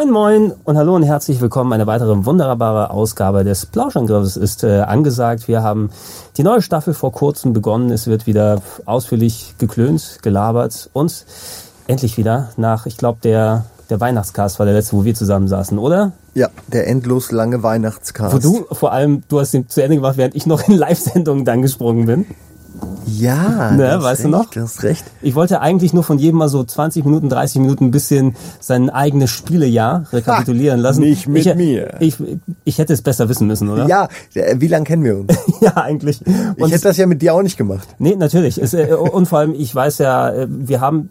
[0.00, 1.74] Moin Moin und hallo und herzlich willkommen.
[1.74, 5.46] Eine weitere wunderbare Ausgabe des Plauschangriffs ist äh, angesagt.
[5.46, 5.90] Wir haben
[6.38, 7.90] die neue Staffel vor kurzem begonnen.
[7.90, 11.26] Es wird wieder ausführlich geklönt, gelabert und
[11.86, 15.78] endlich wieder nach, ich glaube, der, der Weihnachtscast war der letzte, wo wir zusammen saßen,
[15.78, 16.12] oder?
[16.32, 18.34] Ja, der endlos lange Weihnachtscast.
[18.34, 21.44] Wo du vor allem, du hast den zu Ende gemacht, während ich noch in Live-Sendungen
[21.44, 22.24] dann gesprungen bin.
[23.06, 24.50] Ja, Ne, du hast weißt du recht, noch?
[24.50, 25.04] Du hast recht.
[25.20, 28.88] Ich wollte eigentlich nur von jedem mal so 20 Minuten, 30 Minuten ein bisschen sein
[28.88, 31.00] eigenes Spielejahr rekapitulieren lassen.
[31.00, 31.94] nicht mit ich, mir.
[32.00, 32.16] Ich,
[32.64, 33.86] ich hätte es besser wissen müssen, oder?
[33.86, 35.34] Ja, äh, wie lange kennen wir uns?
[35.60, 36.22] ja eigentlich.
[36.24, 37.88] Ich Und hätte das ja mit dir auch nicht gemacht.
[37.98, 38.56] nee, natürlich.
[38.62, 41.10] Es, äh, und vor allem, ich weiß ja, äh, wir haben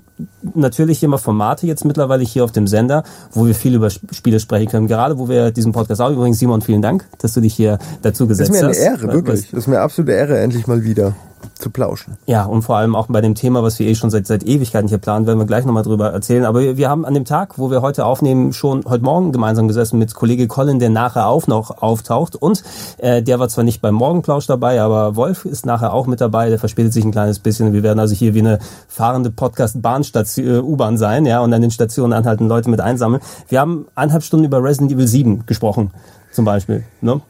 [0.56, 3.03] natürlich immer Formate jetzt mittlerweile hier auf dem Sender,
[3.34, 4.88] wo wir viel über Sp- Spiele sprechen können.
[4.88, 8.25] Gerade wo wir diesen Podcast auch übrigens, Simon, vielen Dank, dass du dich hier dazu
[8.25, 8.78] Das gesetzt ist mir eine hast.
[9.03, 9.50] Ehre, wirklich.
[9.52, 11.14] Das ist mir eine absolute Ehre, endlich mal wieder
[11.56, 12.18] zu plauschen.
[12.26, 14.88] Ja, und vor allem auch bei dem Thema, was wir eh schon seit, seit Ewigkeiten
[14.88, 16.46] hier planen, werden wir gleich nochmal drüber erzählen.
[16.46, 19.68] Aber wir, wir haben an dem Tag, wo wir heute aufnehmen, schon heute Morgen gemeinsam
[19.68, 22.36] gesessen mit Kollege Colin, der nachher auch noch auftaucht.
[22.36, 22.64] Und
[22.98, 26.50] äh, der war zwar nicht beim Morgenplausch dabei, aber Wolf ist nachher auch mit dabei.
[26.50, 27.74] Der verspätet sich ein kleines bisschen.
[27.74, 31.72] Wir werden also hier wie eine fahrende Podcast-Bahnstation, äh, U-Bahn sein, ja, und an den
[31.72, 33.22] Stationen anhalten, Leute mit einsammeln.
[33.48, 35.92] Wir haben eineinhalb Stunden über Resident Evil 7 gesprochen,
[36.31, 36.84] zum Beispiel.
[37.02, 37.22] Ne?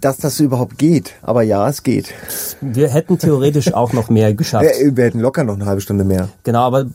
[0.00, 1.12] Dass das überhaupt geht.
[1.22, 2.12] Aber ja, es geht.
[2.60, 4.64] Wir hätten theoretisch auch noch mehr geschafft.
[4.64, 6.28] Wir, wir hätten locker noch eine halbe Stunde mehr.
[6.42, 6.86] Genau, aber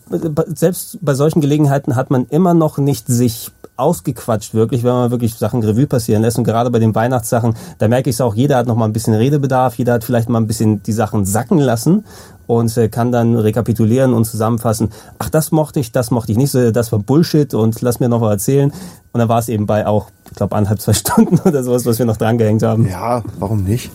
[0.48, 5.36] selbst bei solchen Gelegenheiten hat man immer noch nicht sich ausgequatscht wirklich, wenn man wirklich
[5.36, 6.38] Sachen Revue passieren lässt.
[6.38, 8.94] Und gerade bei den Weihnachtssachen, da merke ich es auch, jeder hat noch mal ein
[8.94, 12.06] bisschen Redebedarf, jeder hat vielleicht mal ein bisschen die Sachen sacken lassen
[12.48, 14.90] und äh, kann dann rekapitulieren und zusammenfassen,
[15.20, 18.10] ach, das mochte ich, das mochte ich nicht, so, das war Bullshit und lass mir
[18.10, 18.72] noch mal erzählen.
[19.12, 22.00] Und dann war es eben bei auch, ich glaube, anderthalb, zwei Stunden oder sowas, was
[22.00, 22.88] wir noch dran gehängt haben.
[22.88, 23.92] Ja, warum nicht?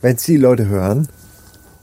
[0.00, 1.08] Wenn es die Leute hören.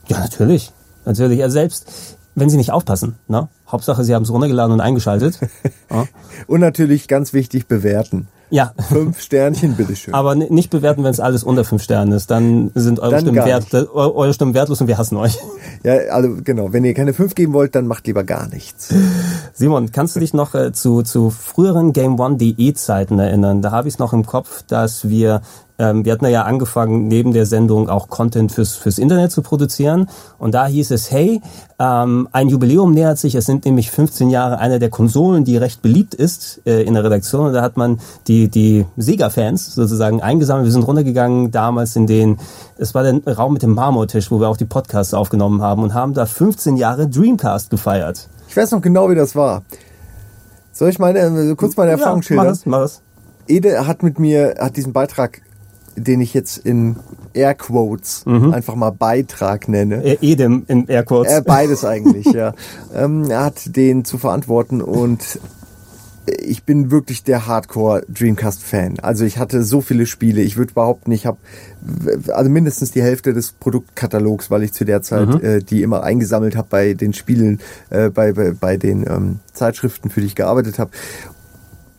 [0.07, 0.71] Ja, natürlich.
[1.05, 1.43] Natürlich.
[1.43, 3.15] Also selbst wenn sie nicht aufpassen.
[3.27, 3.47] Ne?
[3.67, 5.39] Hauptsache, sie haben es runtergeladen und eingeschaltet.
[5.91, 6.05] Ja.
[6.47, 8.27] Und natürlich ganz wichtig, bewerten.
[8.49, 8.73] ja.
[8.89, 10.13] Fünf Sternchen, bitteschön.
[10.15, 12.31] Aber nicht bewerten, wenn es alles unter fünf Sterne ist.
[12.31, 15.37] Dann sind eure Dann Stimmen, wert, eu- eure Stimmen wertlos und wir hassen euch.
[15.83, 18.93] Ja, also genau, wenn ihr keine fünf geben wollt, dann macht lieber gar nichts.
[19.53, 23.61] Simon, kannst du dich noch äh, zu, zu früheren Game One.de Zeiten erinnern?
[23.61, 25.41] Da habe ich es noch im Kopf, dass wir,
[25.77, 30.07] wir hatten ja angefangen, neben der Sendung auch Content fürs, fürs Internet zu produzieren.
[30.37, 31.41] Und da hieß es, hey,
[31.79, 33.35] ähm, ein Jubiläum nähert sich.
[33.35, 37.03] Es sind nämlich 15 Jahre einer der Konsolen, die recht beliebt ist äh, in der
[37.03, 37.47] Redaktion.
[37.47, 40.65] Und da hat man die, die Sega-Fans sozusagen eingesammelt.
[40.65, 42.37] Wir sind runtergegangen damals in den,
[42.77, 45.93] es war der Raum mit dem Marmortisch, wo wir auch die Podcasts aufgenommen haben und
[45.93, 48.29] haben da 15 Jahre Dreamcast gefeiert.
[48.47, 49.63] Ich weiß noch genau, wie das war.
[50.71, 52.47] Soll ich meine, äh, kurz meine Erfahrung ja, mach schildern?
[52.47, 53.01] es, mach es.
[53.47, 55.41] Ede hat mit mir, hat diesen Beitrag,
[55.95, 56.97] den ich jetzt in
[57.33, 60.03] Airquotes einfach mal Beitrag nenne.
[60.03, 61.31] Äh, Edem in Airquotes.
[61.31, 62.53] Äh, beides eigentlich, ja.
[62.93, 65.39] Ähm, er hat den zu verantworten und
[66.27, 68.99] ich bin wirklich der Hardcore Dreamcast-Fan.
[68.99, 70.41] Also ich hatte so viele Spiele.
[70.41, 71.37] Ich würde behaupten, ich habe
[72.33, 76.55] also mindestens die Hälfte des Produktkatalogs, weil ich zu der Zeit äh, die immer eingesammelt
[76.55, 80.79] habe bei den Spielen, äh, bei, bei, bei den ähm, Zeitschriften, für die ich gearbeitet
[80.79, 80.91] habe.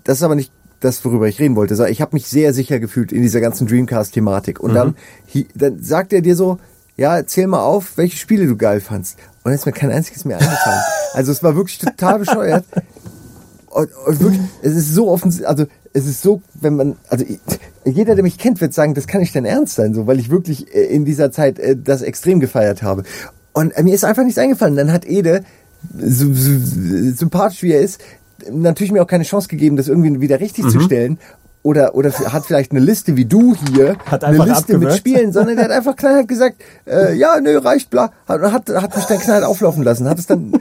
[0.02, 1.88] Das ist aber nicht das, worüber ich reden wollte.
[1.88, 4.60] Ich habe mich sehr sicher gefühlt in dieser ganzen Dreamcast-Thematik.
[4.60, 4.96] Und dann,
[5.32, 6.58] hi- dann sagt er dir so,
[6.96, 9.18] ja, zähl mal auf, welche Spiele du geil fandst.
[9.18, 10.80] Und dann ist mir kein einziges mehr eingefallen.
[11.14, 12.64] Also es war wirklich total bescheuert.
[13.66, 17.38] Und, und wirklich, es ist so offensichtlich, also es ist so, wenn man, also ich,
[17.84, 20.30] jeder, der mich kennt, wird sagen, das kann nicht dein Ernst sein, so, weil ich
[20.30, 23.02] wirklich äh, in dieser Zeit äh, das extrem gefeiert habe.
[23.52, 24.76] Und äh, mir ist einfach nichts eingefallen.
[24.76, 25.42] Dann hat Ede,
[25.98, 26.50] so, so,
[27.14, 28.00] sympathisch wie er ist,
[28.50, 31.18] natürlich mir auch keine Chance gegeben, das irgendwie wieder richtig zu stellen.
[31.62, 34.96] Oder, oder hat vielleicht eine Liste wie du hier, Hat eine Liste mit abgewürgt.
[34.98, 38.12] Spielen, sondern der hat einfach knallhart gesagt, äh, ja, nö, reicht, bla.
[38.28, 40.52] Hat, hat, hat mich dann knallhart auflaufen lassen, hat es dann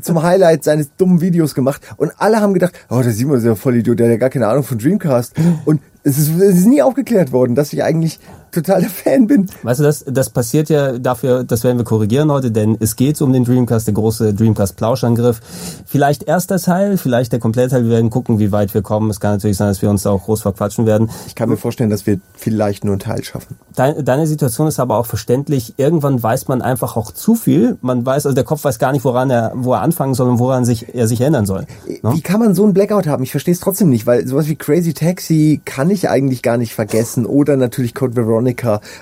[0.00, 3.56] zum Highlight seines dummen Videos gemacht und alle haben gedacht, oh, der Simon ist ja
[3.56, 5.34] voll Idiot, der hat ja gar keine Ahnung von Dreamcast.
[5.66, 8.18] Und es ist, es ist nie aufgeklärt worden, dass ich eigentlich
[8.52, 9.48] total der Fan bin.
[9.62, 13.20] Weißt du, das, das passiert ja dafür, das werden wir korrigieren heute, denn es geht
[13.22, 15.40] um den Dreamcast, der große Dreamcast-Plauschangriff.
[15.86, 17.84] Vielleicht erster Teil, vielleicht der Komplettteil.
[17.84, 19.10] Wir werden gucken, wie weit wir kommen.
[19.10, 21.10] Es kann natürlich sein, dass wir uns da auch groß verquatschen werden.
[21.26, 23.56] Ich kann mir vorstellen, dass wir vielleicht nur einen Teil schaffen.
[23.74, 25.74] Deine, deine Situation ist aber auch verständlich.
[25.76, 27.78] Irgendwann weiß man einfach auch zu viel.
[27.80, 30.38] Man weiß, also der Kopf weiß gar nicht, woran er, wo er anfangen soll und
[30.38, 31.66] woran sich, er sich erinnern soll.
[32.02, 32.12] Ne?
[32.14, 33.22] Wie kann man so einen Blackout haben?
[33.22, 36.74] Ich verstehe es trotzdem nicht, weil sowas wie Crazy Taxi kann ich eigentlich gar nicht
[36.74, 38.37] vergessen oder natürlich Code Veronica,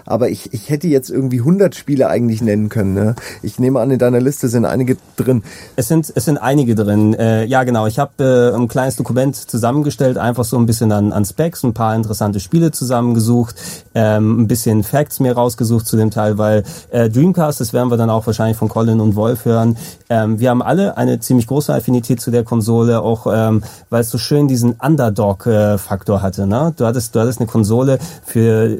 [0.05, 2.94] aber ich, ich hätte jetzt irgendwie 100 Spiele eigentlich nennen können.
[2.94, 3.15] Ne?
[3.43, 5.43] Ich nehme an, in deiner Liste sind einige drin.
[5.77, 7.15] Es sind, es sind einige drin.
[7.15, 7.87] Äh, ja, genau.
[7.87, 11.75] Ich habe äh, ein kleines Dokument zusammengestellt, einfach so ein bisschen an, an Specs, ein
[11.75, 13.56] paar interessante Spiele zusammengesucht,
[13.94, 17.97] ähm, ein bisschen Facts mir rausgesucht zu dem Teil, weil äh, Dreamcast, das werden wir
[17.97, 19.77] dann auch wahrscheinlich von Colin und Wolf hören.
[20.09, 24.11] Ähm, wir haben alle eine ziemlich große Affinität zu der Konsole, auch ähm, weil es
[24.11, 26.47] so schön diesen Underdog-Faktor hatte.
[26.47, 26.73] Ne?
[26.77, 28.77] Du hattest, du hattest eine Konsole, für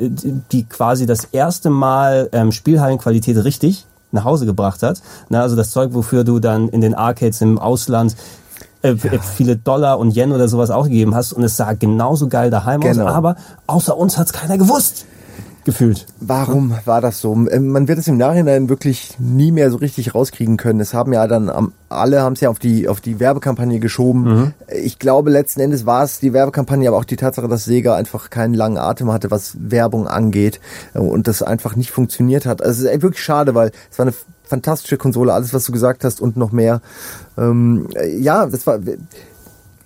[0.53, 5.03] die quasi das erste Mal ähm, Spielhallenqualität richtig nach Hause gebracht hat.
[5.29, 5.41] Ne?
[5.41, 8.17] Also das Zeug, wofür du dann in den Arcades im Ausland
[8.83, 9.19] äh, ja.
[9.21, 12.81] viele Dollar und Yen oder sowas auch gegeben hast und es sah genauso geil daheim
[12.81, 13.05] genau.
[13.05, 15.07] aus, aber außer uns hat's keiner gewusst
[15.67, 16.07] gefühlt.
[16.21, 17.35] Warum war das so?
[17.51, 20.81] Ähm, man wird es im Nachhinein wirklich nie mehr so richtig rauskriegen können.
[20.81, 24.23] Es haben ja dann alle haben es ja auf die auf die Werbekampagne geschoben.
[24.23, 24.55] Mhm.
[24.83, 28.31] Ich glaube letzten Endes war es die Werbekampagne, aber auch die Tatsache, dass Sega einfach
[28.31, 30.61] keinen langen Atem hatte, was Werbung angeht
[30.95, 32.63] äh, und das einfach nicht funktioniert hat.
[32.63, 34.15] Also es ist wirklich schade, weil es war eine
[34.45, 36.81] fantastische Konsole, alles was du gesagt hast und noch mehr.
[37.37, 38.79] Ähm, ja, das war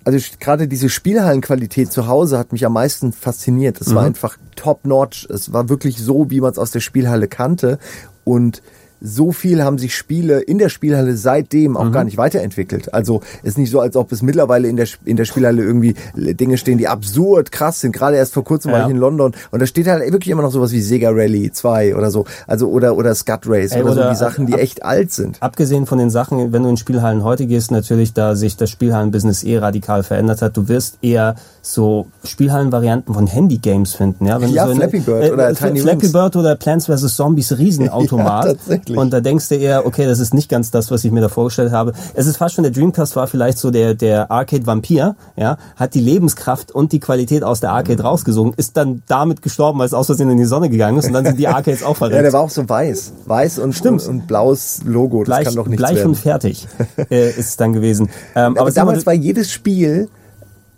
[0.03, 3.79] also gerade diese Spielhallenqualität zu Hause hat mich am meisten fasziniert.
[3.79, 3.95] Es mhm.
[3.95, 5.27] war einfach top-notch.
[5.29, 7.77] Es war wirklich so, wie man es aus der Spielhalle kannte.
[8.23, 8.61] Und
[9.01, 11.91] so viel haben sich Spiele in der Spielhalle seitdem auch mhm.
[11.91, 12.93] gar nicht weiterentwickelt.
[12.93, 16.57] Also ist nicht so, als ob es mittlerweile in der, in der Spielhalle irgendwie Dinge
[16.57, 17.93] stehen, die absurd krass sind.
[17.93, 18.77] Gerade erst vor kurzem ja.
[18.77, 21.51] war ich in London und da steht halt wirklich immer noch sowas wie Sega Rally
[21.51, 22.25] 2 oder so.
[22.47, 25.11] Also oder, oder Scut Race Ey, oder, oder, so, die Sachen, die ab, echt alt
[25.11, 25.37] sind.
[25.41, 29.43] Abgesehen von den Sachen, wenn du in Spielhallen heute gehst, natürlich, da sich das Spielhallenbusiness
[29.43, 34.25] eh radikal verändert hat, du wirst eher so Spielhallenvarianten von Handy-Games finden.
[34.25, 37.15] Ja, wenn ja so Flappy Bird äh, oder Tiny Flappy Bird oder Plants vs.
[37.15, 38.57] Zombies Riesenautomat.
[38.67, 38.99] ja, wirklich.
[38.99, 41.29] Und da denkst du eher, okay, das ist nicht ganz das, was ich mir da
[41.29, 41.93] vorgestellt habe.
[42.13, 46.01] Es ist fast schon, der Dreamcast war vielleicht so der, der Arcade-Vampir, ja, hat die
[46.01, 50.07] Lebenskraft und die Qualität aus der Arcade rausgesogen, ist dann damit gestorben, weil es aus
[50.07, 52.17] Versehen in die Sonne gegangen ist und dann sind die Arcades auch verreckt.
[52.17, 53.13] Ja, der war auch so weiß.
[53.25, 54.03] Weiß und, Stimmt.
[54.03, 56.09] und, und blaues Logo, das bleich, kann doch nicht Bleich werden.
[56.09, 56.67] und fertig
[57.09, 58.09] äh, ist es dann gewesen.
[58.35, 60.09] Ähm, aber, aber damals war jedes Spiel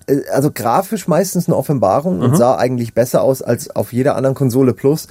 [0.08, 2.24] äh, also grafisch meistens eine Offenbarung mhm.
[2.24, 5.08] und sah eigentlich besser aus als auf jeder anderen Konsole Plus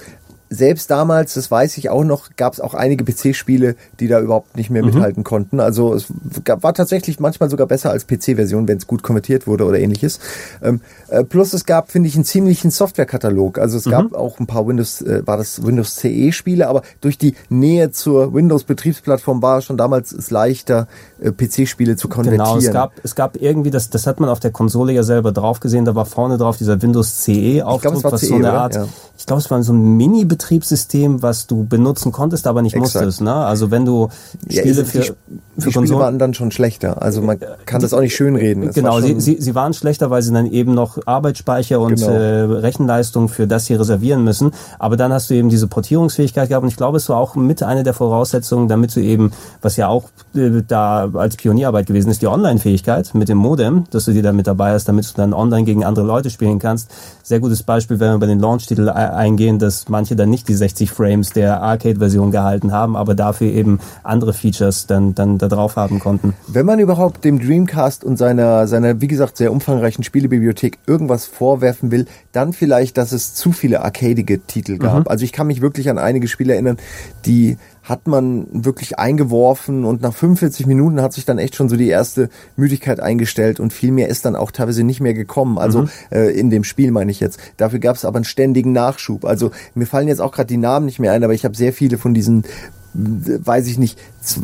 [0.53, 4.55] selbst damals, das weiß ich auch noch, gab es auch einige PC-Spiele, die da überhaupt
[4.55, 4.89] nicht mehr mhm.
[4.89, 5.59] mithalten konnten.
[5.59, 6.07] Also es
[6.43, 10.19] gab, war tatsächlich manchmal sogar besser als PC-Version, wenn es gut konvertiert wurde oder ähnliches.
[10.61, 13.57] Ähm, äh, plus es gab, finde ich, einen ziemlichen Softwarekatalog.
[13.57, 13.91] Also es mhm.
[13.91, 18.33] gab auch ein paar Windows, äh, war das Windows CE-Spiele, aber durch die Nähe zur
[18.33, 20.87] Windows-Betriebsplattform war schon damals es leichter,
[21.19, 22.45] äh, PC-Spiele zu konvertieren.
[22.45, 25.31] Genau, es gab, es gab irgendwie, das, das hat man auf der Konsole ja selber
[25.31, 28.87] drauf gesehen, da war vorne drauf dieser Windows CE-Aufdruck, was CE, so eine Art, ja.
[29.17, 32.95] ich glaube, es war so ein Mini-Betrieb Betriebssystem, was du benutzen konntest, aber nicht Exakt.
[32.95, 33.21] musstest.
[33.21, 33.33] Ne?
[33.33, 34.09] Also wenn du
[34.49, 35.11] Spiele ja, für, die,
[35.57, 37.01] für die Spiele waren dann schon schlechter.
[37.01, 38.65] Also man kann die, das auch nicht schönreden.
[38.65, 42.09] Das genau, sie, sie, sie waren schlechter, weil sie dann eben noch Arbeitsspeicher und genau.
[42.09, 44.51] äh, Rechenleistung für das hier reservieren müssen.
[44.79, 47.63] Aber dann hast du eben diese Portierungsfähigkeit gehabt und ich glaube, es war auch mit
[47.63, 49.31] einer der Voraussetzungen, damit du eben,
[49.61, 54.05] was ja auch äh, da als Pionierarbeit gewesen ist, die Online-Fähigkeit mit dem Modem, dass
[54.05, 56.91] du die da mit dabei hast, damit du dann online gegen andere Leute spielen kannst.
[57.23, 60.89] Sehr gutes Beispiel, wenn wir bei den Launch-Titel eingehen, dass manche dann nicht die 60
[60.91, 65.99] Frames der Arcade-Version gehalten haben, aber dafür eben andere Features dann, dann da drauf haben
[65.99, 66.33] konnten.
[66.47, 71.91] Wenn man überhaupt dem Dreamcast und seiner, seiner, wie gesagt, sehr umfangreichen Spielebibliothek irgendwas vorwerfen
[71.91, 75.01] will, dann vielleicht, dass es zu viele arcadige Titel gab.
[75.01, 75.07] Mhm.
[75.07, 76.77] Also ich kann mich wirklich an einige Spiele erinnern,
[77.25, 81.75] die hat man wirklich eingeworfen und nach 45 Minuten hat sich dann echt schon so
[81.75, 85.57] die erste Müdigkeit eingestellt und viel mehr ist dann auch teilweise nicht mehr gekommen.
[85.57, 85.89] Also mhm.
[86.09, 87.39] äh, in dem Spiel meine ich jetzt.
[87.57, 89.25] Dafür gab es aber einen ständigen Nachschub.
[89.25, 91.73] Also mir fallen jetzt auch gerade die Namen nicht mehr ein, aber ich habe sehr
[91.73, 92.45] viele von diesen,
[92.93, 93.99] weiß ich nicht,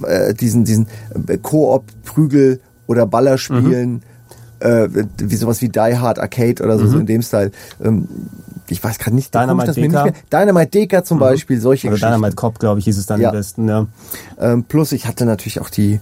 [0.06, 0.88] äh, diesen, diesen
[1.28, 3.92] äh, Koop-Prügel oder Ballerspielen.
[3.92, 4.02] Mhm
[4.62, 6.90] äh, wie sowas wie Die Hard Arcade oder so, mhm.
[6.90, 7.52] so in dem Style.
[7.82, 8.10] Ähm,
[8.72, 10.06] ich weiß gerade nicht, Dynamite Deka.
[10.06, 11.22] Nicht Dynamite Deka zum mhm.
[11.22, 12.14] Beispiel, solche Oder Geschichten.
[12.14, 13.30] Dynamite Cop, glaube ich, hieß es dann ja.
[13.30, 13.88] am besten, ja.
[14.40, 16.00] Ähm, plus ich hatte natürlich auch die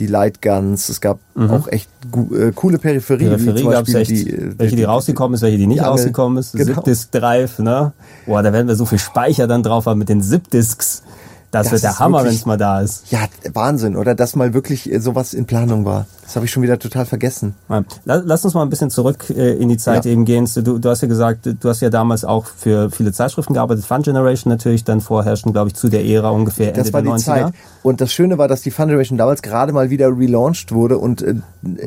[0.00, 1.50] die Light Guns, es gab mhm.
[1.50, 1.90] auch echt
[2.32, 3.26] äh, coole Peripherie.
[3.28, 6.38] Peripherie gab es echt, die, äh, welche die rausgekommen ist, welche die nicht die rausgekommen
[6.38, 6.52] ist.
[6.52, 6.74] Genau.
[6.74, 7.92] Zip-Disk Drive, ne?
[8.26, 11.02] Boah, da werden wir so viel Speicher dann drauf haben mit den Zip-Disks.
[11.50, 13.10] Das, das wird der Hammer, wenn es mal da ist.
[13.10, 13.20] Ja,
[13.52, 14.14] Wahnsinn, oder?
[14.14, 16.06] Dass mal wirklich äh, sowas in Planung war.
[16.30, 17.56] Das habe ich schon wieder total vergessen.
[18.04, 20.12] Lass uns mal ein bisschen zurück äh, in die Zeit ja.
[20.12, 20.48] eben gehen.
[20.54, 23.84] Du, du hast ja gesagt, du hast ja damals auch für viele Zeitschriften gearbeitet.
[23.84, 27.08] Fun Generation natürlich dann vorherrschen, glaube ich, zu der Ära ungefähr Ende das war die
[27.08, 27.18] 90er.
[27.18, 27.52] Zeit.
[27.82, 31.20] Und das Schöne war, dass die Fun Generation damals gerade mal wieder relaunched wurde und
[31.22, 31.34] äh,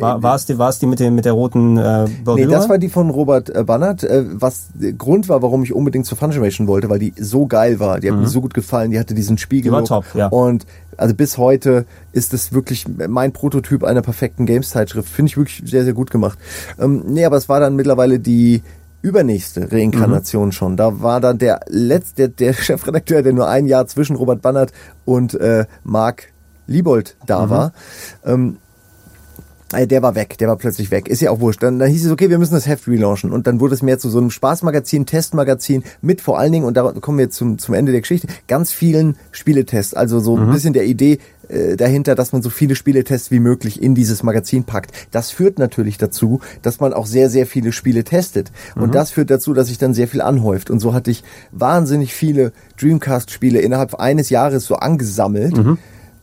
[0.01, 2.05] war, war es die, war es die mit, dem, mit der roten äh?
[2.25, 5.73] Nee, das war die von Robert äh, Bannert, äh, was der Grund war, warum ich
[5.73, 8.01] unbedingt zur Fun Generation wollte, weil die so geil war.
[8.01, 8.23] Die hat mhm.
[8.23, 10.27] mir so gut gefallen, die hatte diesen Die war top, ja.
[10.27, 10.65] Und
[10.97, 15.09] also bis heute ist es wirklich mein Prototyp einer perfekten Games-Zeitschrift.
[15.09, 16.37] Finde ich wirklich sehr, sehr gut gemacht.
[16.79, 18.61] Ähm, nee, aber es war dann mittlerweile die
[19.01, 20.51] übernächste Reinkarnation mhm.
[20.51, 20.77] schon.
[20.77, 24.71] Da war dann der letzte, der, der Chefredakteur, der nur ein Jahr zwischen Robert Bannert
[25.05, 26.33] und äh, Marc
[26.67, 27.49] Liebold da mhm.
[27.49, 27.73] war.
[28.25, 28.72] Ähm, äh,
[29.73, 31.07] der war weg, der war plötzlich weg.
[31.07, 31.63] Ist ja auch wurscht.
[31.63, 33.31] Dann, dann hieß es, okay, wir müssen das Heft relaunchen.
[33.31, 36.77] Und dann wurde es mehr zu so einem Spaßmagazin, Testmagazin mit vor allen Dingen, und
[36.77, 39.93] da kommen wir jetzt zum, zum Ende der Geschichte, ganz vielen Spieletests.
[39.93, 40.43] Also so mhm.
[40.43, 44.23] ein bisschen der Idee äh, dahinter, dass man so viele Spieletests wie möglich in dieses
[44.23, 44.91] Magazin packt.
[45.11, 48.51] Das führt natürlich dazu, dass man auch sehr, sehr viele Spiele testet.
[48.75, 48.91] Und mhm.
[48.91, 50.69] das führt dazu, dass sich dann sehr viel anhäuft.
[50.71, 55.57] Und so hatte ich wahnsinnig viele Dreamcast-Spiele innerhalb eines Jahres so angesammelt.
[55.57, 55.77] Mhm.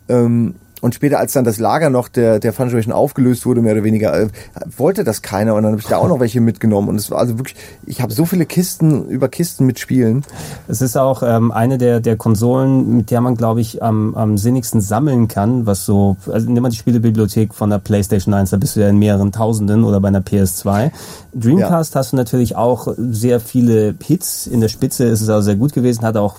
[0.08, 3.74] Ähm, und später, als dann das Lager noch der, der Fun Generation aufgelöst wurde, mehr
[3.74, 4.28] oder weniger, äh,
[4.76, 5.54] wollte das keiner.
[5.54, 6.88] Und dann habe ich da auch noch welche mitgenommen.
[6.88, 7.56] Und es war also wirklich,
[7.86, 10.24] ich habe so viele Kisten über Kisten mit Spielen.
[10.68, 14.38] Es ist auch ähm, eine der, der Konsolen, mit der man, glaube ich, am, am
[14.38, 18.56] sinnigsten sammeln kann, was so, also nimm mal die Spielebibliothek von der PlayStation 1, da
[18.56, 20.90] bist du ja in mehreren Tausenden oder bei einer PS2.
[21.34, 22.00] Dreamcast ja.
[22.00, 24.46] hast du natürlich auch sehr viele Hits.
[24.46, 26.36] In der Spitze ist es auch sehr gut gewesen, hat auch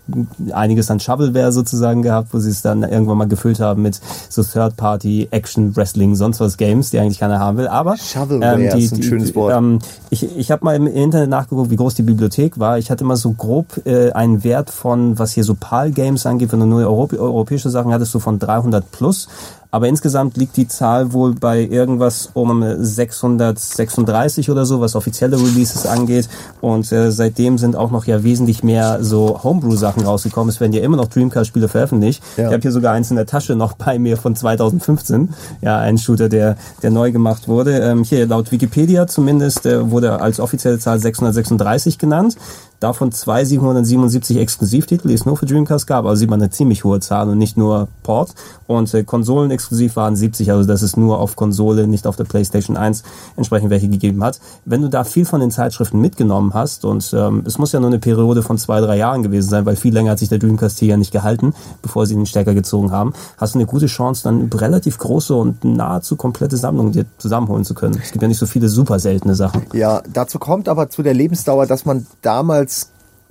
[0.52, 4.02] einiges an Shovelware sozusagen gehabt, wo sie es dann irgendwann mal gefüllt haben mit
[4.32, 7.68] so Third-Party, Action, Wrestling, sonst was Games, die eigentlich keiner haben will.
[7.68, 7.96] Aber
[8.42, 9.56] ähm, die, ist ein die, schönes Wort.
[9.56, 12.78] Ähm, ich ich habe mal im Internet nachgeguckt, wie groß die Bibliothek war.
[12.78, 16.60] Ich hatte mal so grob äh, einen Wert von, was hier so PAL-Games angeht, wenn
[16.60, 19.28] du nur Europä europäische Sachen hattest, so von 300 plus.
[19.72, 25.86] Aber insgesamt liegt die Zahl wohl bei irgendwas um 636 oder so, was offizielle Releases
[25.86, 26.28] angeht.
[26.60, 30.50] Und äh, seitdem sind auch noch ja wesentlich mehr so Homebrew-Sachen rausgekommen.
[30.50, 32.22] Es werden ja immer noch Dreamcast-Spiele veröffentlicht.
[32.36, 32.48] Ja.
[32.48, 35.34] Ich habe hier sogar eins in der Tasche noch bei mir von 2015.
[35.62, 37.80] Ja, ein Shooter, der, der neu gemacht wurde.
[37.80, 42.36] Ähm, hier laut Wikipedia zumindest äh, wurde als offizielle Zahl 636 genannt
[42.82, 46.06] davon zwei 777 Exklusivtitel, die es nur für Dreamcast gab.
[46.06, 48.34] Also sieht man eine ziemlich hohe Zahl und nicht nur Port.
[48.66, 52.24] Und äh, Konsolen exklusiv waren 70, also dass es nur auf Konsole, nicht auf der
[52.24, 53.04] PlayStation 1
[53.38, 54.40] entsprechend welche gegeben hat.
[54.66, 57.90] Wenn du da viel von den Zeitschriften mitgenommen hast und ähm, es muss ja nur
[57.90, 60.80] eine Periode von zwei, drei Jahren gewesen sein, weil viel länger hat sich der Dreamcast
[60.80, 64.24] hier ja nicht gehalten, bevor sie den Stecker gezogen haben, hast du eine gute Chance,
[64.24, 68.00] dann relativ große und nahezu komplette Sammlung dir zusammenholen zu können.
[68.02, 69.64] Es gibt ja nicht so viele super seltene Sachen.
[69.74, 72.71] Ja, dazu kommt aber zu der Lebensdauer, dass man damals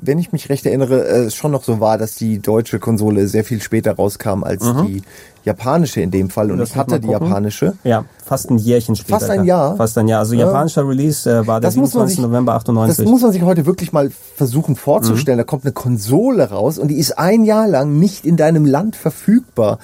[0.00, 3.44] wenn ich mich recht erinnere, äh, schon noch so war, dass die deutsche Konsole sehr
[3.44, 4.86] viel später rauskam als mhm.
[4.86, 5.02] die
[5.44, 6.50] japanische in dem Fall.
[6.50, 7.74] Und ich hatte die japanische.
[7.84, 9.18] Ja, fast ein Jährchen später.
[9.18, 9.76] Fast ein Jahr.
[9.76, 10.20] Fast ein Jahr.
[10.20, 12.16] Also japanischer Release äh, war der 27.
[12.16, 13.04] Sich, November 98.
[13.04, 15.36] Das muss man sich heute wirklich mal versuchen vorzustellen.
[15.36, 15.40] Mhm.
[15.40, 18.96] Da kommt eine Konsole raus und die ist ein Jahr lang nicht in deinem Land
[18.96, 19.78] verfügbar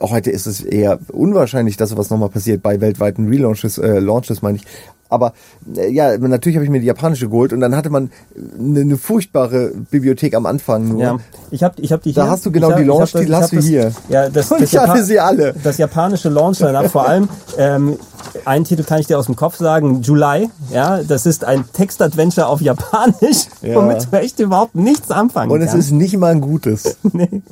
[0.00, 4.58] heute ist es eher unwahrscheinlich, dass sowas nochmal passiert bei weltweiten Relaunches, äh, Launches meine
[4.58, 4.64] ich.
[5.10, 5.32] Aber
[5.76, 8.10] äh, ja, natürlich habe ich mir die japanische geholt und dann hatte man
[8.58, 11.00] eine, eine furchtbare Bibliothek am Anfang nur.
[11.00, 11.18] Ja,
[11.50, 12.24] ich habe ich hab die hier.
[12.24, 13.92] Da hast du genau hab, die Launch-Titel hast du das, hier.
[14.08, 15.54] Ja, das, und das ich hatte sie alle.
[15.62, 17.98] Das japanische Launch-Line-Up vor allem ähm,
[18.44, 20.50] einen Titel kann ich dir aus dem Kopf sagen, July.
[20.72, 23.74] Ja, das ist ein Text-Adventure auf Japanisch, ja.
[23.74, 25.88] womit du echt überhaupt nichts anfangen Und es kannst.
[25.88, 26.98] ist nicht mal ein gutes.
[27.12, 27.42] nee.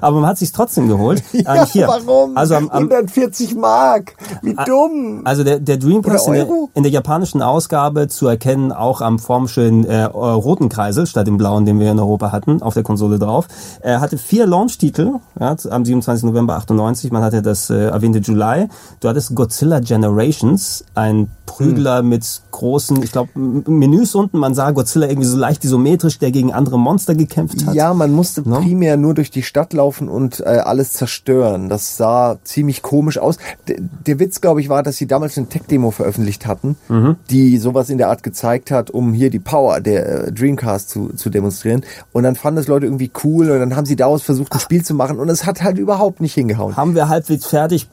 [0.00, 1.22] Aber man hat sich trotzdem geholt.
[1.32, 1.88] ja, ähm, hier.
[1.88, 2.36] warum?
[2.36, 4.14] Also am, am, 140 Mark.
[4.42, 5.22] Wie dumm.
[5.24, 9.84] Also der, der Dreamcast in der, in der, japanischen Ausgabe zu erkennen, auch am formschönen
[9.84, 13.48] äh, roten Kreisel statt dem blauen, den wir in Europa hatten, auf der Konsole drauf.
[13.80, 16.24] Er hatte vier Launch-Titel ja, am 27.
[16.24, 17.12] November 98.
[17.12, 18.68] Man hatte das äh, erwähnte July.
[19.00, 22.08] Du hattest Godzilla Generation Generations, ein Prügler hm.
[22.08, 24.38] mit großen, ich glaube, Menüs unten.
[24.38, 27.74] Man sah Godzilla irgendwie so leicht isometrisch, der gegen andere Monster gekämpft hat.
[27.74, 28.60] Ja, man musste no?
[28.60, 31.68] primär nur durch die Stadt laufen und äh, alles zerstören.
[31.68, 33.38] Das sah ziemlich komisch aus.
[33.68, 33.76] D
[34.06, 37.16] der Witz, glaube ich, war, dass sie damals eine Tech-Demo veröffentlicht hatten, mhm.
[37.30, 41.08] die sowas in der Art gezeigt hat, um hier die Power der äh, Dreamcast zu,
[41.14, 41.82] zu demonstrieren.
[42.12, 44.84] Und dann fanden das Leute irgendwie cool und dann haben sie daraus versucht, ein Spiel
[44.84, 46.76] zu machen und es hat halt überhaupt nicht hingehauen.
[46.76, 47.88] Haben wir halbwegs fertig,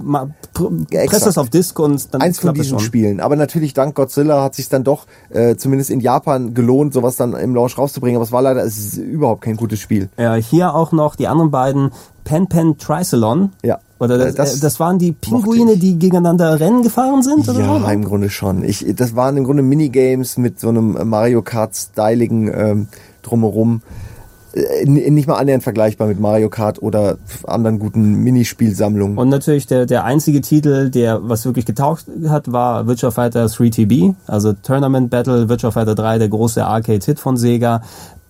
[0.91, 3.19] ja, press das auf Disk und dann Eins von diesen Spielen.
[3.19, 7.33] Aber natürlich dank Godzilla hat sich dann doch äh, zumindest in Japan gelohnt, sowas dann
[7.33, 8.17] im Launch rauszubringen.
[8.17, 10.09] Aber es war leider es überhaupt kein gutes Spiel.
[10.17, 11.91] Ja, hier auch noch die anderen beiden
[12.23, 13.51] Pen Pen Tricelon.
[13.63, 13.79] Ja.
[13.99, 17.47] Oder das, das, äh, das waren die Pinguine, die gegeneinander Rennen gefahren sind?
[17.47, 17.87] Oder ja, so?
[17.87, 18.63] im Grunde schon.
[18.63, 22.87] Ich, das waren im Grunde Minigames mit so einem Mario Kart-styligen ähm,
[23.21, 23.81] drumherum.
[24.53, 29.17] äh, nicht mal annähernd vergleichbar mit Mario Kart oder anderen guten Minispielsammlungen.
[29.17, 34.15] Und natürlich der, der einzige Titel, der was wirklich getaucht hat, war Virtua Fighter 3TB,
[34.27, 37.81] also Tournament Battle Virtua Fighter 3, der große Arcade-Hit von Sega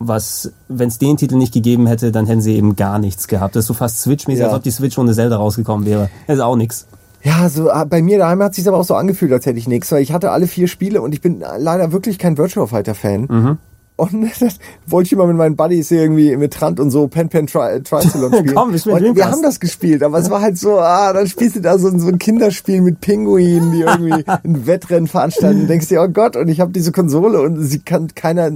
[0.07, 3.55] was, wenn es den Titel nicht gegeben hätte, dann hätten sie eben gar nichts gehabt.
[3.55, 4.47] Das ist so fast Switch-mäßig, ja.
[4.47, 6.09] als ob die Switch ohne Zelda rausgekommen wäre.
[6.27, 6.87] Das ist auch nichts.
[7.23, 9.67] Ja, so ah, bei mir daheim hat sich aber auch so angefühlt, als hätte ich
[9.67, 12.95] nichts, weil ich hatte alle vier Spiele und ich bin leider wirklich kein Virtual Fighter
[12.95, 13.27] Fan.
[13.29, 13.57] Mhm.
[13.95, 14.57] Und das
[14.87, 18.33] wollte ich immer mit meinen Buddies irgendwie mit Trant und so Pen Pen Tri Triathlon
[18.33, 18.55] spielen.
[18.55, 21.55] Komm, ich und wir haben das gespielt, aber es war halt so, ah, dann spielst
[21.55, 25.87] du da so, so ein Kinderspiel mit Pinguinen, die irgendwie ein Wettrennen veranstalten und denkst
[25.87, 28.51] dir, oh Gott, und ich habe diese Konsole und sie kann keiner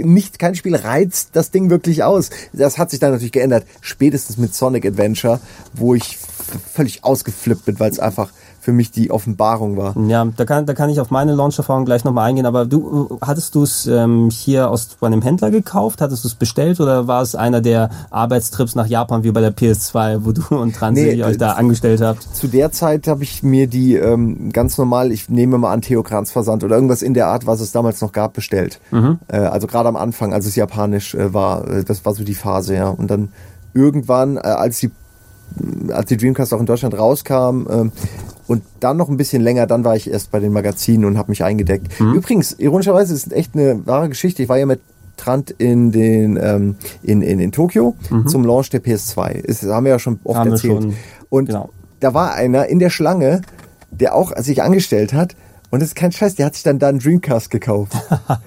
[0.00, 2.30] nicht kein Spiel reizt das Ding wirklich aus.
[2.52, 5.40] Das hat sich dann natürlich geändert, spätestens mit Sonic Adventure,
[5.72, 6.18] wo ich
[6.72, 8.30] völlig ausgeflippt bin, weil es einfach
[8.64, 9.94] für mich die Offenbarung war.
[10.08, 13.54] Ja, da kann, da kann ich auf meine Launch-Erfahrung gleich nochmal eingehen, aber du, hattest
[13.54, 16.00] du es ähm, hier aus bei einem Händler gekauft?
[16.00, 19.54] Hattest du es bestellt oder war es einer der Arbeitstrips nach Japan wie bei der
[19.54, 22.22] PS2, wo du und Transi nee, euch da angestellt habt?
[22.34, 26.30] Zu der Zeit habe ich mir die ähm, ganz normal, ich nehme mal an Theokrans
[26.30, 28.80] Versand oder irgendwas in der Art, was es damals noch gab, bestellt.
[28.90, 29.18] Mhm.
[29.28, 32.34] Äh, also gerade am Anfang, als es japanisch äh, war, äh, das war so die
[32.34, 32.88] Phase, ja.
[32.88, 33.28] Und dann
[33.74, 34.90] irgendwann, äh, als die
[35.90, 37.92] als die Dreamcast auch in Deutschland rauskam, ähm,
[38.46, 41.30] und dann noch ein bisschen länger, dann war ich erst bei den Magazinen und habe
[41.30, 41.98] mich eingedeckt.
[41.98, 42.14] Mhm.
[42.14, 44.42] Übrigens, ironischerweise ist es echt eine wahre Geschichte.
[44.42, 44.80] Ich war ja mit
[45.16, 48.26] Trant in den ähm, in, in, in Tokio mhm.
[48.26, 49.46] zum Launch der PS2.
[49.46, 50.82] Das haben wir ja schon oft haben erzählt.
[50.82, 50.94] Schon,
[51.30, 51.70] und genau.
[52.00, 53.42] da war einer in der Schlange,
[53.90, 55.36] der auch sich angestellt hat
[55.74, 57.92] und das ist kein Scheiß, der hat sich dann da einen Dreamcast gekauft.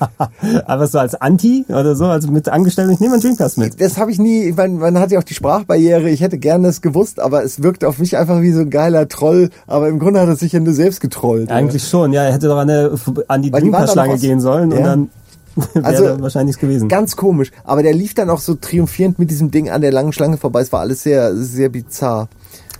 [0.66, 3.82] Aber so als Anti oder so, also mit Angestellten, ich nehme einen Dreamcast mit.
[3.82, 6.68] Das habe ich nie, ich meine, man hat ja auch die Sprachbarriere, ich hätte gerne
[6.68, 10.00] das gewusst, aber es wirkt auf mich einfach wie so ein geiler Troll, aber im
[10.00, 11.52] Grunde hat er sich ja nur selbst getrollt.
[11.52, 11.90] Eigentlich oder?
[11.90, 12.92] schon, ja, er hätte doch an, eine,
[13.28, 14.78] an die Dreamcast-Schlange gehen sollen ja.
[14.78, 15.10] und dann
[15.84, 16.88] also wahrscheinlich gewesen.
[16.88, 17.52] Ganz komisch.
[17.64, 20.62] Aber der lief dann auch so triumphierend mit diesem Ding an der langen Schlange vorbei.
[20.62, 22.30] Es war alles sehr, sehr bizarr.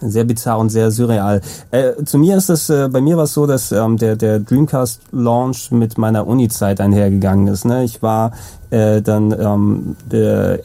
[0.02, 1.42] Sehr bizarr und sehr surreal.
[1.72, 4.40] Äh, zu mir ist es, äh, bei mir war es so, dass ähm, der, der
[4.40, 7.66] Dreamcast Launch mit meiner Uni-Zeit einhergegangen ist.
[7.66, 7.84] Ne?
[7.84, 8.32] Ich war
[8.70, 9.96] äh, dann ähm,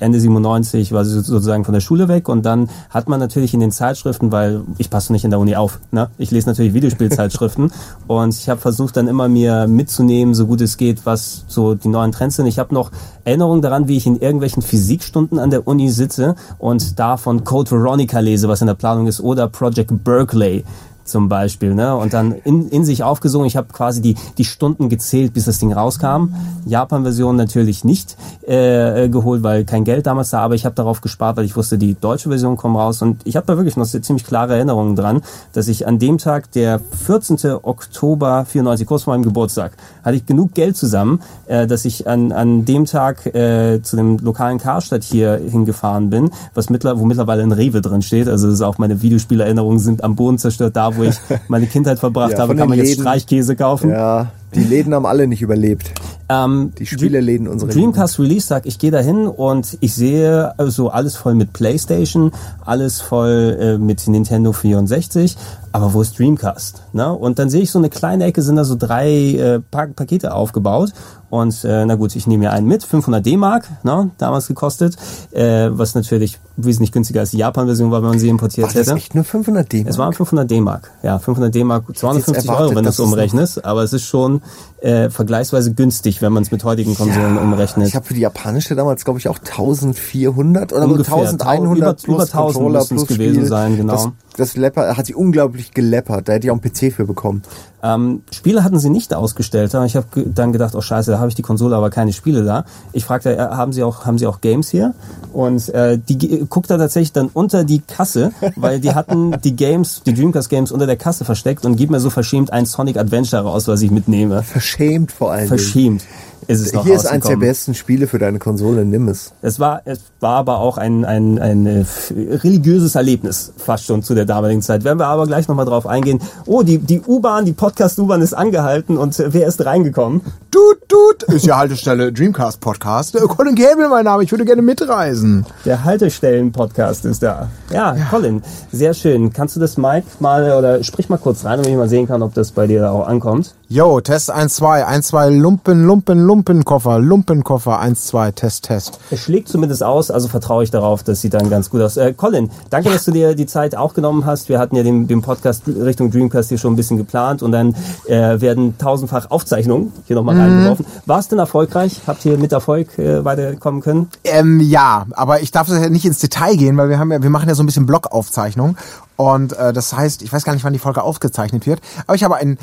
[0.00, 3.61] Ende 97 war sie sozusagen von der Schule weg und dann hat man natürlich in
[3.61, 6.11] den Zeitschriften, weil ich passe nicht in der Uni auf, ne?
[6.18, 7.73] ich lese natürlich Videospielzeitschriften
[8.06, 11.88] und ich habe versucht dann immer mir mitzunehmen, so gut es geht, was so die
[11.88, 12.47] neuen Trends sind.
[12.47, 12.90] Ich habe noch
[13.25, 17.71] Erinnerungen daran, wie ich in irgendwelchen Physikstunden an der Uni sitze und da von Code
[17.71, 20.64] Veronica lese, was in der Planung ist, oder Project Berkeley
[21.04, 21.97] zum Beispiel, ne?
[21.97, 23.47] Und dann in, in sich aufgesungen.
[23.47, 26.35] Ich habe quasi die, die Stunden gezählt, bis das Ding rauskam.
[26.66, 31.37] Japan-Version natürlich nicht äh, geholt, weil kein Geld damals da, aber ich habe darauf gespart,
[31.37, 33.03] weil ich wusste, die deutsche Version kommt raus.
[33.03, 35.22] Und ich habe da wirklich noch ziemlich klare Erinnerungen dran,
[35.53, 37.38] dass ich an dem Tag, der 14.
[37.62, 39.72] Oktober 94, kurz vor meinem Geburtstag,
[40.05, 44.18] hatte ich genug Geld zusammen, äh, dass ich an, an dem Tag äh, zu dem
[44.18, 48.29] lokalen Karstadt hier hingefahren bin, was mittler, wo mittlerweile ein Rewe drin steht.
[48.29, 51.16] Also das ist auch meine Videospielerinnerungen sind am Boden zerstört, da wo ich
[51.48, 53.90] meine Kindheit verbracht ja, habe, kann man jetzt Streichkäse kaufen.
[53.90, 55.92] Ja, die Läden haben alle nicht überlebt.
[56.28, 58.31] Ähm, die Spieleläden unsere Dreamcast Läden.
[58.31, 62.33] Release Tag, ich gehe da hin und ich sehe also alles voll mit Playstation,
[62.64, 65.37] alles voll äh, mit Nintendo 64,
[65.72, 66.82] aber wo ist Dreamcast?
[66.92, 67.12] Ne?
[67.12, 70.35] Und dann sehe ich so eine kleine Ecke, sind da so drei äh, pa Pakete
[70.35, 70.92] aufgebaut
[71.32, 74.96] und äh, na gut, ich nehme mir einen mit, 500 D-Mark, ne, damals gekostet,
[75.30, 78.87] äh, was natürlich wesentlich günstiger als die Japan-Version war, wenn man sie importiert Ach, das
[78.87, 78.98] hätte.
[78.98, 79.88] Echt nur 500 D-Mark?
[79.88, 83.94] Es waren 500 D-Mark, ja, 500 D-Mark, 250 Euro, wenn du es umrechnest, aber es
[83.94, 84.42] ist schon
[84.82, 87.88] äh, vergleichsweise günstig, wenn man es mit heutigen Konsolen ja, umrechnet.
[87.88, 92.14] Ich habe für die japanische damals, glaube ich, auch 1400 oder Ungefähr, 1100 über, plus
[92.14, 93.46] über 1000 Controller plus gewesen Spiel.
[93.46, 93.92] sein, genau.
[93.94, 97.42] Das, das Lepper, hat sie unglaublich geleppert, da hätte ich auch einen PC für bekommen.
[97.83, 99.75] Ähm, Spiele hatten sie nicht ausgestellt.
[99.87, 102.64] Ich habe dann gedacht, oh scheiße, da habe ich die Konsole, aber keine Spiele da.
[102.92, 104.95] Ich fragte, äh, haben sie auch haben sie auch Games hier?
[105.33, 110.03] Und äh, die guckt da tatsächlich dann unter die Kasse, weil die hatten die Games,
[110.07, 113.42] die Dreamcast Games unter der Kasse versteckt und gibt mir so verschämt ein Sonic Adventure
[113.42, 114.42] raus, was ich mitnehme.
[114.42, 115.49] Verschämt vor allem.
[115.49, 116.05] Verschämt
[116.46, 119.33] ist es noch Hier ist eins der besten Spiele für deine Konsole, nimm es.
[119.42, 124.14] Es war, es war aber auch ein, ein, ein äh, religiöses Erlebnis, fast schon zu
[124.14, 124.85] der damaligen Zeit.
[124.85, 126.20] Werden wir aber gleich nochmal drauf eingehen.
[126.46, 130.22] Oh, die, die U-Bahn, die Podcast-U-Bahn ist angehalten und wer ist reingekommen?
[130.53, 133.15] Tut, tut, ist ja Haltestelle Dreamcast Podcast.
[133.15, 135.47] Äh, Colin Gable, mein Name, ich würde gerne mitreisen.
[135.65, 137.49] Der Haltestellen-Podcast ist da.
[137.71, 139.33] Ja, ja, Colin, sehr schön.
[139.33, 142.23] Kannst du das Mike mal, oder sprich mal kurz rein, damit ich mal sehen kann,
[142.23, 143.55] ob das bei dir auch ankommt?
[143.71, 148.99] Yo, Test 1, 2, 1, 2, Lumpen, Lumpen, Lumpenkoffer, Lumpenkoffer, 1, 2, Test, Test.
[149.11, 151.97] Es schlägt zumindest aus, also vertraue ich darauf, das sieht dann ganz gut aus.
[151.97, 154.51] Äh, Colin, danke, dass du dir die Zeit auch genommen hast.
[154.51, 157.75] Wir hatten ja den, den Podcast Richtung Dreamcast hier schon ein bisschen geplant und dann
[158.07, 160.41] äh, werden tausendfach Aufzeichnungen hier nochmal mhm.
[160.42, 160.87] Reingeworfen.
[161.07, 162.00] War es denn erfolgreich?
[162.07, 164.09] Habt ihr mit Erfolg äh, weiterkommen können?
[164.24, 167.31] Ähm, ja, aber ich darf ja nicht ins Detail gehen, weil wir haben ja, wir
[167.31, 168.76] machen ja so ein bisschen Blogaufzeichnung
[169.16, 172.24] und äh, das heißt, ich weiß gar nicht, wann die Folge aufgezeichnet wird, aber ich
[172.24, 172.59] habe ein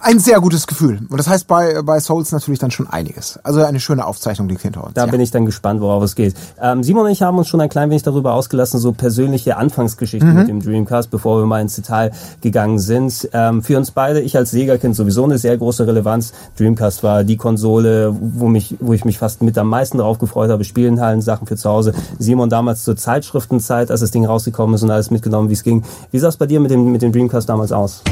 [0.00, 1.00] ein sehr gutes Gefühl.
[1.08, 3.38] Und das heißt bei, bei Souls natürlich dann schon einiges.
[3.42, 4.94] Also eine schöne Aufzeichnung liegt hinter uns.
[4.94, 5.10] Da ja.
[5.10, 6.34] bin ich dann gespannt, worauf es geht.
[6.60, 10.30] Ähm, Simon und ich haben uns schon ein klein wenig darüber ausgelassen, so persönliche Anfangsgeschichten
[10.30, 10.36] mhm.
[10.36, 13.28] mit dem Dreamcast, bevor wir mal ins Detail gegangen sind.
[13.32, 16.32] Ähm, für uns beide, ich als Sega-Kind sowieso eine sehr große Relevanz.
[16.56, 20.50] Dreamcast war die Konsole, wo, mich, wo ich mich fast mit am meisten darauf gefreut
[20.50, 21.92] habe, Spielenhallen, Sachen für zu Hause.
[22.18, 25.82] Simon damals zur Zeitschriftenzeit, als das Ding rausgekommen ist und alles mitgenommen, wie es ging.
[26.12, 28.02] Wie sah es bei dir mit dem, mit dem Dreamcast damals aus?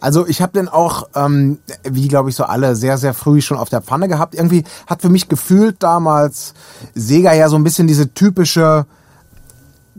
[0.00, 3.58] Also ich habe den auch, ähm, wie glaube ich so alle, sehr, sehr früh schon
[3.58, 4.34] auf der Pfanne gehabt.
[4.34, 6.54] Irgendwie hat für mich gefühlt damals
[6.94, 8.86] Sega ja so ein bisschen diese typische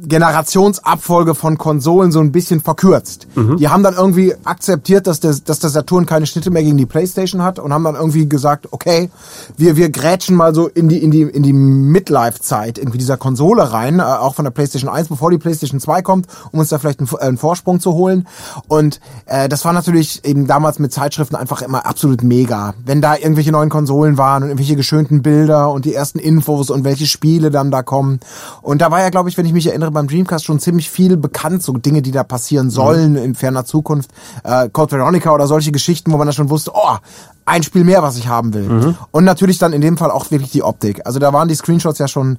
[0.04, 3.28] Generationsabfolge von Konsolen so ein bisschen verkürzt.
[3.36, 3.58] Mhm.
[3.58, 6.86] Die haben dann irgendwie akzeptiert, dass der, dass der Saturn keine Schnitte mehr gegen die
[6.86, 9.10] Playstation hat und haben dann irgendwie gesagt, okay,
[9.58, 13.72] wir, wir grätschen mal so in die, in die, in die Midlife-Zeit irgendwie dieser Konsole
[13.72, 16.80] rein, äh, auch von der Playstation 1, bevor die Playstation 2 kommt, um uns da
[16.80, 18.28] vielleicht einen, einen Vorsprung zu holen.
[18.68, 22.74] Und äh, das war natürlich eben damals mit Zeitschriften einfach immer absolut mega.
[22.84, 26.84] Wenn da irgendwelche neuen Konsolen waren und irgendwelche geschönten Bilder und die ersten Infos und
[26.84, 28.20] welche Spiele dann da kommen.
[28.62, 31.18] Und da war ja, glaube ich, wenn ich mich erinnere, beim Dreamcast schon ziemlich viel
[31.18, 33.18] bekannt, so Dinge, die da passieren sollen mhm.
[33.18, 34.12] in ferner Zukunft.
[34.44, 36.98] Äh, Code Veronica oder solche Geschichten, wo man dann schon wusste, oh,
[37.46, 38.70] ein Spiel mehr, was ich haben will.
[38.70, 38.98] Mhm.
[39.12, 41.06] Und natürlich dann in dem Fall auch wirklich die Optik.
[41.06, 42.38] Also da waren die Screenshots ja schon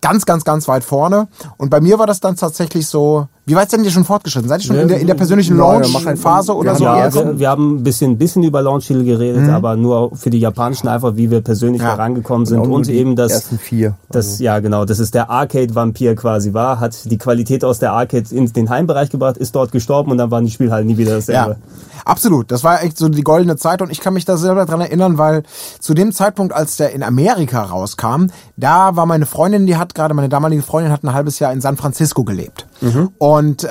[0.00, 1.28] ganz, ganz, ganz weit vorne.
[1.56, 4.48] Und bei mir war das dann tatsächlich so, wie weit seid ihr schon fortgeschritten?
[4.48, 6.84] Seid ihr schon ja, in, der, in der persönlichen Launch-Phase oder so?
[6.84, 9.50] Ja, wir, wir, haben ein bisschen, bisschen über Launch-Titel geredet, mhm.
[9.50, 11.88] aber nur für die japanischen einfach, wie wir persönlich ja.
[11.88, 13.96] herangekommen sind und eben das, ersten vier.
[14.10, 14.44] das, also.
[14.44, 18.52] ja genau, das ist der Arcade-Vampir quasi war, hat die Qualität aus der Arcade in
[18.52, 21.50] den Heimbereich gebracht, ist dort gestorben und dann waren die Spiele halt nie wieder dasselbe.
[21.50, 21.56] Ja.
[22.04, 24.80] Absolut, das war echt so die goldene Zeit und ich kann mich da selber dran
[24.80, 25.42] erinnern, weil
[25.80, 28.26] zu dem Zeitpunkt, als der in Amerika rauskam,
[28.56, 31.60] da war meine Freundin, die hat gerade, meine damalige Freundin hat ein halbes Jahr in
[31.60, 32.66] San Francisco gelebt.
[32.80, 33.10] Mhm.
[33.18, 33.68] Und äh,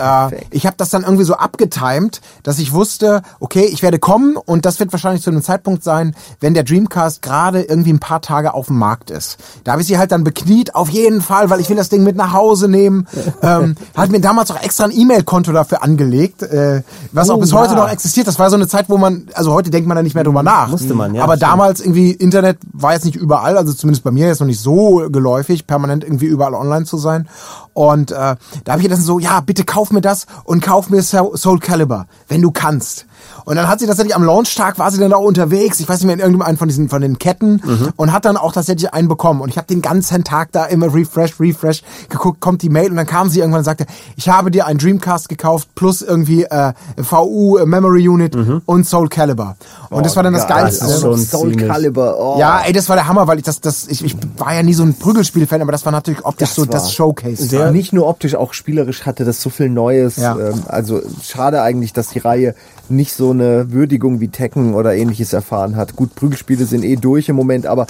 [0.51, 4.65] ich habe das dann irgendwie so abgetimt, dass ich wusste, okay, ich werde kommen und
[4.65, 8.53] das wird wahrscheinlich zu einem Zeitpunkt sein, wenn der Dreamcast gerade irgendwie ein paar Tage
[8.53, 9.37] auf dem Markt ist.
[9.63, 12.03] Da habe ich sie halt dann bekniet, auf jeden Fall, weil ich will das Ding
[12.03, 13.07] mit nach Hause nehmen.
[13.41, 17.51] ähm, hat mir damals auch extra ein E-Mail-Konto dafür angelegt, äh, was oh, auch bis
[17.51, 17.59] ja.
[17.59, 18.27] heute noch existiert.
[18.27, 20.43] Das war so eine Zeit, wo man, also heute denkt man da nicht mehr drüber
[20.43, 20.69] nach.
[20.69, 21.23] Musste man, ja.
[21.23, 21.51] Aber stimmt.
[21.51, 25.07] damals irgendwie Internet war jetzt nicht überall, also zumindest bei mir jetzt noch nicht so
[25.09, 27.27] geläufig, permanent irgendwie überall online zu sein.
[27.73, 31.01] Und äh, da habe ich gedacht so, ja, bitte kauf mir das und kauf mir
[31.01, 33.05] Soul Calibur, wenn du kannst.
[33.45, 36.05] Und dann hat sie tatsächlich am Launchtag war sie dann da unterwegs, ich weiß nicht
[36.05, 37.89] mehr in irgendeinem von diesen von den Ketten mhm.
[37.95, 40.93] und hat dann auch tatsächlich einen bekommen und ich habe den ganzen Tag da immer
[40.93, 44.51] refresh refresh geguckt, kommt die Mail und dann kam sie irgendwann und sagte, ich habe
[44.51, 48.61] dir einen Dreamcast gekauft plus irgendwie äh, VU äh, Memory Unit mhm.
[48.65, 49.55] und Soul Calibur.
[49.89, 50.85] Und oh, das war dann das geil, Geilste.
[50.85, 52.15] Das schon Soul Calibur.
[52.19, 52.39] Oh.
[52.39, 54.73] Ja, ey, das war der Hammer, weil ich das das ich, ich war ja nie
[54.73, 57.43] so ein Prügelspiel-Fan, aber das war natürlich optisch das so das Showcase.
[57.43, 60.17] Sehr, nicht nur optisch, auch spielerisch hatte das so viel Neues.
[60.17, 60.37] Ja.
[60.37, 62.55] Ähm, also schade eigentlich, dass die Reihe
[62.89, 65.95] nicht so eine Würdigung wie Tekken oder ähnliches erfahren hat.
[65.95, 67.87] Gut, Prügelspiele sind eh durch im Moment, aber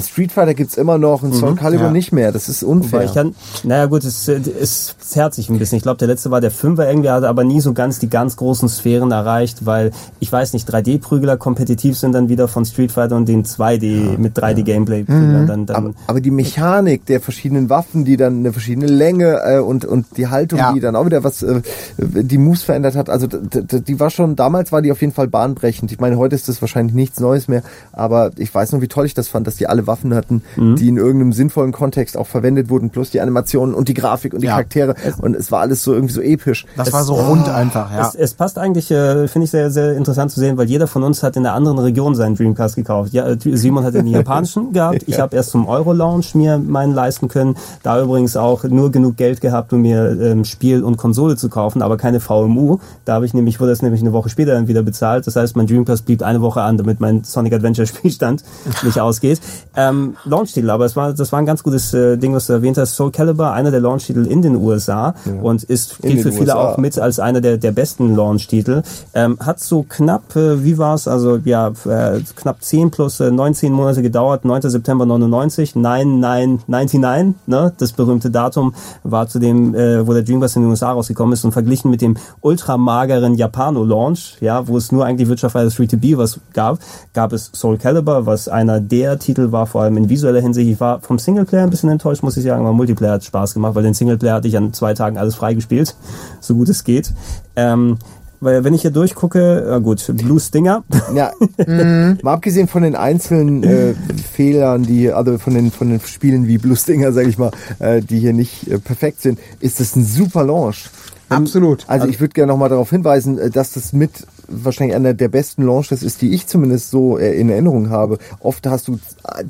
[0.00, 1.92] Street Fighter gibt's immer noch und Soul mhm, Calibur ja.
[1.92, 2.32] nicht mehr.
[2.32, 3.04] Das ist unfair.
[3.04, 5.76] Ich kann, naja gut, es, es zerrt sich ein bisschen.
[5.76, 8.36] Ich glaube, der letzte war der Fünfer irgendwie, hat aber nie so ganz die ganz
[8.36, 13.16] großen Sphären erreicht, weil ich weiß nicht, 3D-Prügler kompetitiv sind dann wieder von Street Fighter
[13.16, 15.42] und den 2D ja, mit 3D-Gameplay-Prüglern.
[15.42, 15.46] Mhm.
[15.46, 19.58] Dann, dann aber, aber, die Mechanik der verschiedenen Waffen, die dann eine verschiedene Länge äh,
[19.58, 20.72] und, und die Haltung, ja.
[20.72, 21.62] die dann auch wieder was, äh,
[21.98, 25.92] die Moves verändert hat, also die war schon, damals war die auf jeden Fall bahnbrechend.
[25.92, 27.62] Ich meine, heute ist das wahrscheinlich nichts Neues mehr,
[27.92, 30.76] aber ich weiß noch, wie toll ich das fand, dass die alle Waffen hatten, mhm.
[30.76, 34.40] die in irgendeinem sinnvollen Kontext auch verwendet wurden, plus die Animationen und die Grafik und
[34.40, 34.52] die ja.
[34.52, 34.94] Charaktere.
[35.20, 36.66] Und es war alles so irgendwie so episch.
[36.76, 38.08] Das es, war so rund oh, einfach, ja.
[38.08, 41.02] Es, es passt eigentlich, äh, finde ich sehr, sehr interessant zu sehen, weil jeder von
[41.02, 43.12] uns hat in einer anderen Region seinen Dreamcast gekauft.
[43.12, 45.04] Ja, äh, Simon hat den japanischen gehabt.
[45.06, 45.22] Ich ja.
[45.22, 47.56] habe erst zum Euro-Launch mir meinen leisten können.
[47.82, 51.82] Da übrigens auch nur genug Geld gehabt, um mir ähm, Spiel und Konsole zu kaufen,
[51.82, 52.78] aber keine VMU.
[53.04, 55.26] Da habe ich nämlich, wurde das nämlich eine Woche später dann wieder bezahlt.
[55.26, 58.44] Das heißt, mein Dreamcast blieb eine Woche an, damit mein Sonic Adventure Spielstand
[58.82, 59.40] nicht ausgeht.
[59.76, 62.78] Ähm, Launch-Titel, aber es war, das war ein ganz gutes äh, Ding, was du erwähnt
[62.78, 62.96] hast.
[62.96, 66.72] Soul Calibur, einer der Launch-Titel in den USA und ist gilt für viele USA.
[66.72, 68.82] auch mit als einer der, der besten Launch-Titel.
[69.14, 71.08] Ähm, hat so knapp, äh, wie war's?
[71.08, 74.44] Also ja, äh, knapp 10 plus äh, 19 Monate gedauert.
[74.44, 74.62] 9.
[74.62, 77.72] September 99, 9999, ne?
[77.78, 81.44] Das berühmte Datum war zu dem, äh, wo der Dreamcast in den USA rausgekommen ist
[81.44, 86.78] und verglichen mit dem ultramageren Japano-Launch, ja, wo es nur eigentlich wirtschaftsfreies Free-to-Be was gab,
[87.14, 90.68] gab es Soul Calibur, was einer der Titel war, vor allem in visueller Hinsicht.
[90.68, 93.74] Ich war vom Singleplayer ein bisschen enttäuscht, muss ich sagen, aber Multiplayer hat Spaß gemacht,
[93.74, 95.96] weil den Singleplayer hatte ich an zwei Tagen alles freigespielt,
[96.40, 97.12] so gut es geht.
[97.56, 97.98] Ähm,
[98.40, 100.84] weil wenn ich hier durchgucke, äh, gut, Blue Stinger,
[101.14, 101.32] Ja,
[102.22, 103.94] mal abgesehen von den einzelnen äh,
[104.32, 108.00] Fehlern, die also von den von den Spielen wie Blue Stinger, sage ich mal, äh,
[108.00, 110.88] die hier nicht äh, perfekt sind, ist das ein super Launch.
[111.28, 111.84] Absolut.
[111.88, 115.62] Also ich würde gerne nochmal darauf hinweisen, äh, dass das mit wahrscheinlich einer der besten
[115.62, 118.18] Launches ist, die ich zumindest so äh, in Erinnerung habe.
[118.40, 118.98] Oft hast du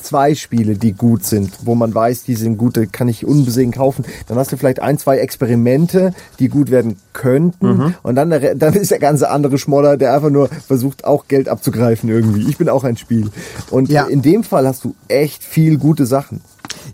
[0.01, 3.71] zwei Spiele, die gut sind, wo man weiß, die sind gut, die kann ich unbesehen
[3.73, 4.05] kaufen.
[4.27, 7.95] Dann hast du vielleicht ein, zwei Experimente, die gut werden könnten.
[8.03, 11.49] Und dann, Re- dann ist der ganze andere Schmoller, der einfach nur versucht, auch Geld
[11.49, 12.49] abzugreifen irgendwie.
[12.49, 13.31] Ich bin auch ein Spiel.
[13.71, 14.05] Und Ja.
[14.07, 16.41] in dem Fall hast du echt viel gute Sachen.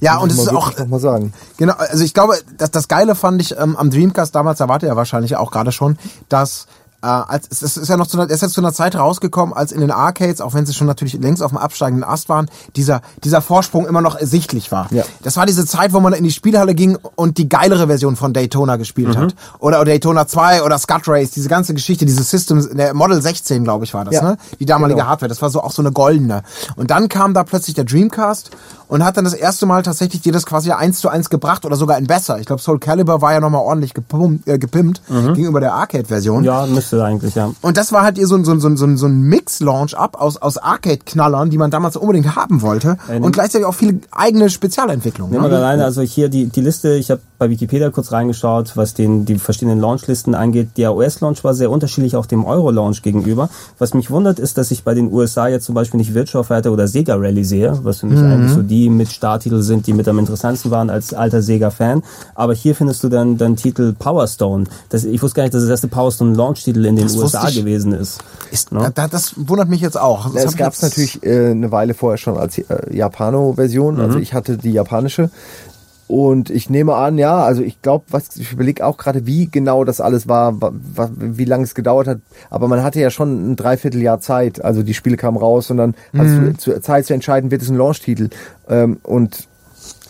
[0.00, 1.32] Ja, und es Muss ist auch, mal sagen.
[1.56, 4.82] Genau, also ich glaube, das, das Geile fand ich ähm, am Dreamcast damals, da wart
[4.82, 5.96] ihr ja wahrscheinlich auch gerade schon,
[6.28, 6.66] dass
[7.04, 8.96] äh, als, es es ist ja noch zu einer, es ist jetzt zu einer Zeit
[8.96, 12.28] rausgekommen, als in den Arcades, auch wenn sie schon natürlich längst auf dem absteigenden Ast
[12.28, 14.86] waren, dieser, dieser Vorsprung immer noch ersichtlich war.
[14.90, 15.04] Ja.
[15.22, 18.32] Das war diese Zeit, wo man in die Spielhalle ging und die geilere Version von
[18.32, 19.34] Daytona gespielt hat.
[19.58, 23.84] Oder, Daytona 2 oder Scud Race, diese ganze Geschichte, diese Systems, der Model 16, glaube
[23.84, 24.22] ich, war das, Ja.
[24.22, 24.36] ne?
[24.58, 25.08] Die damalige Genau.
[25.10, 25.28] Hardware.
[25.28, 26.42] Das war so auch so eine goldene.
[26.76, 28.50] Und dann kam da plötzlich der Dreamcast
[28.88, 31.76] und hat dann das erste Mal tatsächlich dir das quasi eins zu eins gebracht oder
[31.76, 32.38] sogar in besser.
[32.38, 36.44] Ich glaube, Soul Calibur war ja nochmal ordentlich gepumpt, äh, gepimpt gegenüber der Arcade-Version.
[36.44, 37.52] ja, müsste eigentlich, ja.
[37.62, 40.36] Und das war halt ihr so ein, so ein, so ein, so ein, Mix-Launch-Up aus,
[40.36, 42.96] aus Arcade-Knallern, die man damals unbedingt haben wollte.
[43.20, 45.32] und gleichzeitig auch viele eigene Spezialentwicklungen.
[45.32, 45.56] Nehmen wir Ne?
[45.56, 49.38] alleine, also hier die, die Liste, ich habe bei Wikipedia kurz reingeschaut, was den, die
[49.38, 50.70] verschiedenen Launchlisten angeht.
[50.76, 53.48] Der US-Launch war sehr unterschiedlich auch dem Euro-Launch gegenüber.
[53.78, 56.72] Was mich wundert, ist, dass ich bei den USA jetzt zum Beispiel nicht Virtua Fighter
[56.72, 60.08] oder Sega Rally sehe, was für mich eigentlich so die mit Starttitel sind, die mit
[60.08, 62.02] am interessantesten waren als alter Sega-Fan.
[62.34, 64.64] Aber hier findest du dann, dann Titel Power Stone.
[64.88, 67.48] Das, ich wusste gar nicht, dass das erste Power Stone Launch-Titel in den Das USA
[67.48, 67.56] ich.
[67.56, 68.20] gewesen ist.
[68.50, 68.90] Ist, Ne?
[68.94, 70.32] da, das wundert mich jetzt auch.
[70.32, 74.00] Das es gab es natürlich äh, eine Weile vorher schon als äh, Japano-Version.
[74.00, 75.30] Also ich hatte die japanische.
[76.06, 79.84] Und ich nehme an, ja, also ich glaube, was ich überlege auch gerade, wie genau
[79.84, 82.18] das alles war, wa, wa, wie lange es gedauert hat.
[82.50, 84.62] Aber man hatte ja schon ein Dreivierteljahr Zeit.
[84.62, 87.76] Also die Spiele kamen raus und dann hast du Zeit zu entscheiden, wird es ein
[87.78, 88.28] Launch-Titel.
[88.68, 89.48] Ähm, und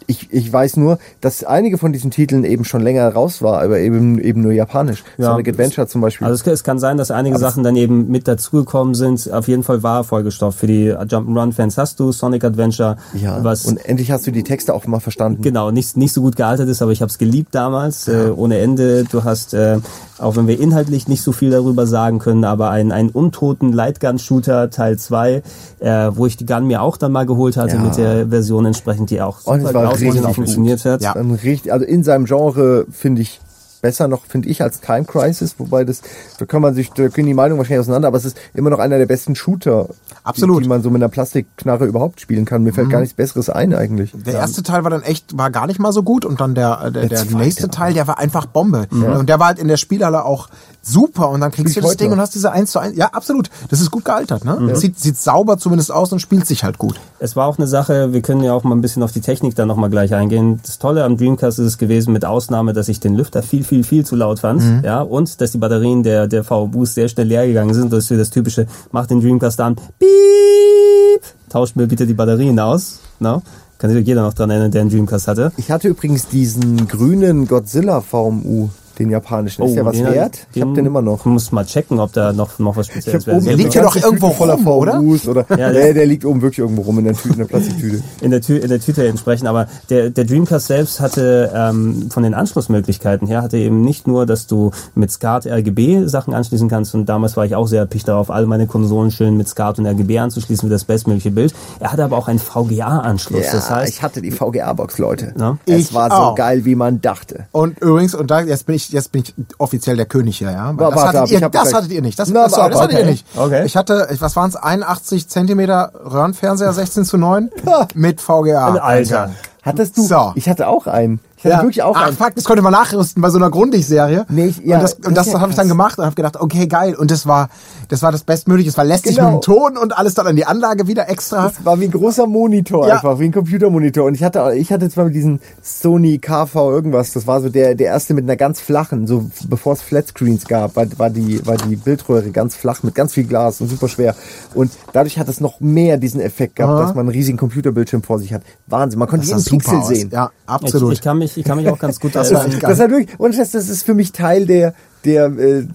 [0.06, 3.78] ich, ich weiß nur, dass einige von diesen Titeln eben schon länger raus war, aber
[3.78, 5.02] eben eben nur japanisch.
[5.18, 6.26] Ja, Sonic Adventure zum Beispiel.
[6.26, 9.30] Also es, es kann sein, dass einige Sachen dann eben mit dazugekommen sind.
[9.32, 10.56] Auf jeden Fall war Vollgestoff.
[10.56, 14.74] Für die Jump'n'Run-Fans hast du Sonic Adventure, ja, was und endlich hast du die Texte
[14.74, 15.42] auch mal verstanden.
[15.42, 18.58] genau nicht, nicht so gut gealtert ist, aber ich habe es geliebt damals, äh, ohne
[18.58, 19.04] Ende.
[19.04, 19.78] Du hast, äh,
[20.18, 24.70] auch wenn wir inhaltlich nicht so viel darüber sagen können, aber einen, einen untoten Lightgun-Shooter
[24.70, 25.42] Teil 2,
[25.80, 27.82] äh, wo ich die Gun mir auch dann mal geholt hatte Ja.
[27.82, 31.02] mit der Version entsprechend, die auch Und es super war richtig funktioniert hat.
[31.02, 31.12] Ja.
[31.12, 33.40] Richtig, also in seinem Genre finde ich
[33.84, 36.00] besser noch, finde ich, als Time Crisis, wobei das,
[36.38, 38.78] da kann man sich, da können die Meinungen wahrscheinlich auseinander, aber es ist immer noch
[38.78, 39.90] einer der besten Shooter,
[40.22, 40.60] Absolut.
[40.60, 42.62] Die, die man so mit einer Plastikknarre überhaupt spielen kann.
[42.62, 44.12] Mir fällt gar nichts Besseres ein eigentlich.
[44.14, 46.80] Der erste Teil war dann echt, war gar nicht mal so gut und dann der,
[46.82, 47.68] äh, der, der, zweite nächste.
[47.68, 48.86] Teil, der war einfach Bombe.
[48.90, 50.48] Und der war halt in der Spielhalle auch
[50.86, 52.96] super und dann kriegst du das Ding und hast diese 1 zu 1.
[52.96, 53.50] Ja, absolut.
[53.68, 54.74] Das ist gut gealtert, ne?
[54.76, 57.00] Sieht, sieht sauber zumindest aus und spielt sich halt gut.
[57.18, 59.54] Es war auch eine Sache, wir können ja auch mal ein bisschen auf die Technik
[59.54, 60.60] dann nochmal gleich eingehen.
[60.64, 63.84] Das Tolle am Dreamcast ist es gewesen, mit Ausnahme, dass ich den Lüfter viel, viel,
[63.84, 67.46] viel zu laut fand, ja, und dass die Batterien der, der V-Boost sehr schnell leer
[67.46, 67.92] gegangen sind.
[67.92, 73.00] Das ist das typische, mach den Dreamcast an, piep, tauscht mir bitte die Batterien aus,
[73.20, 73.42] ne?
[73.78, 75.52] Kann sich jeder noch dran erinnern, der einen Dreamcast hatte.
[75.56, 78.68] Ich hatte übrigens diesen grünen Godzilla VMU,
[78.98, 79.64] den japanischen.
[79.64, 80.46] ist der was Oh, den- wert?
[80.54, 81.24] Ich habe den immer noch.
[81.24, 83.56] Muss mal checken, ob da noch, noch was Spezielles Ich oben Der wäre.
[83.56, 85.00] liegt ja doch irgendwo voller rum, oder?
[85.00, 85.46] Oder?
[85.50, 88.02] Ja, der- der, liegt oben wirklich irgendwo rum in der, Tüte, in der Plastiktüte.
[88.20, 89.46] in der, Tü in der Tüte entsprechen.
[89.46, 94.26] Aber der, der Dreamcast selbst hatte ähm, von den Anschlussmöglichkeiten her, hatte eben nicht nur,
[94.26, 96.94] dass du mit SCART RGB Sachen anschließen kannst.
[96.94, 99.86] Und damals war ich auch sehr erpicht darauf, alle meine Konsolen schön mit SCART und
[99.86, 101.54] RGB anzuschließen für das bestmögliche Bild.
[101.80, 103.46] Er hatte aber auch einen VGA-Anschluss.
[103.46, 105.34] Ja, das heißt, ich hatte die VGA-Box, Leute.
[105.38, 105.58] Ja.
[105.66, 106.30] Es Ich war auch.
[106.30, 107.46] so geil, wie man dachte.
[107.52, 110.68] Und übrigens, und da, jetzt bin ich, jetzt bin ich offiziell der König hier, ja.
[110.76, 112.18] Weil Wa- das ab, hattet, ich ihr, das hattet ihr nicht.
[112.18, 113.10] Das, Na, sorry, das warte, hattet ihr okay.
[113.10, 113.26] nicht.
[113.36, 113.64] Okay.
[113.66, 117.50] Ich hatte, ich- was waren es, 81 Zentimeter Röhrenfernseher 16 zu 9
[117.94, 118.74] mit VGA.
[118.76, 119.30] Alter.
[119.62, 120.02] Hattest du?
[120.06, 120.32] So.
[120.34, 121.20] Ich hatte auch einen.
[121.44, 122.16] Ich hatte wirklich auch Ach, einen.
[122.16, 124.26] fuck, das konnte man nachrüsten bei so einer Grundig-Serie.
[124.28, 126.14] Nee, ich- ja, und das, das und das, ja habe ich dann gemacht und habe
[126.14, 126.94] gedacht, okay, geil.
[126.94, 127.48] Und das war,
[127.88, 128.70] das war das Bestmögliche.
[128.70, 129.32] Es war lästig Genau.
[129.34, 131.48] mit dem Ton und alles dann an die Anlage wieder extra.
[131.48, 132.94] Das war wie ein großer Monitor Ja.
[132.96, 134.06] einfach, wie ein Computermonitor.
[134.06, 137.74] Und ich hatte, ich hatte zwar mit diesen Sony KV irgendwas, das war so der,
[137.74, 141.56] der erste mit einer ganz flachen, so bevor es Flatscreens gab, war, war die, war
[141.56, 144.14] die Bildröhre ganz flach mit ganz viel Glas und super schwer.
[144.54, 146.80] Und dadurch hat es noch mehr diesen Effekt gehabt, Aha.
[146.82, 148.42] dass man einen riesigen Computerbildschirm vor sich hat.
[148.66, 149.88] Wahnsinn, man konnte Das jeden Pixel aus.
[149.88, 150.10] sehen.
[150.12, 150.92] Ja, Ich, absolut.
[150.92, 152.58] ich, kann mich, ich kann mich auch ganz gut Das erinnern.
[152.58, 152.70] geil.
[152.70, 155.66] Das hat wirklich, und das, das ist für mich Teil der, der, äh,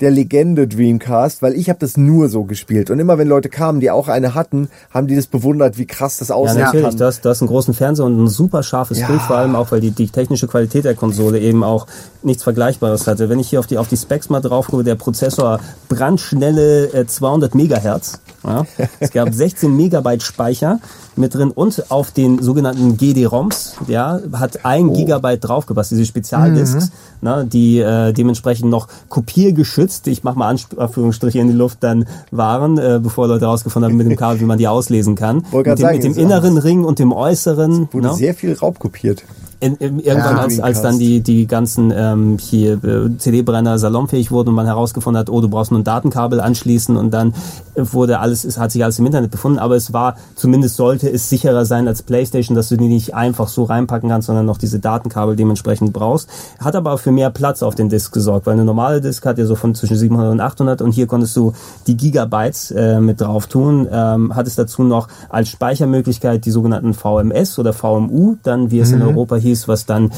[0.00, 2.88] der Legende Dreamcast, weil ich habe das nur so gespielt.
[2.90, 6.16] Und immer wenn Leute kamen, die auch eine hatten, haben die das bewundert, wie krass
[6.16, 6.96] das Ja, aussehen natürlich.
[6.96, 9.08] Du hast, du hast einen großen Fernseher und ein super scharfes Ja.
[9.08, 11.86] Bild, vor allem auch, weil die, die technische Qualität der Konsole eben auch
[12.22, 13.28] nichts Vergleichbares hatte.
[13.28, 17.06] Wenn ich hier auf die, auf die Specs mal drauf gucke, der Prozessor brandschnelle äh,
[17.06, 18.20] 200 Megahertz.
[18.42, 18.64] Ja.
[19.00, 20.80] Es gab 16 Megabyte Speicher
[21.20, 24.92] mit drin und auf den sogenannten GD-ROMs, ja, hat ein Oh.
[24.94, 26.86] Gigabyte draufgepasst, diese Spezialdisks,
[27.20, 27.28] Mhm.
[27.28, 32.78] ne, die äh, dementsprechend noch kopiergeschützt, ich mache mal Anführungsstriche in die Luft, dann waren,
[32.78, 35.44] äh, bevor Leute herausgefunden haben mit dem Kabel, wie man die auslesen kann.
[35.52, 37.88] Mit dem, mit dem sagen, inneren Ring und dem äußeren.
[37.92, 38.14] Wurde ne?
[38.14, 39.22] sehr viel Raubkopiert.
[39.62, 44.30] In, in, irgendwann, Ja, als, als dann die, die ganzen ähm, hier äh, CD-Brenner salonfähig
[44.30, 47.34] wurden und man herausgefunden hat, oh, du brauchst nur ein Datenkabel anschließen und dann
[47.76, 51.28] wurde alles, es hat sich alles im Internet befunden, aber es war, zumindest sollte es
[51.28, 54.78] sicherer sein als Playstation, dass du die nicht einfach so reinpacken kannst, sondern noch diese
[54.78, 56.28] Datenkabel dementsprechend brauchst.
[56.58, 59.38] Hat aber auch für mehr Platz auf den Disk gesorgt, weil eine normale Disk hat
[59.38, 61.52] ja so von zwischen 700 und 800 und hier konntest du
[61.86, 63.86] die Gigabytes äh, mit drauf tun.
[63.90, 69.02] Ähm, hattest dazu noch als Speichermöglichkeit die sogenannten VMS oder VMU, dann wie es in
[69.02, 70.10] Europa hieß, was dann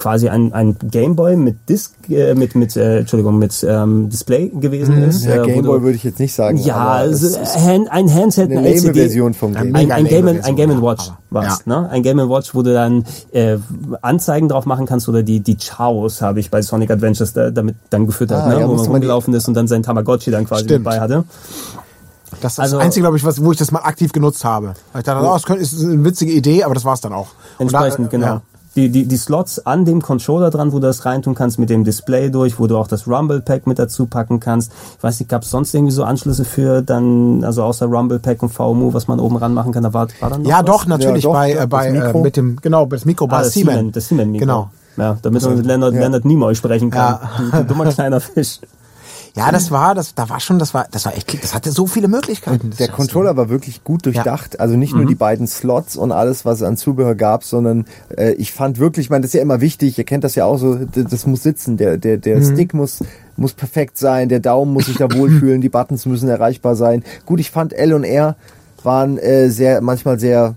[0.00, 5.02] quasi ein, ein Gameboy mit Disk, äh, mit, mit äh, Entschuldigung, mit ähm, Display gewesen
[5.02, 5.24] ist.
[5.24, 6.56] Ja, äh, Gameboy würde ich jetzt nicht sagen.
[6.56, 9.00] ja, es ist Hand, ein Handset, eine eine LCD.
[9.00, 9.76] Version vom Ein Game.
[9.76, 11.82] Ein, ein, Game, ein Game ja, Watch war's, ja.
[11.82, 11.90] ne?
[11.90, 13.58] Ein Game Watch, wo du dann äh,
[14.02, 17.76] Anzeigen drauf machen kannst oder die die Chaos habe ich bei Sonic Adventures da, damit
[17.90, 18.60] dann gefüttert, Ah, ne?
[18.60, 20.86] ja, wo man rumgelaufen ist und dann sein Tamagotchi dann quasi Stimmt.
[20.86, 21.24] dabei hatte.
[22.40, 24.74] Das ist Also- das Einzige, glaube ich, was, wo ich das mal aktiv genutzt habe.
[24.92, 27.28] Weil ich dachte, oh, das könnte, ist eine witzige Idee, aber das war's dann auch.
[27.58, 28.26] Und da- Entsprechend, genau.
[28.26, 28.42] ja.
[28.76, 31.82] Die, die, die Slots an dem Controller dran, wo du das reintun kannst mit dem
[31.82, 34.70] Display durch, wo du auch das Rumble Pack mit dazu packen kannst.
[34.96, 38.42] Ich weiß nicht, gab es sonst irgendwie so Anschlüsse für dann, also außer Rumble Pack
[38.44, 39.82] und VMU, was man oben ran machen kann?
[39.82, 40.66] Da war, war dann noch Ja, was?
[40.66, 43.42] doch, natürlich Ja, doch, bei, äh, bei äh, mit dem, genau, das Mikro bei Ah,
[43.42, 43.92] das Siemens.
[43.92, 44.46] Das Siemens Mikro.
[44.46, 44.70] Genau.
[44.96, 47.18] Ja, damit man mit Leonard, Leonard Nimoy sprechen kann.
[47.22, 47.30] Ja.
[47.38, 48.60] Du, du dummer kleiner Fisch.
[49.36, 51.86] Ja, das war, das, da war schon, das war, das war echt, das hatte so
[51.86, 52.70] viele Möglichkeiten.
[52.78, 54.58] Der Controller war wirklich gut durchdacht.
[54.60, 54.98] Also nicht Mhm.
[55.00, 57.84] nur die beiden Slots und alles, was es an Zubehör gab, sondern
[58.16, 60.44] äh, ich fand wirklich, ich meine, das ist ja immer wichtig, ihr kennt das ja
[60.44, 61.76] auch so, das muss sitzen.
[61.76, 62.52] Der, der, der Mhm.
[62.54, 62.98] Stick muss,
[63.36, 67.04] muss perfekt sein, der Daumen muss sich da wohlfühlen, die Buttons müssen erreichbar sein.
[67.26, 68.36] Gut, ich fand L und R
[68.82, 70.54] waren äh, sehr, manchmal sehr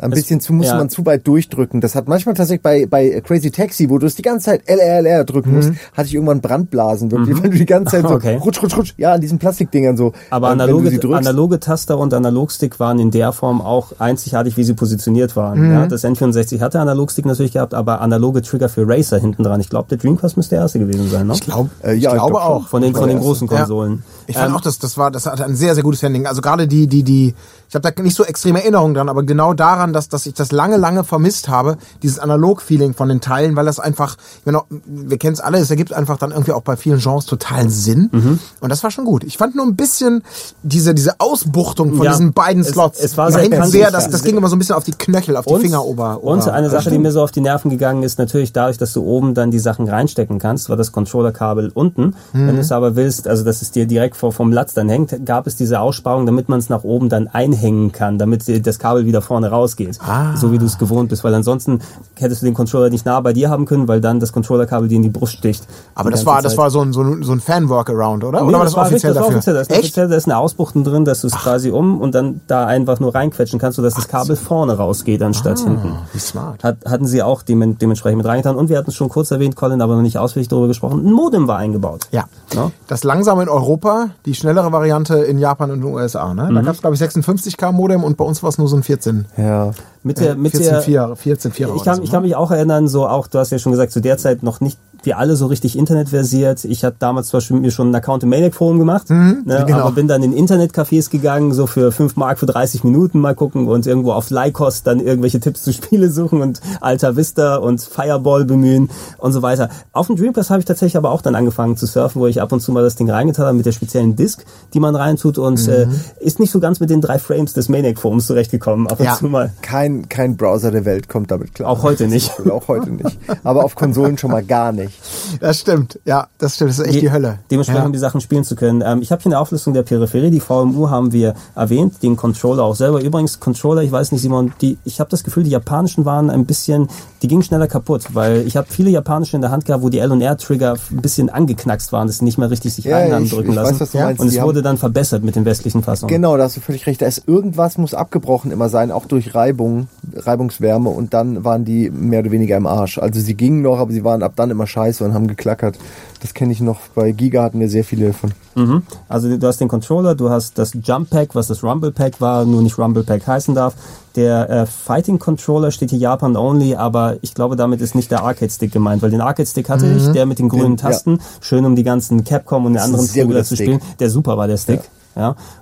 [0.00, 0.76] ein bisschen zu, muss ja.
[0.76, 1.80] man zu weit durchdrücken.
[1.80, 5.24] Das hat manchmal tatsächlich bei, bei Crazy Taxi, wo du es die ganze Zeit LRLR
[5.24, 8.14] drücken musst, hatte ich irgendwann Brandblasen, wirklich, weil du die ganze Zeit so Mhm.
[8.14, 8.36] Okay.
[8.36, 10.12] rutsch, rutsch, rutsch, ja, an diesen Plastikdingern so.
[10.30, 11.18] Aber äh, wenn du analoge, sie drückst.
[11.18, 15.58] analoge Taster und Analogstick waren in der Form auch einzigartig, wie sie positioniert waren.
[15.60, 15.72] Mhm.
[15.72, 19.60] Ja, das N64 hatte Analogstick natürlich gehabt, aber analoge Trigger für Racer hinten dran.
[19.60, 21.34] Ich glaube, der Dreamcast müsste der erste gewesen sein, ne?
[21.34, 22.68] Ich glaube, Äh, ich ja, ich glaube glaub auch.
[22.68, 23.22] Von den, von den Ja.
[23.22, 23.58] großen Ja.
[23.58, 24.02] Konsolen.
[24.26, 26.26] Ich fand Ähm, auch, dass das war, das hatte ein sehr, sehr gutes Handling.
[26.26, 27.34] Also gerade die, die, die,
[27.68, 30.52] ich habe da nicht so extreme Erinnerungen dran, aber genau daran, dass, dass ich das
[30.52, 35.34] lange, lange vermisst habe, dieses Analog-Feeling von den Teilen, weil das einfach, meine, wir kennen
[35.34, 38.08] es alle, es ergibt einfach dann irgendwie auch bei vielen Genres totalen Sinn.
[38.12, 38.38] Mhm.
[38.60, 39.24] Und das war schon gut.
[39.24, 40.22] Ich fand nur ein bisschen
[40.62, 43.00] diese, diese Ausbuchtung von Ja, diesen beiden es- Slots.
[43.00, 44.92] es war nach sehr hinten sehr, das, das ging immer so ein bisschen auf die
[44.92, 47.70] Knöchel, auf die Und, Finger ober, und eine Sache, die mir so auf die Nerven
[47.70, 51.70] gegangen ist, natürlich dadurch, dass du oben dann die Sachen reinstecken kannst, war das Controllerkabel
[51.74, 52.14] unten.
[52.32, 52.46] Mhm.
[52.48, 55.24] Wenn du es aber willst, also dass es dir direkt vor, vom Latz dann hängt,
[55.26, 59.06] gab es diese Aussparung, damit man es nach oben dann einhängen kann, damit das Kabel
[59.06, 59.79] wieder vorne rausgeht.
[60.00, 60.36] Ah.
[60.36, 61.80] So wie du es gewohnt bist, weil ansonsten
[62.16, 64.96] hättest du den Controller nicht nah bei dir haben können, weil dann das Controllerkabel dir
[64.96, 65.66] in die Brust sticht.
[65.94, 66.58] Aber das war, das Zeit.
[66.58, 68.40] war so ein, so ein, so ein Fan-Workaround, oder?
[68.40, 69.54] Nee, oder war das, war offiziell richtig, das war offiziell.
[69.54, 69.80] Da ist, Echt?
[69.80, 73.00] offiziell, da ist eine Ausbuchtung drin, dass du es quasi um und dann da einfach
[73.00, 75.96] nur reinquetschen kannst, sodass das Kabel vorne rausgeht, anstatt hinten.
[76.12, 76.62] Wie smart.
[76.62, 78.56] Hat, hatten sie auch dem, dementsprechend mit reingetan.
[78.56, 81.06] Und wir hatten es schon kurz erwähnt, Colin, aber noch nicht ausführlich darüber gesprochen.
[81.06, 82.06] Ein Modem war eingebaut.
[82.10, 82.24] Ja.
[82.54, 82.70] Ja.
[82.86, 86.34] Das langsame in Europa, die schnellere Variante in Japan und den USA.
[86.34, 86.48] Ne?
[86.50, 86.54] Mhm.
[86.54, 88.82] Da gab es, glaube ich, 56k Modem und bei uns war es nur so ein
[88.82, 89.26] 14.
[89.36, 89.59] Ja.
[90.02, 92.88] Mit der, mit der, 14, 4, 14 4 ich kann, ich kann mich auch erinnern,
[92.88, 95.46] so auch, du hast ja schon gesagt, zu der Zeit noch nicht wir alle so
[95.46, 96.64] richtig internetversiert.
[96.64, 99.78] Ich hatte damals zum Beispiel mir schon einen Account im Maniac Forum gemacht, ne, genau.
[99.80, 103.68] aber bin dann in Internetcafés gegangen, so für 5 Mark für 30 Minuten mal gucken
[103.68, 108.44] und irgendwo auf Lycos dann irgendwelche Tipps zu Spiele suchen und Alta Vista und Fireball
[108.44, 109.68] bemühen und so weiter.
[109.92, 112.52] Auf dem Dreamcast habe ich tatsächlich aber auch dann angefangen zu surfen, wo ich ab
[112.52, 115.66] und zu mal das Ding reingetan habe mit der speziellen Disk, die man reintut und
[115.68, 115.86] äh,
[116.20, 118.86] ist nicht so ganz mit den drei Frames des Maniac Forums zurechtgekommen.
[118.88, 119.16] Ab und Ja.
[119.16, 119.52] zu mal.
[119.62, 121.70] Kein, kein Browser der Welt kommt damit klar.
[121.70, 122.32] Auch heute nicht.
[122.50, 123.18] Auch heute nicht.
[123.44, 124.89] Aber auf Konsolen schon mal gar nicht.
[125.40, 125.98] Das stimmt.
[126.04, 126.70] Ja, das stimmt.
[126.70, 127.38] Das ist echt die, De- Hölle.
[127.50, 127.86] Dementsprechend ja.
[127.86, 128.82] um die Sachen spielen zu können.
[128.84, 130.30] Ähm, ich habe hier eine Auflistung der Peripherie.
[130.30, 133.00] Die VMU haben wir erwähnt, den Controller auch selber.
[133.02, 136.46] Übrigens, Controller, ich weiß nicht, Simon, die, ich habe das Gefühl, die japanischen waren ein
[136.46, 136.88] bisschen,
[137.22, 139.98] die gingen schneller kaputt, weil ich habe viele japanische in der Hand gehabt, wo die
[139.98, 143.12] L- und R-Trigger ein bisschen angeknackst waren, dass sie nicht mehr richtig sich Ja, rein
[143.12, 143.80] haben ich- drücken ich weiß, lassen.
[143.80, 144.20] was du meinst.
[144.20, 146.12] Und es Die wurde dann verbessert mit den westlichen Fassungen.
[146.12, 147.00] Genau, da hast du völlig recht.
[147.02, 151.90] Da ist irgendwas muss abgebrochen immer sein, auch durch Reibung, Reibungswärme und dann waren die
[151.90, 152.98] mehr oder weniger im Arsch.
[152.98, 155.78] Also sie gingen noch, aber sie waren ab dann immer scheiße und haben geklackert.
[156.20, 156.78] Das kenne ich noch.
[156.94, 158.32] Bei Giga hatten wir sehr viele von.
[158.54, 158.82] Mhm.
[159.08, 162.44] Also du hast den Controller, du hast das Jump Pack, was das Rumble Pack war,
[162.44, 163.74] nur nicht Rumble Pack heißen darf.
[164.16, 168.22] Der äh, Fighting Controller steht hier Japan only, aber ich glaube, damit ist nicht der
[168.22, 170.90] Arcade Stick gemeint, weil den Arcade Stick hatte ich, der mit den grünen Den- ja.
[170.90, 173.80] Tasten, schön um die ganzen Capcom und den anderen guter zu spielen.
[174.00, 174.80] Der super war der Stick.
[174.80, 174.99] Ja,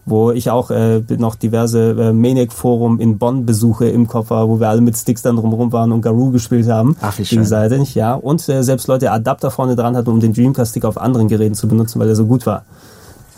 [0.05, 4.61] wo ich auch äh, noch diverse äh, Maniac Forum in Bonn Besuche im habe, wo
[4.61, 6.96] wir alle mit Sticks dann drumherum waren und Garou gespielt haben.
[7.01, 7.36] Ach, wie schön.
[7.36, 8.14] gegenseitig, ja.
[8.14, 11.55] Und äh, selbst Leute Adapter vorne dran hatten, um den Dreamcast Stick auf anderen Geräten
[11.55, 12.64] zu benutzen, weil er so gut war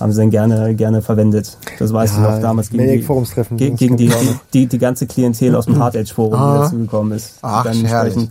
[0.00, 1.58] haben sie dann gerne, gerne verwendet.
[1.78, 4.78] Das weiß ich Ja, noch damals gegen, die, Forumstreffen, gegen kennt die, die, die, die
[4.78, 7.34] ganze Klientel aus dem Hard Edge Forum, die dazugekommen ist.
[7.42, 8.30] Ach, dann entsprechend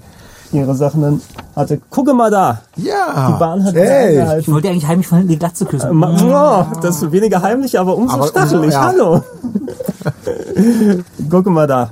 [0.51, 1.21] ihre Sachen dann
[1.55, 1.79] hatte.
[1.89, 3.37] Gucke mal da, die Ja.
[3.39, 4.17] Bahn hat Hey.
[4.17, 4.39] hey.
[4.39, 5.95] Ich wollte eigentlich heimlich von hinten die Glatze küssen.
[5.95, 6.15] Ma-
[6.71, 8.73] oh, das ist weniger heimlich, aber umso Aber umso- stachelig.
[8.73, 8.81] ja.
[8.85, 9.23] Hallo.
[11.29, 11.91] Gucke mal da.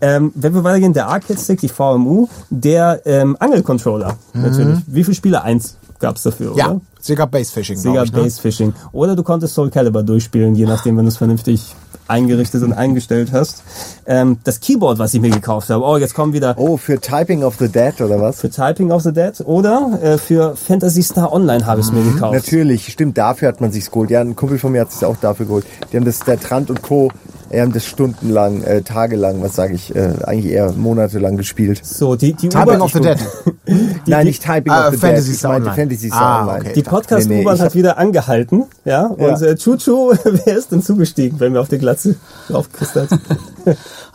[0.00, 4.78] Ähm, wenn wir weitergehen, der Arcade Stick, die VMU, der ähm, Angelcontroller natürlich.
[4.86, 5.42] Wie viele Spiele?
[5.42, 6.70] Eins gab's dafür, Ja.
[6.70, 6.80] oder?
[7.00, 7.76] Sega Base Fishing.
[7.76, 8.22] Sega ich, ne?
[8.22, 8.72] Base Fishing.
[8.92, 11.74] Oder du konntest Soul Calibur durchspielen, je nachdem, wenn du es vernünftig
[12.08, 13.62] eingerichtet und eingestellt hast.
[14.06, 15.84] Ähm, das Keyboard, was ich mir gekauft habe.
[15.84, 18.40] Oh, jetzt kommen wieder Oh, für Typing of the Dead oder was?
[18.40, 22.02] für Typing of the Dead oder äh, für Phantasy Star Online habe ich es mir
[22.02, 22.34] gekauft.
[22.34, 24.10] Natürlich, stimmt, dafür hat man sich's geholt.
[24.10, 25.66] Ja, ein Kumpel von mir hat es auch dafür geholt.
[25.92, 27.10] Die haben das, der Trant und Co.,
[27.52, 31.80] die haben das stundenlang, äh, tagelang, was sage ich, äh, eigentlich eher monatelang gespielt.
[31.84, 33.18] So, die, die Typing U-Bahn- of the Dead.
[34.06, 35.70] Nein, nicht Typing Ah, of the Fantasy Dead, ich meinte.
[35.72, 36.60] Fantasy Ah, Online.
[36.60, 36.72] okay.
[36.74, 39.40] Die podcast Nee, nee, hat hab- wieder angehalten, ja, und Ja.
[39.46, 42.16] äh, Chuchu, wer ist denn zugestiegen, wenn wir auf die Glatze
[42.48, 43.10] draufkristalt?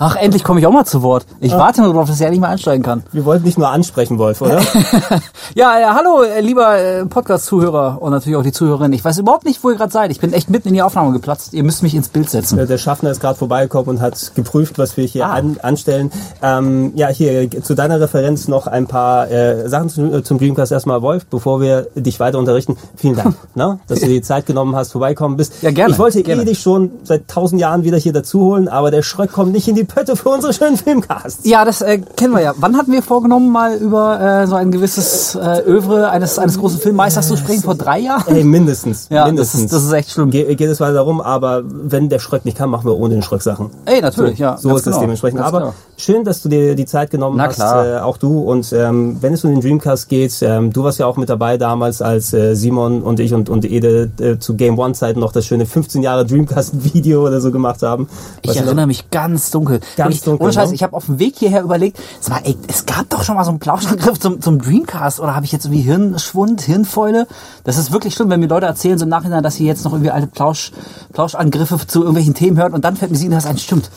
[0.05, 1.25] Ach, endlich komme ich auch mal zu Wort.
[1.39, 3.03] Ich warte nur darauf, dass ich endlich mal einsteigen kann.
[3.13, 4.59] Wir wollten nicht nur ansprechen, Wolf, oder?
[5.55, 8.91] Ja, ja, hallo, äh, lieber äh, Podcast-Zuhörer und natürlich auch die Zuhörerin.
[8.91, 10.11] Ich weiß überhaupt nicht, wo ihr gerade seid.
[10.11, 11.53] Ich bin echt mitten in die Aufnahme geplatzt.
[11.53, 12.57] Ihr müsst mich ins Bild setzen.
[12.59, 15.33] Äh, Der Schaffner ist gerade vorbeigekommen und hat geprüft, was wir hier Ah.
[15.33, 16.11] an, anstellen.
[16.41, 20.71] Ähm, ja, hier zu deiner Referenz noch ein paar äh, Sachen zu, äh, zum Dreamcast
[20.73, 22.75] erstmal, Wolf, bevor wir dich weiter unterrichten.
[22.97, 25.53] Vielen Dank, ne, dass du die Zeit genommen hast, vorbeikommen bist.
[25.61, 26.41] Ja, gerne, Ich wollte gerne.
[26.41, 29.67] eh dich schon seit tausend Jahren wieder hier dazu holen, aber der Schröck kommt nicht
[29.67, 31.45] in die Pötte für unsere schönen Filmcasts.
[31.45, 32.53] Ja, das äh, kennen wir ja.
[32.57, 36.79] Wann hatten wir vorgenommen, mal über äh, so ein gewisses äh, Övre eines, eines großen
[36.79, 37.63] Filmmeisters zu sprechen?
[37.63, 38.35] Vor drei Jahren?
[38.35, 39.07] Ey, mindestens.
[39.09, 39.61] Ja, das mindestens.
[39.63, 40.29] ist, das ist echt schlimm.
[40.31, 43.23] Ge geht es weiter darum, aber wenn der Schröck nicht kann, machen wir ohne den
[43.23, 43.69] Schröck Sachen.
[43.85, 44.57] Ey, natürlich, ja.
[44.57, 45.39] So ist es genau, dementsprechend.
[45.39, 45.73] ganz Aber genau.
[45.97, 47.85] schön, dass du dir die Zeit genommen Na hast, klar.
[47.85, 48.39] äh, auch du.
[48.39, 51.57] Und ähm, wenn es um den Dreamcast geht, ähm, du warst ja auch mit dabei
[51.57, 55.45] damals, als äh, Simon und ich und, und Ede äh, zu Game One-Zeiten noch das
[55.45, 58.07] schöne 15 Jahre Dreamcast-Video oder so gemacht haben.
[58.41, 59.72] Ich erinnere mich ganz dunkel.
[59.79, 60.75] Ganz Wirklich, dunkel, Ohne Scheiß, ne?
[60.75, 63.43] ich habe auf dem Weg hierher überlegt, sag mal, ey, es gab doch schon mal
[63.43, 67.27] so einen Plauschangriff zum, zum Dreamcast oder habe ich jetzt irgendwie Hirnschwund, Hirnfäule?
[67.63, 69.93] Das ist wirklich schlimm, wenn mir Leute erzählen so im Nachhinein, dass sie jetzt noch
[69.93, 70.71] irgendwie alte Plausch,
[71.13, 73.89] Plauschangriffe zu irgendwelchen Themen hören und dann fällt mir sie, dass ein stimmt.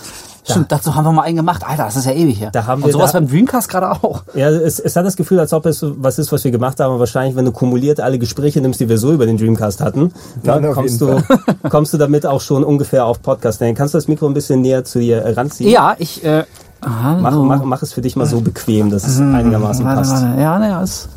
[0.49, 1.63] Stimmt, dazu haben wir mal einen gemacht.
[1.67, 2.51] Alter, das ist ja ewig her.
[2.53, 4.23] Da haben und wir sowas da- beim Dreamcast gerade auch.
[4.35, 6.91] Ja, es, es hat das Gefühl, als ob es was ist, was wir gemacht haben.
[6.91, 10.13] Aber wahrscheinlich, wenn du kumuliert alle Gespräche nimmst, die wir so über den Dreamcast hatten,
[10.45, 11.21] Dann dann auf kommst du,
[11.69, 13.61] kommst du damit auch schon ungefähr auf Podcast.
[13.75, 15.71] Kannst du das Mikro ein bisschen näher zu dir ranziehen?
[15.71, 16.45] Ja, ich, äh.
[16.81, 20.23] Mach, mach, mach es für dich mal so bequem, dass es einigermaßen warte, passt.
[20.23, 20.41] warte.
[20.41, 21.09] Ja, ne, alles,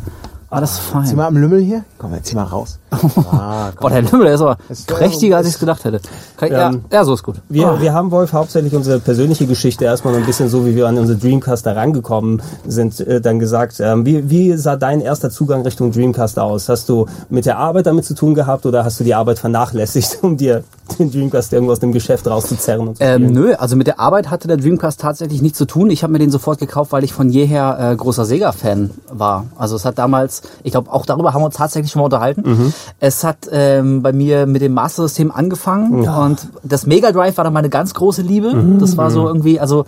[0.49, 1.15] alles Zieh fein.
[1.15, 1.83] mal am Lümmel hier.
[1.97, 2.79] Komm, jetzt zieh mal raus.
[3.31, 3.71] Ah.
[3.79, 6.01] Boah, der Lümmel, der ist aber Ist, prächtiger, als ich es gedacht hätte.
[6.37, 7.35] Kann, ja, Ähm, ja, so ist gut.
[7.47, 10.97] Wir, wir haben, Wolf, hauptsächlich unsere persönliche Geschichte erstmal ein bisschen so, wie wir an
[10.97, 13.79] unsere Dreamcast da rangekommen sind, äh, dann gesagt.
[13.79, 16.67] Ähm, wie, wie sah dein erster Zugang Richtung Dreamcast aus?
[16.67, 20.19] Hast du mit der Arbeit damit zu tun gehabt oder hast du die Arbeit vernachlässigt,
[20.23, 20.63] um dir
[20.97, 24.31] den Dreamcast irgendwo aus dem Geschäft rauszuzerren und zu Ähm, nö, also mit der Arbeit
[24.31, 25.91] hatte der Dreamcast tatsächlich nichts zu tun.
[25.91, 29.45] Ich habe mir den sofort gekauft, weil ich von jeher äh, großer Sega-Fan war.
[29.55, 32.43] Also es hat damals, ich glaube auch darüber haben wir uns tatsächlich schon mal unterhalten.
[32.45, 32.73] Mhm.
[32.99, 37.53] Es hat ähm, bei mir mit dem Master-System angefangen und das Mega Drive war dann
[37.53, 38.53] meine ganz große Liebe.
[38.53, 38.79] Mhm.
[38.79, 39.85] Das war so irgendwie, also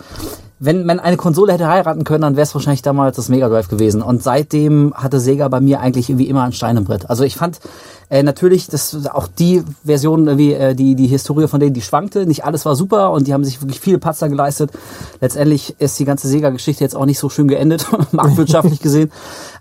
[0.63, 3.67] wenn man eine Konsole hätte heiraten können, dann wäre es wahrscheinlich damals das Mega Drive
[3.67, 4.03] gewesen.
[4.03, 7.09] Und seitdem hatte Sega bei mir eigentlich irgendwie immer ein Stein im Brett.
[7.09, 7.59] Also ich fand
[8.11, 12.25] äh, natürlich, das auch die Version, irgendwie, äh, die, die Historie von denen, die schwankte.
[12.25, 14.69] Nicht alles war super und die haben sich wirklich viele Patzer geleistet.
[15.21, 19.13] Letztendlich ist die ganze Sega-Geschichte jetzt auch nicht so schön geendet, marktwirtschaftlich gesehen.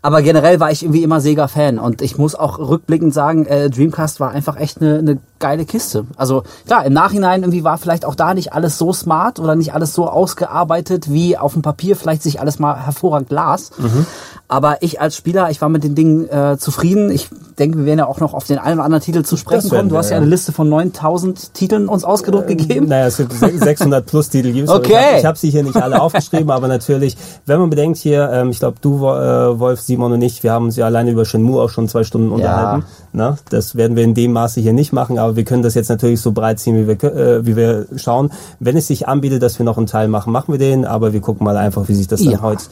[0.02, 4.18] Aber generell war ich irgendwie immer Sega-Fan und ich muss auch rückblickend sagen, äh, Dreamcast
[4.18, 6.06] war einfach echt eine, eine geile Kiste.
[6.16, 9.74] Also klar, im Nachhinein irgendwie war vielleicht auch da nicht alles so smart oder nicht
[9.74, 13.70] alles so ausgearbeitet, wie auf dem Papier vielleicht sich alles mal hervorragend las.
[13.78, 14.06] Mhm.
[14.48, 17.12] Aber ich als Spieler, ich war mit den Dingen äh, zufrieden.
[17.12, 17.28] Ich
[17.58, 19.90] denke, wir werden ja auch noch auf den einen oder anderen Titel zu sprechen kommen.
[19.90, 20.22] Du hast ja ja.
[20.22, 22.88] eine Liste von 9000 Titeln uns ausgedruckt gegeben.
[22.88, 24.52] Naja, es gibt se- 600 plus Titel.
[24.52, 24.92] gibt's, Okay.
[24.92, 28.48] Ich habe hab sie hier nicht alle aufgeschrieben, aber natürlich, wenn man bedenkt hier, ähm,
[28.48, 31.60] ich glaube, du, äh, Wolf, Simon und ich, wir haben uns ja alleine über Shenmue
[31.60, 32.86] auch schon zwei Stunden unterhalten.
[33.12, 33.36] Ne?
[33.48, 36.20] Das werden wir in dem Maße hier nicht machen, aber wir können das jetzt natürlich
[36.20, 38.30] so breit ziehen, wie wir, äh, wie wir schauen.
[38.60, 41.20] Wenn es sich anbietet, dass wir noch einen Teil machen, machen wir den, aber wir
[41.20, 42.42] gucken mal einfach, wie sich das dann Ja.
[42.42, 42.62] heute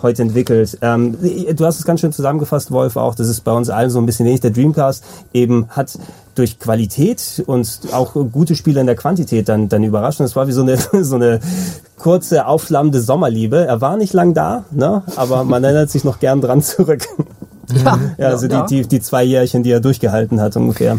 [0.00, 0.78] heute entwickelt.
[0.82, 1.16] Ähm,
[1.54, 3.14] du hast es ganz schön zusammengefasst, Wolf, auch.
[3.16, 4.40] Das ist bei uns allen so ein bisschen ähnlich.
[4.40, 5.98] Der Dreamcast eben hat
[6.36, 10.20] durch Qualität und auch gute Spiele in der Quantität dann, dann überrascht.
[10.20, 11.40] Und es war wie so eine, so eine
[11.98, 13.66] kurze, aufflammende Sommerliebe.
[13.66, 15.02] Er war nicht lang da, ne?
[15.16, 17.02] aber man erinnert sich noch gern dran zurück.
[17.72, 18.66] Ja, Ja, also ja.
[18.66, 20.98] Die, die, die zwei Jährchen, die er durchgehalten hat ungefähr.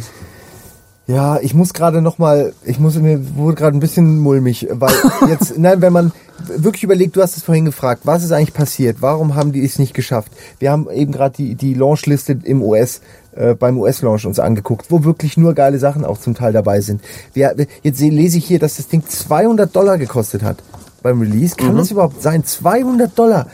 [1.07, 4.93] Ja, ich muss gerade noch mal, ich muss mir wurde gerade ein bisschen mulmig, weil
[5.27, 6.11] jetzt, nein, wenn man
[6.55, 8.97] wirklich überlegt, du hast es vorhin gefragt, was ist eigentlich passiert?
[8.99, 10.31] Warum haben die es nicht geschafft?
[10.59, 13.01] Wir haben eben gerade die die Launchliste im US
[13.35, 17.01] äh, beim US-Launch uns angeguckt, wo wirklich nur geile Sachen auch zum Teil dabei sind.
[17.33, 20.57] Wir, jetzt lese ich hier, dass das Ding 200 Dollar gekostet hat
[21.01, 21.55] beim Release.
[21.55, 22.43] Kann das überhaupt sein?
[22.43, 23.47] 200 Dollar.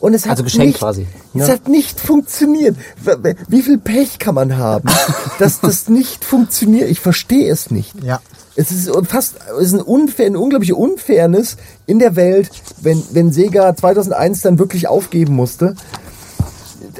[0.00, 1.06] Und es hat Also geschenkt nicht, quasi.
[1.34, 2.76] Es hat nicht funktioniert.
[3.48, 4.88] Wie viel Pech kann man haben,
[5.38, 6.88] dass das nicht funktioniert?
[6.88, 7.94] Ich verstehe es nicht.
[8.02, 8.20] Ja.
[8.54, 13.32] Es ist fast es ist ein unfair, eine unglaubliche Unfairness in der Welt, wenn, wenn
[13.32, 15.76] Sega 2001 dann wirklich aufgeben musste,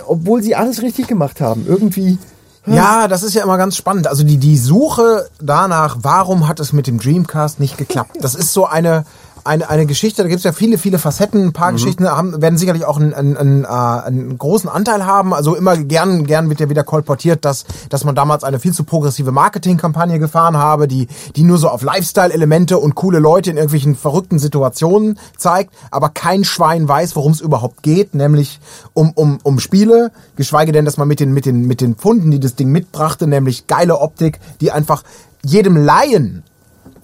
[0.06, 1.66] obwohl sie alles richtig gemacht haben.
[1.66, 2.18] Irgendwie.
[2.66, 4.06] Ja, das ist ja immer ganz spannend.
[4.06, 8.18] Also die, die Suche danach, warum hat es mit dem Dreamcast nicht geklappt?
[8.20, 9.04] Das ist so eine,
[9.48, 11.46] eine, eine Geschichte, da gibt es ja viele, viele Facetten.
[11.46, 15.32] Ein paar Geschichten haben, werden sicherlich auch einen, einen, einen, äh, einen großen Anteil haben.
[15.32, 18.84] Also immer gern, gern wird ja wieder kolportiert, dass, dass man damals eine viel zu
[18.84, 23.96] progressive Marketingkampagne gefahren habe, die, die nur so auf Lifestyle-Elemente und coole Leute in irgendwelchen
[23.96, 28.60] verrückten Situationen zeigt, aber kein Schwein weiß, worum es überhaupt geht, nämlich
[28.92, 32.30] um, um, um Spiele, geschweige denn, dass man mit den, mit den, mit den Pfunden,
[32.30, 35.04] die das Ding mitbrachte, nämlich geile Optik, die einfach
[35.42, 36.42] jedem Laien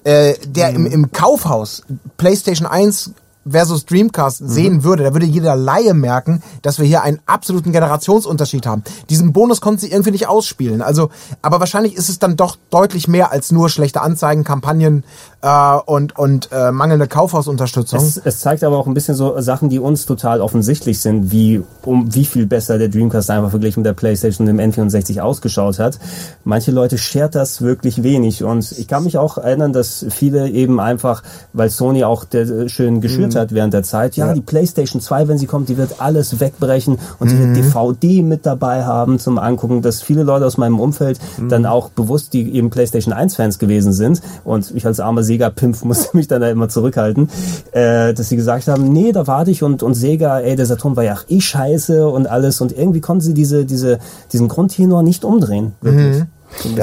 [0.05, 1.81] äh, der im, im Kaufhaus
[2.17, 3.11] PlayStation 1
[3.47, 8.65] versus Dreamcast sehen würde, da würde jeder Laie merken, dass wir hier einen absoluten Generationsunterschied
[8.65, 8.83] haben.
[9.09, 10.81] Diesen Bonus konnten sie irgendwie nicht ausspielen.
[10.81, 11.09] Also,
[11.41, 15.03] aber wahrscheinlich ist es dann doch deutlich mehr als nur schlechte Anzeigen, Kampagnen
[15.41, 17.99] äh, und und äh, mangelnde Kaufhausunterstützung.
[17.99, 21.61] Es, es zeigt aber auch ein bisschen so Sachen, die uns total offensichtlich sind, wie
[21.83, 25.77] um wie viel besser der Dreamcast einfach verglichen mit der PlayStation und dem N64 ausgeschaut
[25.77, 25.99] hat.
[26.43, 30.79] Manche Leute schert das wirklich wenig und ich kann mich auch erinnern, dass viele eben
[30.79, 31.21] einfach,
[31.53, 35.27] weil Sony auch der, äh, schön geschürt hat während der Zeit, ja, die PlayStation 2,
[35.27, 39.37] wenn sie kommt, die wird alles wegbrechen und sie wird DVD mit dabei haben zum
[39.37, 41.19] Angucken, dass viele Leute aus meinem Umfeld
[41.49, 44.21] dann auch bewusst, die eben PlayStation 1 Fans gewesen sind.
[44.43, 47.29] Und ich als armer Sega-Pimp musste mich dann da immer zurückhalten,
[47.71, 50.95] äh, dass sie gesagt haben, nee, da warte ich und, und Sega, ey, der Saturn
[50.95, 52.61] war ja auch eh scheiße und alles.
[52.61, 53.99] Und irgendwie konnten sie diese, diese,
[54.31, 55.73] diesen Grundtenor nicht umdrehen.
[55.81, 56.05] Wirklich.
[56.05, 56.34] Bisschen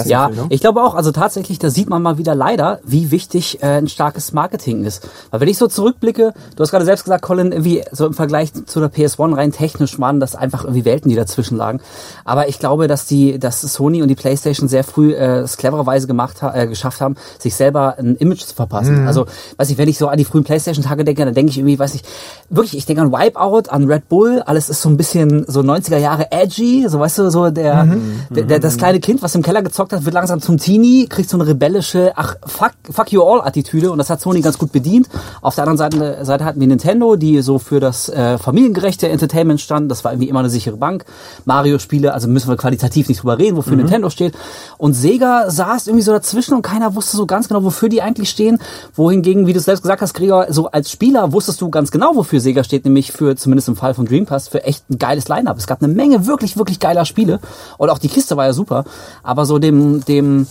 [0.06, 0.48] Ja, Gefühl, ne?
[0.50, 3.88] ich glaube auch, also tatsächlich, da sieht man mal wieder leider, wie wichtig äh, ein
[3.88, 5.08] starkes Marketing ist.
[5.30, 8.52] Weil wenn ich so zurückblicke, du hast gerade selbst gesagt, Colin, irgendwie so im Vergleich
[8.52, 11.80] zu der PS1 rein technisch waren das einfach irgendwie Welten, die dazwischen lagen.
[12.24, 16.06] Aber ich glaube, dass die, dass Sony und die PlayStation sehr früh äh, es clevererweise
[16.06, 19.06] gemacht ha äh, geschafft haben, sich selber ein Image zu verpassen.
[19.06, 21.78] Also, weiß ich, wenn ich so an die frühen PlayStation-Tage denke, dann denke ich irgendwie,
[21.78, 22.02] weiß ich,
[22.50, 25.98] wirklich, ich denke an Wipeout, an Red Bull, alles ist so ein bisschen so 90er
[25.98, 27.88] Jahre edgy, so weißt du, so der,
[28.30, 31.28] der, der das kleine Kind, was im Keller gezockt hat, wird langsam zum Teenie, kriegt
[31.28, 34.72] so eine rebellische, ach, fuck, fuck you all Attitüde und das hat Sony ganz gut
[34.72, 35.08] bedient.
[35.40, 39.60] Auf der anderen Seite, Seite hatten wir Nintendo, die so für das äh, familiengerechte Entertainment
[39.60, 41.04] standen, das war irgendwie immer eine sichere Bank.
[41.44, 44.34] Mario-Spiele, also müssen wir qualitativ nicht drüber reden, wofür Nintendo steht.
[44.78, 48.30] Und Sega saß irgendwie so dazwischen und keiner wusste so ganz genau, wofür die eigentlich
[48.30, 48.58] stehen.
[48.94, 52.40] Wohingegen, wie du selbst gesagt hast, Gregor, so als Spieler wusstest du ganz genau, wofür
[52.40, 55.56] Sega steht, nämlich für, zumindest im Fall von Dreamcast, für echt ein geiles Line-Up.
[55.58, 57.40] Es gab eine Menge wirklich, wirklich geiler Spiele.
[57.78, 58.84] Und auch die Kiste war ja super.
[59.22, 60.46] Aber so dem, dem,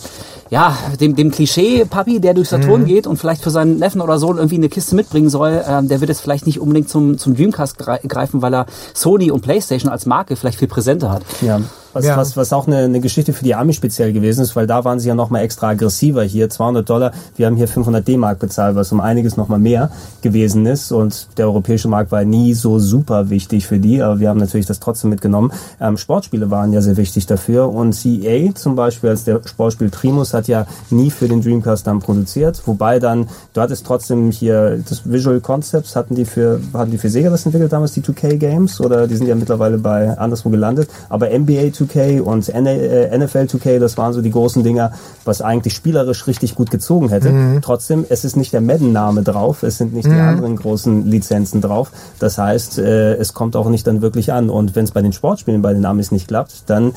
[0.50, 4.36] ja, dem, dem Klischee-Papi, der durch Saturn geht und vielleicht für seinen Neffen oder Sohn
[4.36, 7.78] irgendwie eine Kiste mitbringen soll, ähm, der wird jetzt vielleicht nicht unbedingt zum, zum Dreamcast
[7.78, 11.22] grei- greifen, weil er Sony und Playstation als Marke vielleicht viel präsenter hat.
[11.40, 11.60] Ja.
[11.92, 12.16] Was, Ja.
[12.16, 14.98] was, was auch eine, eine Geschichte für die Army speziell gewesen ist, weil da waren
[14.98, 16.48] sie ja nochmal extra aggressiver hier.
[16.48, 19.90] 200 Dollar, wir haben hier 500 D-Mark bezahlt, was um einiges nochmal mehr
[20.22, 20.92] gewesen ist.
[20.92, 24.66] Und der europäische Markt war nie so super wichtig für die, aber wir haben natürlich
[24.66, 25.52] das trotzdem mitgenommen.
[25.80, 27.68] Ähm, Sportspiele waren ja sehr wichtig dafür.
[27.70, 32.00] Und EA zum Beispiel als der Sportspiel Primus hat ja nie für den Dreamcast dann
[32.00, 32.62] produziert.
[32.66, 37.10] Wobei dann, du hattest trotzdem hier das Visual Concepts, hatten die für, hatten die für
[37.10, 38.80] Sega das entwickelt damals, die 2K Games?
[38.80, 40.88] Oder die sind ja mittlerweile bei anderswo gelandet.
[41.08, 44.92] Aber NBA 2K und äh, NFL 2K, das waren so die großen Dinger,
[45.24, 47.60] was eigentlich spielerisch richtig gut gezogen hätte.
[47.62, 51.90] Trotzdem, es ist nicht der Madden-Name drauf, es sind nicht die anderen großen Lizenzen drauf.
[52.18, 54.50] Das heißt, äh, es kommt auch nicht dann wirklich an.
[54.50, 56.92] Und wenn es bei den Sportspielen bei den Amis nicht klappt, dann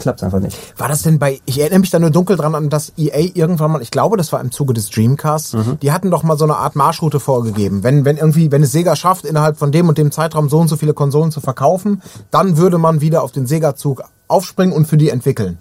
[0.00, 0.56] klappt einfach nicht.
[0.78, 3.70] War das denn bei, ich erinnere mich da nur dunkel dran an, dass EA irgendwann
[3.70, 6.56] mal, ich glaube, das war im Zuge des Dreamcasts, die hatten doch mal so eine
[6.56, 7.84] Art Marschroute vorgegeben.
[7.84, 10.68] Wenn, wenn irgendwie, wenn es Sega schafft, innerhalb von dem und dem Zeitraum so und
[10.68, 14.96] so viele Konsolen zu verkaufen, dann würde man wieder auf den Sega-Zug aufspringen und für
[14.96, 15.58] die entwickeln.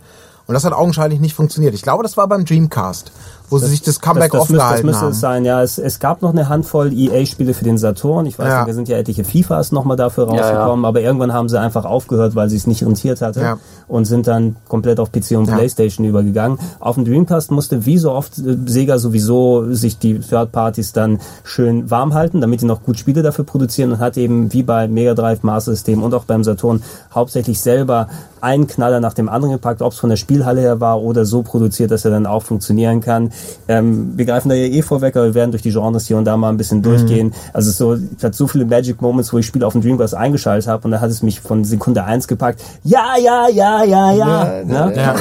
[0.48, 1.76] Und das hat augenscheinlich nicht funktioniert.
[1.76, 3.12] Ich glaube, das war beim Dreamcast,
[3.50, 5.12] wo sie sich das Comeback das, das, müsste, das müsste haben.
[5.12, 5.62] es sein, ja.
[5.64, 8.26] Es, es gab noch eine Handvoll EA-Spiele für den Saturn.
[8.26, 8.60] Ich weiß Ja.
[8.60, 10.42] nicht, da sind ja etliche FIFAs nochmal dafür Ja, ja.
[10.42, 13.58] rausgekommen, aber irgendwann haben sie einfach aufgehört, weil sie es nicht rentiert hatte Ja.
[13.88, 15.56] und sind dann komplett auf PC und Ja.
[15.56, 16.60] Playstation übergegangen.
[16.80, 21.20] Auf dem Dreamcast musste wie so oft äh, Sega sowieso sich die Third Parties dann
[21.44, 24.88] schön warm halten, damit die noch gut Spiele dafür produzieren und hat eben wie bei
[24.88, 26.82] Mega Drive, Master System und auch beim Saturn
[27.14, 28.08] hauptsächlich selber
[28.42, 31.42] einen Knaller nach dem anderen gepackt, ob es von der Spielhalle her war oder so
[31.44, 33.32] produziert, dass er dann auch funktionieren kann.
[33.68, 36.26] Ähm, wir greifen da ja eh vorweg, aber wir werden durch die Genres hier und
[36.26, 37.34] da mal ein bisschen durchgehen.
[37.54, 40.68] Also so, ich hatte so viele Magic Moments, wo ich Spiele auf dem Dreamcast eingeschaltet
[40.68, 42.62] habe und da hat es mich von Sekunde eins gepackt.
[42.84, 44.62] Ja, ja, ja, ja, ja.
[44.62, 45.16] Ja, ja.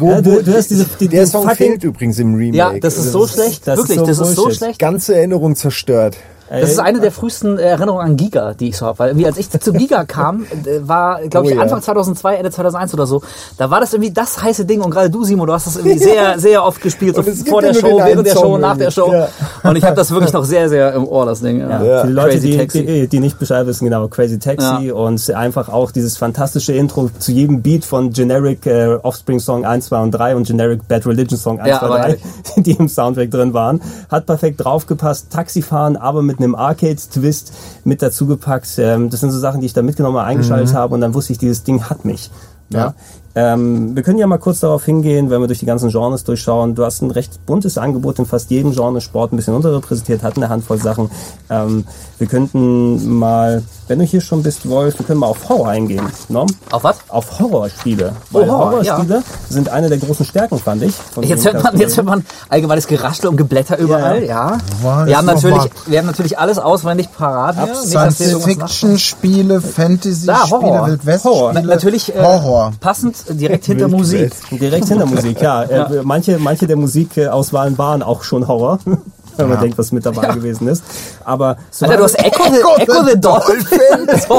[0.00, 2.56] Ja, du, du hast diese, die, Der Song fucking, fehlt übrigens im Remake.
[2.56, 3.66] Ja, das ist so schlecht.
[3.66, 4.78] das ist Wirklich, so das ist so schlecht.
[4.78, 6.16] Ganze Erinnerung zerstört.
[6.50, 8.98] Das ist eine der frühesten Erinnerungen an Giga, die ich so habe.
[8.98, 11.62] Weil irgendwie, als ich zu Giga kam, äh, war, glaube Oh ich, ja.
[11.62, 13.22] Anfang 2002, Ende 2001 oder so,
[13.56, 14.80] da war das irgendwie das heiße Ding.
[14.80, 17.16] Und gerade du, Simon, du hast das irgendwie sehr, sehr oft gespielt.
[17.16, 19.12] So vor ja der Show, während der Song Show, nach der Show.
[19.12, 19.68] irgendwie.
[19.68, 21.60] Und ich habe das wirklich noch sehr, sehr im Ohr, das Ding.
[21.60, 21.82] Ja.
[21.82, 22.00] Ja.
[22.02, 22.86] Für die Leute, Crazy die, Taxi.
[22.86, 24.94] die, die nicht Bescheid wissen, genau, Crazy Taxi Ja.
[24.94, 29.86] und einfach auch dieses fantastische Intro zu jedem Beat von Generic äh, Offspring Song 1,
[29.86, 32.22] 2 und 3 und Generic Bad Religion Song 1, Ja, 2, aber 3, ehrlich.
[32.56, 33.80] die im Soundtrack drin waren.
[34.10, 35.30] Hat perfekt draufgepasst.
[35.30, 37.52] Taxifahren, aber mit einem Arcade-Twist
[37.84, 38.68] mit dazu gepackt.
[38.78, 41.38] Ähm, das sind so Sachen, die ich da mitgenommen eingeschaltet habe und dann wusste ich,
[41.38, 42.30] dieses Ding hat mich.
[42.70, 42.94] Ja.
[43.38, 46.74] Ähm, wir können ja mal kurz darauf hingehen, wenn wir durch die ganzen Genres durchschauen.
[46.74, 50.42] Du hast ein recht buntes Angebot in fast jedem Genre Sport ein bisschen unterrepräsentiert, hatten
[50.42, 51.08] eine Handvoll Sachen.
[51.48, 51.84] Ähm,
[52.18, 56.04] wir könnten mal, wenn du hier schon bist, Wolf, wir können mal auf Horror eingehen.
[56.28, 56.46] No?
[56.72, 56.96] Auf was?
[57.06, 58.12] Auf Horrorspiele.
[58.32, 60.94] Oh, Weil Horror, Horrorspiele sind eine der großen Stärken, fand ich.
[61.22, 64.58] Jetzt hört man, jetzt hört man allgemeines Geraschel und Geblätter überall, ja.
[64.82, 65.06] Was?
[65.06, 67.66] Wir haben natürlich, wir haben natürlich alles auswendig parat hier.
[67.68, 68.12] Irgendwas nachschauen.
[68.12, 71.62] Science-Fiction-Spiele, Fantasy-Spiele, Wildwest-Spiele.
[71.62, 72.72] natürlich äh, Horror.
[72.80, 74.32] passend direkt hinter Musik.
[74.50, 75.62] Direkt hinter Musik, ja.
[75.64, 78.78] Äh, manche, manche der Musikauswahlen waren auch schon Horror.
[79.38, 80.82] Wenn man denkt, was mit dabei gewesen ist.
[81.24, 83.58] Aber so Alter, du hast Echo the, Echo the Dolphin.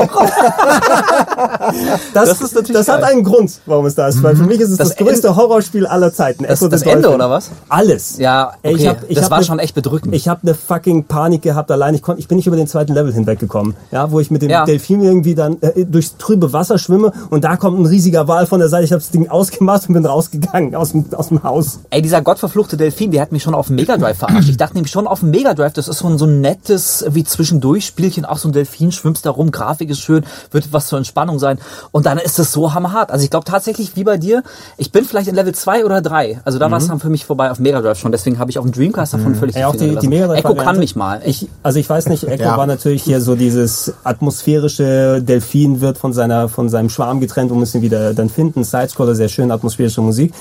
[2.13, 4.21] Das das, ist natürlich das hat einen Grund, warum es da ist.
[4.23, 6.43] Weil für mich ist es das, Das größte Horrorspiel aller Zeiten.
[6.43, 7.15] Das- Echo the das Ende, Dolphin.
[7.15, 7.49] oder was?
[7.69, 8.17] Alles.
[8.17, 8.75] Ja, okay.
[8.75, 10.13] ich hab, ich Das war ne, schon echt bedrückend.
[10.15, 11.95] Ich habe eine fucking Panik gehabt allein.
[11.95, 13.75] Ich, ich bin nicht über den zweiten Level hinweggekommen.
[13.91, 14.65] Ja, wo ich mit dem Ja.
[14.65, 18.59] Delfin irgendwie dann äh, durchs trübe Wasser schwimme und da kommt ein riesiger Wal von
[18.59, 18.85] der Seite.
[18.85, 21.79] Ich habe das Ding ausgemacht und bin rausgegangen aus dem, aus dem Haus.
[21.89, 24.49] Ey, dieser gottverfluchte Delfin, der hat mich schon auf dem Mega Drive verarscht.
[24.49, 27.05] Ich dachte nämlich schon auf dem Mega Drive, das ist so ein, so ein nettes,
[27.09, 30.87] wie zwischendurch Spielchen, auch so ein Delfin, schwimmst da rum, Grafik ist schön, wird was
[30.87, 31.59] zur Entspannung sein.
[31.91, 33.11] Und dann ist es so hammerhart.
[33.11, 34.43] Also ich glaube tatsächlich, wie bei dir,
[34.77, 36.41] ich bin vielleicht in Level 2 oder 3.
[36.45, 38.11] Also da war es dann für mich vorbei auf Mega Drive schon.
[38.11, 40.07] Deswegen habe ich auf dem Dreamcast davon völlig Ey, auch die, die.
[40.07, 41.21] Mega Drive Echo kann mich mal.
[41.25, 42.57] Ich, also ich weiß nicht, Echo Ja.
[42.57, 47.59] war natürlich hier so dieses atmosphärische Delfin wird von seiner von seinem Schwarm getrennt und
[47.59, 48.63] müssen ihn wieder dann finden.
[48.63, 50.33] Sidescroller, sehr schön, atmosphärische Musik.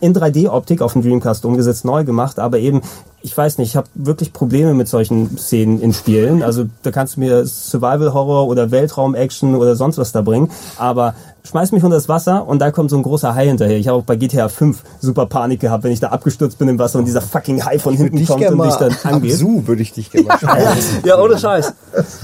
[0.00, 2.80] In 3D-Optik auf dem Dreamcast umgesetzt, neu gemacht, aber eben,
[3.22, 6.42] ich weiß nicht, ich habe wirklich Probleme mit solchen Szenen in Spielen.
[6.42, 11.14] Also da kannst du mir Survival-Horror oder Weltraum-Action oder sonst was da bringen, aber
[11.48, 13.78] schmeiß mich unter das Wasser und da kommt so ein großer Hai hinterher.
[13.78, 16.78] Ich habe auch bei GTA 5 super Panik gehabt, wenn ich da abgestürzt bin im
[16.78, 19.32] Wasser und dieser fucking Hai von hinten kommt und dich dann angeht.
[19.32, 20.58] Absu würde ich dich gerne schauen.
[21.04, 21.72] Ja, ohne Scheiß.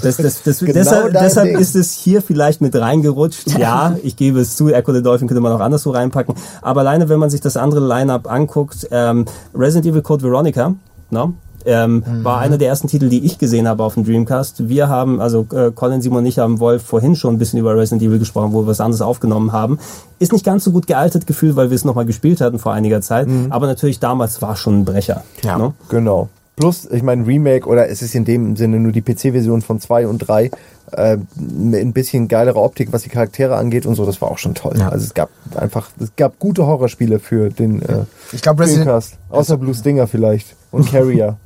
[0.02, 3.58] Das, das, das, Genau deshalb deshalb ist es hier vielleicht mit reingerutscht.
[3.58, 6.34] Ja, ich gebe es zu, Echo the Dolphin könnte man auch anders so reinpacken.
[6.62, 9.24] Aber alleine, wenn man sich das andere Line-Up anguckt, ähm,
[9.54, 10.74] Resident Evil Code Veronica,
[11.10, 11.34] no?
[11.68, 14.68] Ähm, war einer der ersten Titel, die ich gesehen habe auf dem Dreamcast.
[14.68, 17.76] Wir haben, also äh, Colin, Simon und ich haben Wolf vorhin schon ein bisschen über
[17.76, 19.80] Resident Evil gesprochen, wo wir was anderes aufgenommen haben.
[20.20, 23.00] Ist nicht ganz so gut gealtert gefühlt, weil wir es nochmal gespielt hatten vor einiger
[23.00, 23.26] Zeit.
[23.50, 25.24] Aber natürlich damals war schon ein Brecher.
[25.42, 25.58] Ja.
[25.58, 25.74] no?
[25.88, 26.28] Genau.
[26.56, 30.06] Plus, ich meine, Remake oder es ist in dem Sinne nur die PC-Version von 2
[30.06, 30.50] und 3
[30.92, 34.38] äh, mit ein bisschen geilere Optik, was die Charaktere angeht und so, das war auch
[34.38, 34.74] schon toll.
[34.78, 34.88] Ja.
[34.88, 39.18] Also es gab einfach, es gab gute Horrorspiele für den äh, Ich glaube, Resident Dreamcast.
[39.30, 41.36] Außer Blue Stinger vielleicht und Carrier.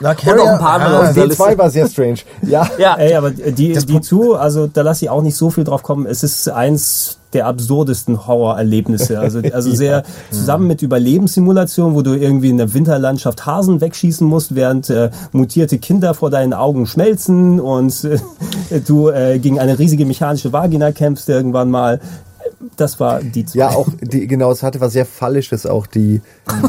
[0.00, 1.58] Na, Und noch ein paar andere ja, aus der D2 Liste.
[1.58, 2.18] war sehr strange.
[2.42, 2.70] Ja.
[2.78, 5.64] Ja, Ey, aber die, Das die zu, also da lasse ich auch nicht so viel
[5.64, 6.06] drauf kommen.
[6.06, 9.18] Es ist eins der absurdesten Horrorerlebnisse.
[9.18, 14.54] Also, also sehr zusammen mit Überlebenssimulation, wo du irgendwie in der Winterlandschaft Hasen wegschießen musst,
[14.54, 18.18] während äh, mutierte Kinder vor deinen Augen schmelzen und äh,
[18.86, 22.00] du äh, gegen eine riesige mechanische Vagina kämpfst irgendwann mal.
[22.78, 23.58] Das war die zwei.
[23.58, 26.20] Ja, auch die, genau, es hatte was sehr Fallisches auch die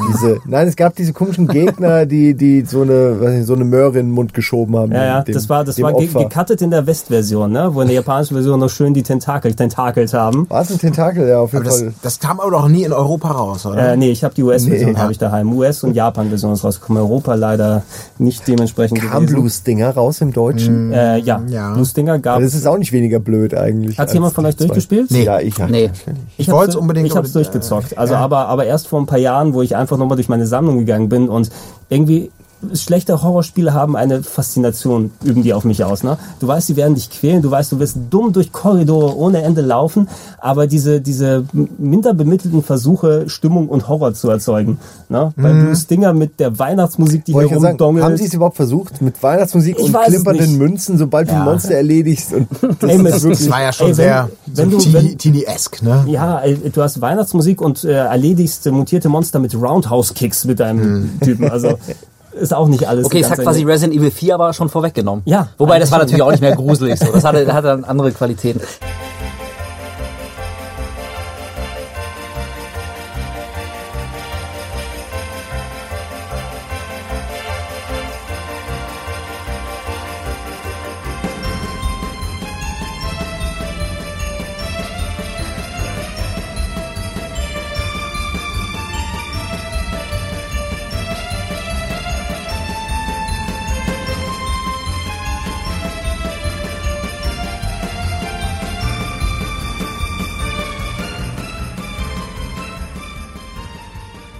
[0.10, 0.39] diese.
[0.45, 3.99] Nein, es gab diese komischen Gegner, die die so eine weiß nicht, so eine Möhre
[3.99, 4.91] in den Mund geschoben haben.
[4.91, 7.70] Ja, ja, dem- das war, das war ge gecuttet in der Westversion, ne?
[7.74, 10.49] wo in der japanischen Version noch schön die Tentakel tentakelt haben.
[10.49, 11.93] War es ein Tentakel, ja, auf jeden Aber das, Fall.
[12.01, 13.93] das kam aber doch nie in Europa raus, oder?
[13.93, 14.97] Äh, nee, ich habe die US-Version Nee.
[14.99, 15.53] habe ich daheim.
[15.53, 17.01] US- und Japan-Version ist rausgekommen.
[17.03, 17.84] Europa leider
[18.18, 19.49] nicht dementsprechend Kam gewesen.
[19.49, 20.91] Stinger raus im Deutschen?
[20.91, 21.74] Äh, ja, Ja.
[21.74, 23.99] Blue Stinger gab Aber das ist auch nicht weniger blöd eigentlich.
[23.99, 25.12] Hat jemand von euch durchgespielt?
[25.12, 25.24] Nee.
[25.26, 25.68] Ja, ich ja.
[25.68, 25.91] Nee.
[26.08, 26.28] Natürlich.
[26.38, 27.97] Ich wollt's hab's- unbedingt, Ich habe es aber- durchgezockt.
[27.97, 28.20] Also ja.
[28.20, 31.10] aber, aber erst vor ein paar Jahren, wo ich einfach nochmal durch meine Sammlung gegangen
[31.10, 31.50] bin und
[31.89, 32.32] irgendwie
[32.74, 36.03] schlechte Horrorspiele haben eine Faszination, üben die auf mich aus.
[36.03, 36.18] Ne?
[36.39, 39.62] Du weißt, sie werden dich quälen, du weißt, du wirst dumm durch Korridore ohne Ende
[39.62, 40.07] laufen,
[40.39, 41.45] aber diese, diese
[41.78, 44.80] minder bemittelten Versuche, Stimmung und Horror zu erzeugen.
[45.07, 45.34] Ne?
[45.38, 48.18] Bei Blue Stinger mit der Weihnachtsmusik, die Wollte hier sagen, haben rumdongelt.
[48.20, 50.57] Sie es überhaupt versucht mit Weihnachtsmusik Ich und klimpernden.
[50.57, 52.34] Münzen, sobald du ein Monster erledigst?
[52.34, 52.47] Und
[52.80, 55.82] das Ey, ist wirklich Das war ja schon Ey, wenn- sehr wenn so du- Teenie-esque,
[55.84, 56.03] ne?
[56.07, 56.41] Ja,
[56.74, 61.49] du hast Weihnachtsmusik und äh, erledigst äh, mutierte Monster mit Roundhouse-Kicks mit deinem Typen.
[61.49, 61.78] Also
[62.40, 63.06] ist auch nicht alles.
[63.06, 65.24] Okay, es hat quasi Resident Evil 4 aber schon vorweggenommen.
[65.26, 65.50] Ja.
[65.58, 67.12] Wobei, das war natürlich auch nicht mehr gruselig so.
[67.12, 68.62] Das hatte, hatte dann andere Qualitäten.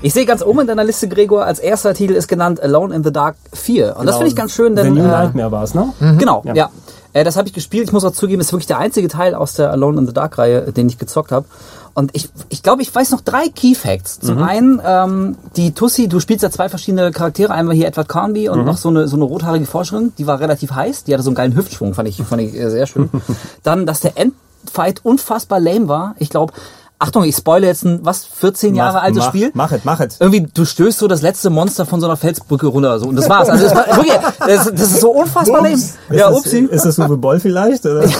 [0.10, 3.03] Ich sehe ganz oben in deiner Liste, Gregor, als erster Titel ist genannt Alone in
[3.03, 3.95] the Dark 4.
[3.95, 4.95] Und das finde ich ganz schön, The denn...
[4.95, 5.93] New äh, Nightmare war es, ne?
[6.18, 6.55] Genau, Ja.
[6.55, 6.70] ja.
[7.14, 7.84] Äh, das habe ich gespielt.
[7.84, 10.39] Ich muss auch zugeben, ist wirklich der einzige Teil aus der Alone in the Dark
[10.39, 11.45] Reihe, den ich gezockt habe.
[11.93, 14.20] Und ich, ich glaube, ich weiß noch drei Key Facts.
[14.20, 17.53] Zum einen, ähm, die Tussi, du spielst ja zwei verschiedene Charaktere.
[17.53, 20.14] Einmal hier Edward Carnby und noch so eine, so eine rothaarige Forscherin.
[20.18, 21.03] Die war relativ heiß.
[21.03, 23.12] Die hatte so einen geilen Hüftschwung, fand ich, fand ich äh, sehr schön.
[23.62, 26.16] Dann, dass der Endfight unfassbar lame war.
[26.18, 26.53] Ich glaube,
[27.02, 29.52] Achtung, ich spoile jetzt ein, was, 14 Jahre Mach- altes mach, Spiel?
[29.54, 30.18] Mach es, mach es.
[30.20, 33.00] irgendwie, du stößt so das letzte Monster von so einer Felsbrücke runter.
[33.00, 33.47] So, und das war's.
[33.50, 34.14] Also das, war, wirklich,
[34.45, 35.72] das, das ist so unfassbar lame.
[35.76, 36.60] Ist Ja, das, upsi.
[36.70, 37.86] Ist das Uwe Boll vielleicht?
[37.86, 38.04] Oder?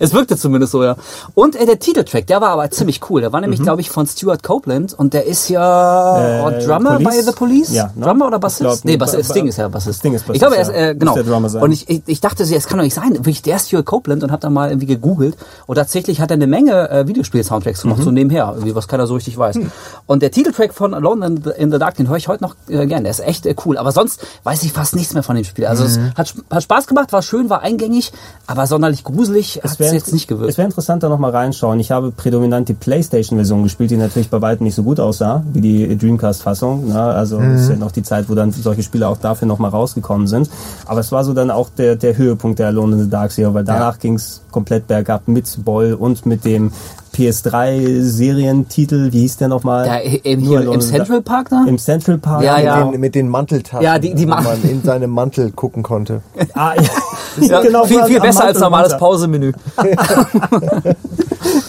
[0.00, 0.96] Es wirkte zumindest so, ja.
[1.34, 3.20] Und äh, der Titeltrack, der war aber ziemlich cool.
[3.20, 6.94] Der war nämlich, glaube ich, von Stuart Copeland und der ist ja Äh, oh, Drummer
[6.98, 7.04] Police?
[7.04, 7.72] bei The Police.
[7.72, 8.04] Ja, ne?
[8.04, 8.60] Drummer oder Bassist?
[8.60, 10.00] glaub, nee, ba- Bassist, ba- Sting ist ja Bassist.
[10.00, 11.14] Sting ist Ich glaube, er ist, Bassist, äh, genau.
[11.60, 13.12] Und ich, ich, ich dachte, es kann doch nicht sein.
[13.14, 15.36] Wirklich, der Stuart Copeland und habe dann mal irgendwie gegoogelt.
[15.66, 18.04] Und tatsächlich hat er eine Menge äh, Videospiel-Soundtracks gemacht, Mhm.
[18.04, 19.56] so nebenher, irgendwie, was keiner so richtig weiß.
[19.56, 19.70] Hm.
[20.06, 22.56] Und der Titeltrack von Alone in the, in the Dark, den höre ich heute noch
[22.68, 23.04] äh, gerne.
[23.04, 23.78] Der ist echt äh, cool.
[23.78, 25.66] Aber sonst weiß ich fast nichts mehr von dem Spiel.
[25.66, 25.88] Also Mhm.
[25.88, 28.12] es hat, hat Spaß gemacht, war schön, war eingängig,
[28.46, 30.50] aber sonderlich gruselig hat es jetzt nicht gewirkt.
[30.50, 31.78] Es wäre interessant, da nochmal reinschauen.
[31.78, 35.60] Ich habe prädominant die Playstation-Version gespielt, die natürlich bei weitem nicht so gut aussah wie
[35.60, 36.88] die Dreamcast-Fassung.
[36.88, 37.00] Ne?
[37.00, 37.54] Also Mhm.
[37.56, 40.48] ist ja noch die Zeit, wo dann solche Spiele auch dafür nochmal rausgekommen sind.
[40.86, 43.52] Aber es war so dann auch der, der Höhepunkt der Alone in the Dark Serie,
[43.54, 46.72] weil danach ging's komplett bergab mit Boll und mit dem
[47.14, 49.86] PS3-Serientitel, wie hieß der nochmal?
[49.86, 51.64] Ja, im, Nur hier, im Central Park da?
[51.66, 52.42] Im Central Park.
[52.42, 52.84] Ja, mit, ja.
[52.90, 56.22] den, mit den Manteltaschen, Ja, die- die man in seinem Mantel gucken konnte.
[56.54, 56.82] Ah, ja.
[57.46, 58.96] Ja, Genau, viel, viel besser als Mantel normales.
[58.98, 59.52] Pausemenü.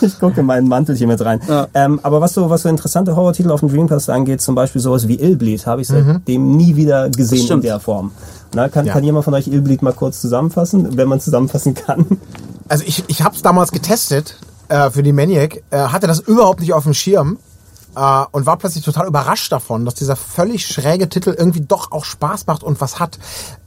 [0.02, 1.40] Ich gucke in mein Mantelchen mit rein.
[1.48, 1.68] Ja.
[1.74, 5.08] Ähm, aber was so, was so interessante Horrortitel auf dem Dreamcast angeht, zum Beispiel sowas
[5.08, 8.12] wie Illbleed, habe ich seitdem nie wieder gesehen in der Form.
[8.54, 8.94] Na, kann, Ja.
[8.94, 12.06] kann jemand von euch Illbleed mal kurz zusammenfassen, wenn man zusammenfassen kann?
[12.70, 14.38] Also ich, ich habe es damals getestet
[14.70, 17.38] äh, für die Maniac, äh, hatte das überhaupt nicht auf dem Schirm
[17.96, 22.06] äh, und war plötzlich total überrascht davon, dass dieser völlig schräge Titel irgendwie doch auch
[22.06, 23.18] Spaß macht und was hat.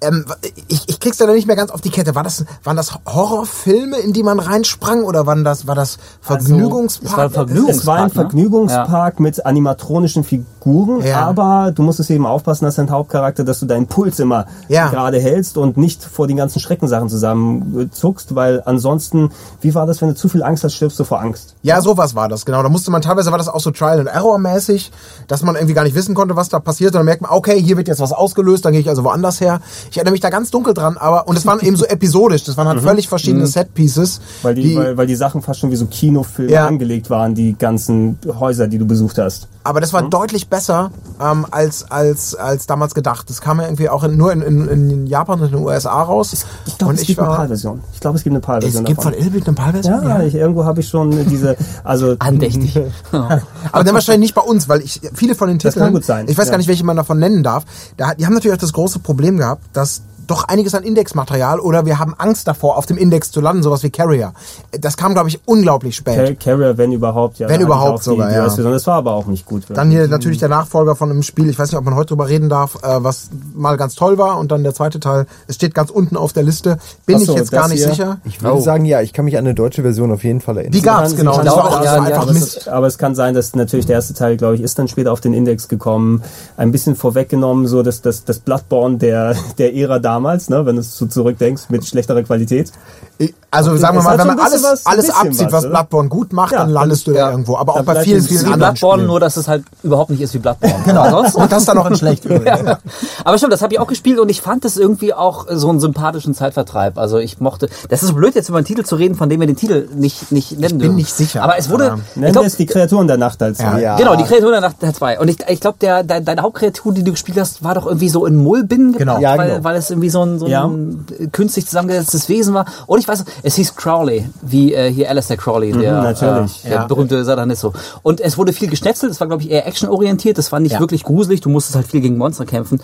[0.01, 0.25] Ähm,
[0.69, 2.15] ich, ich krieg's leider nicht mehr ganz auf die Kette.
[2.15, 7.31] War das, waren das Horrorfilme, in die man reinsprang oder waren das, war das Vergnügungspark?
[7.31, 8.29] es war ein Vergnügungs- Es war ein Vergnügungspark, ne?
[8.29, 11.23] Vergnügungspark mit animatronischen Figuren, Ja.
[11.27, 14.89] aber du musstest eben aufpassen, dass dein Hauptcharakter, dass du deinen Puls immer Ja.
[14.89, 20.09] gerade hältst und nicht vor den ganzen Schreckensachen zusammenzuckst, weil ansonsten, wie war das, wenn
[20.09, 21.55] du zu viel Angst hast, stirbst du vor Angst?
[21.63, 22.63] Ja, sowas war das, genau.
[22.63, 24.91] Da musste man teilweise war das auch so Trial and Error-mäßig,
[25.29, 26.93] dass man irgendwie gar nicht wissen konnte, was da passiert.
[26.95, 29.41] Und dann merkt man, okay, hier wird jetzt was ausgelöst, dann gehe ich also woanders
[29.41, 29.61] her.
[29.91, 32.45] Ich erinnere mich da ganz dunkel dran, aber und es waren eben so episodisch.
[32.45, 34.21] Das waren halt völlig verschiedene Set-Pieces.
[34.43, 36.67] Weil die, weil, weil die Sachen fast schon wie so Kinofilme Ja.
[36.67, 39.49] angelegt waren, die ganzen Häuser, die du besucht hast.
[39.65, 40.91] Aber das war deutlich besser
[41.21, 43.29] ähm, als, als, als damals gedacht.
[43.29, 46.03] Das kam ja irgendwie auch in, nur in, in, in Japan und in den USA
[46.03, 46.47] raus.
[46.67, 47.81] Ich glaube, es gibt eine PAL-Version.
[47.93, 49.27] Ich glaube, es gibt eine es PAL-Version gibt von davon.
[49.27, 50.03] Elbit eine PAL-Version?
[50.05, 52.81] Ja, ich, irgendwo habe ich schon diese, also Andächtig.
[53.13, 56.05] Aber dann wahrscheinlich nicht bei uns, weil ich viele von den Das Titeln, kann gut
[56.05, 56.53] sein, ich weiß ja.
[56.53, 57.65] gar nicht, welche man davon nennen darf,
[57.97, 61.85] da, die haben natürlich auch das große Problem gehabt, dass doch einiges an Indexmaterial oder
[61.87, 64.33] wir haben Angst davor, auf dem Index zu landen, sowas wie Carrier.
[64.81, 66.39] Das kam, glaube ich, unglaublich Car spät.
[66.41, 67.49] Carrier, wenn überhaupt, ja.
[67.49, 68.45] Wenn überhaupt die, sogar, die ja.
[68.45, 68.73] US-Version.
[68.73, 69.65] Das war aber auch nicht gut.
[69.69, 72.29] Dann hier natürlich der Nachfolger von einem Spiel, ich weiß nicht, ob man heute drüber
[72.29, 75.75] reden darf, äh, was mal ganz toll war und dann der zweite Teil, es steht
[75.75, 77.89] ganz unten auf der Liste, bin Ach ich so, jetzt gar nicht hier?
[77.89, 78.19] sicher.
[78.25, 80.73] Ich würde sagen, ja, ich kann mich an eine deutsche Version auf jeden Fall erinnern.
[80.73, 81.37] Die gab's, kann- genau.
[81.37, 82.57] kann- Das war glaube, auch ja, so ja, einfach aber, Mist.
[82.59, 85.13] es, aber es kann sein, dass natürlich der erste Teil, glaube ich, ist dann später
[85.13, 86.23] auf den Index gekommen.
[86.57, 90.18] Ein bisschen vorweggenommen, so dass das, das Bloodborne der, der Ära damals,
[90.51, 92.73] ne, wenn du so zurückdenkst, mit schlechterer Qualität.
[93.19, 95.53] Ich- Also sagen wir Es mal, wenn man ein alles, was- ein alles abzieht, was,
[95.53, 95.71] was oder?
[95.71, 97.31] Bloodborne gut macht, Ja, dann landest du da ja.
[97.31, 97.57] irgendwo.
[97.57, 99.07] Aber auch bei vielen, es vielen anderen Bloodborne, Spielen.
[99.09, 100.75] nur dass es halt überhaupt nicht ist wie Bloodborne.
[100.85, 101.01] Genau.
[101.03, 102.25] Ansonsten- Und das dann noch in schlecht.
[102.45, 102.79] Ja.
[103.25, 105.81] Aber stimmt, das habe ich auch gespielt und ich fand das irgendwie auch so einen
[105.81, 106.99] sympathischen Zeitvertreib.
[106.99, 107.69] Also ich mochte.
[107.89, 109.89] Das ist so blöd, jetzt über einen Titel zu reden, von dem wir den Titel
[109.97, 110.97] nicht, nicht nennen bin dürfen.
[110.97, 111.43] nicht sicher.
[111.43, 111.85] Aber es wurde.
[111.87, 111.95] Ja.
[112.11, 113.79] ich Nennen glaub, wir es die Kreaturen der Nacht als Ja.
[113.79, 113.97] Ja.
[113.97, 115.19] Genau, die Kreatur der Nacht der zwei.
[115.19, 118.09] Und ich, ich glaube, der, de, deine Hauptkreatur, die du gespielt hast, war doch irgendwie
[118.11, 119.17] so in Mullbinnen Genau.
[119.17, 119.65] gepackt, Ja, weil, genau.
[119.65, 120.65] weil es irgendwie so ein, so Ja.
[120.67, 122.67] ein künstlich zusammengesetztes Wesen war.
[122.87, 126.65] Und ich weiß, es hieß Crowley, wie äh, hier Alistair Crowley, der, natürlich.
[126.65, 127.73] äh, der berühmte Satanisto.
[128.03, 131.05] Und es wurde viel geschnetzelt, es war, glaube ich, eher actionorientiert, das war nicht wirklich
[131.05, 132.81] gruselig, du musstest halt viel gegen Monster kämpfen.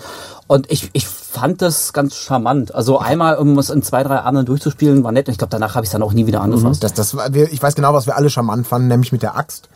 [0.47, 2.73] Und ich, ich fand das ganz charmant.
[2.75, 5.27] Also einmal, um es in zwei, drei anderen durchzuspielen, war nett.
[5.27, 6.83] Und ich glaube, danach habe ich es dann auch nie wieder angefasst.
[6.83, 9.69] Das, das, war- ich weiß genau, was wir alle charmant fanden, nämlich mit der Axt.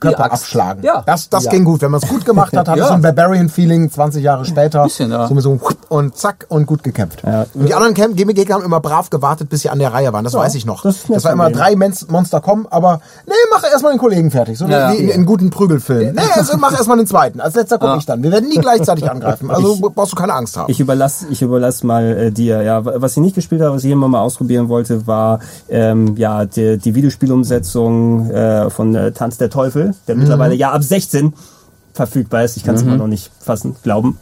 [0.00, 0.44] Körper Axt.
[0.44, 0.82] abschlagen.
[0.82, 1.02] Ja.
[1.06, 1.50] Das, das Ja.
[1.50, 1.82] ging gut.
[1.82, 2.88] Wenn man es gut gemacht hat, hat es Ja.
[2.88, 4.84] so ein Barbarian-Feeling 20 Jahre später.
[4.84, 5.26] Bisschen, ja.
[5.26, 7.22] So mit so einem Whip und zack und gut gekämpft.
[7.26, 7.46] Ja.
[7.54, 10.24] Und die anderen Gegner haben immer brav gewartet, bis sie an der Reihe waren.
[10.24, 10.82] Das weiß ich noch.
[10.82, 14.58] das Das, war immer drei Monster kommen, aber nee, mach erstmal den Kollegen fertig.
[14.58, 16.14] So wie in, in guten Prügelfilmen.
[16.14, 17.40] Nee, also mach erstmal den zweiten.
[17.40, 18.22] Als letzter komme ich dann.
[18.22, 19.50] Wir werden nie gleichzeitig angreifen.
[19.50, 20.70] Also brauchst du keine Angst haben.
[20.70, 22.62] Ich überlasse, ich überlasse mal äh, dir.
[22.62, 26.44] Ja, was ich nicht gespielt habe, was ich immer mal ausprobieren wollte, war ähm, ja
[26.44, 31.34] die, die Videospielumsetzung äh, von äh, Tanz der Teufel, der mittlerweile ja ab 16
[31.92, 32.56] verfügbar ist.
[32.56, 34.18] Ich kann es immer noch nicht fassen, glauben.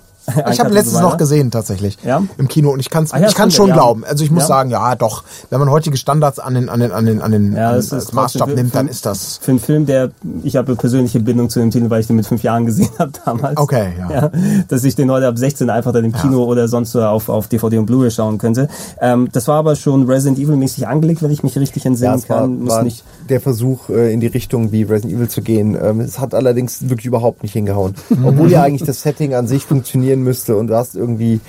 [0.50, 2.22] Ich habe letztens noch gesehen tatsächlich Ja?
[2.38, 3.74] im Kino und ich kann es Ah ja, ich kann schon ja.
[3.74, 4.04] glauben.
[4.04, 4.48] Also ich muss Ja.
[4.48, 7.54] sagen, ja doch, wenn man heutige Standards an den an den an den an den
[7.54, 10.10] Ja, an, das ist als Maßstab nimmt, dann ist das Für einen Film, der,
[10.42, 12.88] ich habe eine persönliche Bindung zu dem Titel, weil ich den mit fünf Jahren gesehen
[12.98, 13.56] habe damals.
[13.56, 14.30] Okay, ja.
[14.68, 17.48] dass ich den heute ab 16 einfach dann im Kino oder sonst wo auf, auf
[17.48, 18.68] DVD und Blu-ray schauen könnte.
[19.00, 22.14] Ähm, das war aber schon Resident Evil mäßig angelegt, wenn ich mich richtig Ja, entsinnen
[22.14, 22.60] es war, kann.
[22.60, 25.76] Muss war nicht, der Versuch, äh, in die Richtung wie Resident Evil zu gehen.
[25.80, 27.94] Ähm, Es hat allerdings wirklich überhaupt nicht hingehauen.
[28.24, 29.66] Obwohl ja eigentlich das Setting an sich
[30.14, 31.40] funktionieren müsste und du hast irgendwie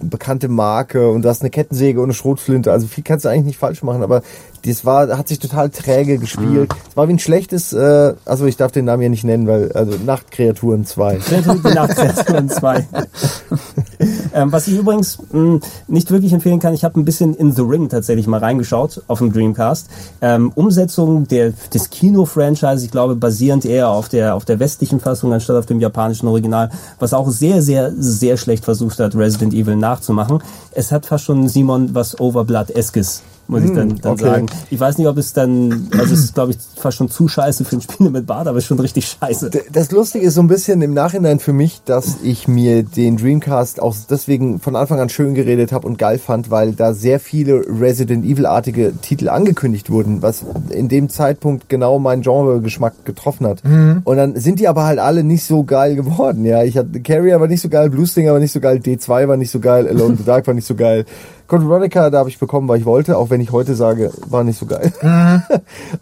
[0.00, 2.70] bekannte Marke und du hast eine Kettensäge und eine Schrotflinte.
[2.70, 4.22] Also viel kannst du eigentlich nicht falsch machen, aber
[4.64, 6.72] das war, hat sich total träge gespielt.
[6.88, 9.72] Es war wie ein schlechtes, äh, also ich darf den Namen ja nicht nennen, weil,
[9.72, 11.18] also Nachtkreaturen 2.
[11.64, 12.86] die Nachtkreaturen 2.
[14.34, 17.62] ähm, was ich übrigens mh, nicht wirklich empfehlen kann, ich habe ein bisschen in The
[17.62, 19.88] Ring tatsächlich mal reingeschaut auf dem Dreamcast.
[20.20, 25.32] Ähm, Umsetzung der, des Kino-Franchise, ich glaube basierend eher auf der, auf der westlichen Fassung
[25.32, 29.76] anstatt auf dem japanischen Original, was auch sehr, sehr, sehr schlecht versucht hat, Resident Evil
[29.76, 30.42] nachzumachen.
[30.72, 34.24] Es hat fast schon Simon was Overblood-eskes muss ich dann, dann okay.
[34.24, 34.46] sagen.
[34.70, 37.64] Ich weiß nicht, ob es dann, also es ist glaube ich fast schon zu scheiße
[37.64, 39.50] für ein Spiel mit Bart, aber es ist schon richtig scheiße.
[39.72, 43.80] Das Lustige ist so ein bisschen im Nachhinein für mich, dass ich mir den Dreamcast
[43.80, 47.62] auch deswegen von Anfang an schön geredet habe und geil fand, weil da sehr viele
[47.80, 53.62] Resident Evil-artige Titel angekündigt wurden, was in dem Zeitpunkt genau meinen Genre-Geschmack getroffen hat.
[53.64, 56.44] Und dann sind die aber halt alle nicht so geil geworden.
[56.44, 59.28] Ja, ich hatte Carrier war nicht so geil, Blue Stinger war nicht so geil, D2
[59.28, 61.04] war nicht so geil, Alone in the Dark war nicht so geil.
[61.46, 64.44] Code Veronica, da habe ich bekommen, weil ich wollte, auch wenn ich heute sage, war
[64.44, 64.92] nicht so geil.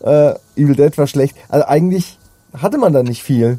[0.05, 1.37] äh, Evil Dead war schlecht.
[1.49, 2.19] Also eigentlich
[2.57, 3.59] hatte man da nicht viel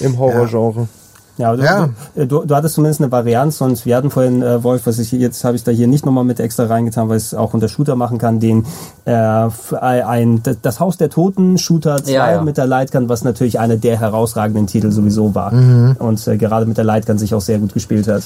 [0.00, 0.88] im Horrorgenre.
[1.36, 1.88] Ja, du, Ja.
[2.16, 5.12] Du, du, du hattest zumindest eine Varianz, sonst wir hatten vorhin äh, Wolf, was ich
[5.12, 7.68] jetzt habe ich da hier nicht nochmal mit extra reingetan, weil ich es auch unter
[7.68, 8.66] Shooter machen kann, den
[9.04, 12.42] äh, ein das- Haus der Toten Shooter 2 Ja, ja.
[12.42, 16.76] mit der Lightgun, was natürlich einer der herausragenden Titel sowieso war und äh, gerade mit
[16.76, 18.24] der Lightgun sich auch sehr gut gespielt hat.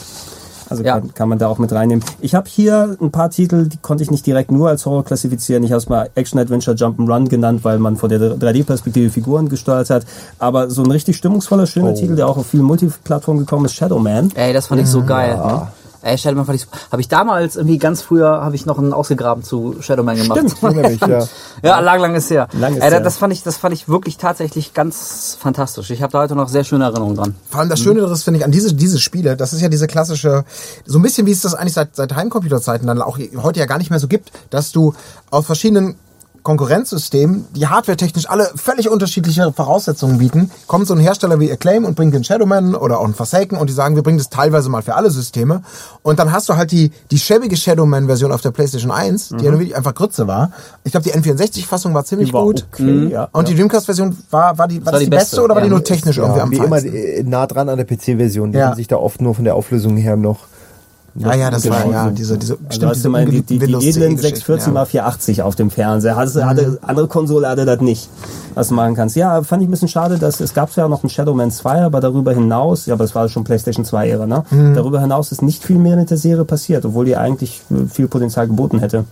[0.73, 0.99] Also Ja.
[0.99, 2.05] kann, kann man da auch mit reinnehmen.
[2.20, 5.62] Ich habe hier ein paar Titel, die konnte ich nicht direkt nur als Horror klassifizieren.
[5.64, 9.91] Ich habe es mal Action Adventure Jump'n'Run genannt, weil man vor der 3D-Perspektive Figuren gesteuert
[9.91, 10.05] hat.
[10.39, 13.99] Aber so ein richtig stimmungsvoller, schöner Titel, der auch auf vielen Multiplattformen gekommen ist, Shadow
[13.99, 14.31] Man.
[14.35, 15.39] Ey, das fand ich so geil.
[16.03, 19.44] Ey, Shadowman fand ich Habe ich damals irgendwie ganz früher, habe ich noch einen ausgegraben
[19.44, 20.38] zu Shadowman gemacht.
[20.38, 21.28] Stimmt, mich, ja.
[21.62, 22.48] ja, lang, lang ist her.
[22.53, 25.90] Lang ist Ey, das fand ich, das fand ich wirklich tatsächlich ganz fantastisch.
[25.90, 27.34] Ich habe da heute noch sehr schöne Erinnerungen dran.
[27.48, 29.68] Vor allem das Schöne daran ist, finde ich, an diese, diese Spiele, das ist ja
[29.68, 30.44] diese klassische,
[30.84, 33.78] so ein bisschen wie es das eigentlich seit, seit Heimcomputerzeiten dann auch heute ja gar
[33.78, 34.94] nicht mehr so gibt, dass du
[35.30, 35.96] aus verschiedenen
[36.43, 41.95] Konkurrenzsystemen, die hardwaretechnisch alle völlig unterschiedliche Voraussetzungen bieten, kommt so ein Hersteller wie Acclaim und
[41.95, 44.82] bringt den Shadowman oder auch einen Forsaken und die sagen, wir bringen das teilweise mal
[44.82, 45.62] für alle Systeme.
[46.03, 49.51] Und dann hast du halt die, die schäbige Shadowman-Version auf der PlayStation 1, die ja
[49.51, 50.51] nur wirklich einfach Grütze war.
[50.84, 52.66] Ich glaube, die N64-Fassung war ziemlich Die war gut.
[52.72, 53.28] okay, ja.
[53.32, 55.62] Und die Dreamcast-Version war, war die, war, war das die die beste, beste, oder war
[55.62, 55.74] die ja.
[55.74, 56.95] nur technisch irgendwie am Wie immer feinsten?
[56.95, 58.53] äh, nah dran an der PC-Version.
[58.53, 58.68] Die Ja.
[58.68, 60.40] haben sich da oft nur von der Auflösung her noch.
[61.14, 61.92] Ja, ja, das war Genau.
[61.92, 64.72] ja diese, diese, Also hast du mal die, die, die Windows edlen 10 Geschichten, 640
[64.72, 66.16] mal 480 auf dem Fernseher.
[66.16, 68.08] Hatte, hatte, andere Konsole hatte das nicht,
[68.54, 69.14] was du machen kannst.
[69.16, 72.00] Ja, fand ich ein bisschen schade, dass es gab ja noch einen Shadowman 2, aber
[72.00, 74.44] darüber hinaus, ja, aber es war schon PlayStation 2 Ära, ne?
[74.74, 78.08] Darüber hinaus ist nicht viel mehr mit der Serie passiert, obwohl die eigentlich äh, viel
[78.08, 79.04] Potenzial geboten hätte.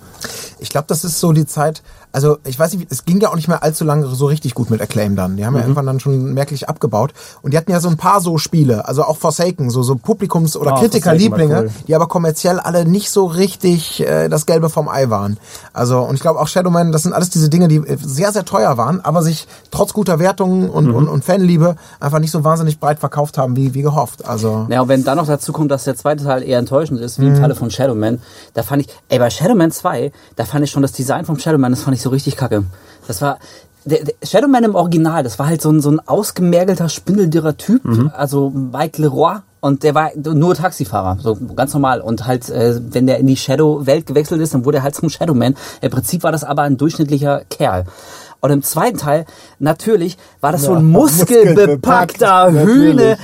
[0.59, 1.82] Ich glaube, das ist so die Zeit,
[2.13, 4.71] also ich weiß nicht, es ging ja auch nicht mehr allzu lange so richtig gut
[4.71, 5.37] mit Acclaim dann.
[5.37, 7.13] Die haben ja irgendwann dann schon merklich abgebaut.
[7.43, 10.57] Und die hatten ja so ein paar so Spiele, also auch Forsaken, so, so Publikums-
[10.57, 11.71] oder Ah, Kritikerlieblinge, cool.
[11.87, 15.39] die aber kommerziell alle nicht so richtig äh, das Gelbe vom Ei waren.
[15.73, 18.45] Also, und ich glaube auch Shadowman, das sind alles diese Dinge, die äh, sehr, sehr
[18.45, 20.95] teuer waren, aber sich trotz guter Wertungen und, Mhm.
[20.95, 24.25] und, und Fanliebe einfach nicht so wahnsinnig breit verkauft haben, wie, wie gehofft.
[24.27, 24.67] Also.
[24.71, 27.27] Ja, und wenn dann noch dazu kommt, dass der zweite Teil eher enttäuschend ist, wie
[27.27, 27.35] Mhm.
[27.37, 28.21] im Falle von Shadowman,
[28.55, 31.71] da fand ich, ey, bei Shadowman 2, da fand ich schon das Design vom Shadowman,
[31.73, 32.64] das fand ich so richtig kacke.
[33.07, 33.38] Das war,
[33.84, 37.84] der, der Shadowman im Original, das war halt so ein, so ein ausgemergelter, spindeldürrer Typ,
[37.84, 38.11] Mhm.
[38.14, 39.36] also Mike Leroy.
[39.62, 42.01] Und der war nur Taxifahrer, so ganz normal.
[42.01, 45.11] Und halt, äh, wenn der in die Shadow-Welt gewechselt ist, dann wurde er halt zum
[45.11, 45.55] Shadowman.
[45.82, 47.84] Im Prinzip war das aber ein durchschnittlicher Kerl.
[48.40, 49.26] Und im zweiten Teil,
[49.61, 53.19] natürlich, war das so ein muskelbepackter muskelbepackt, Hühne.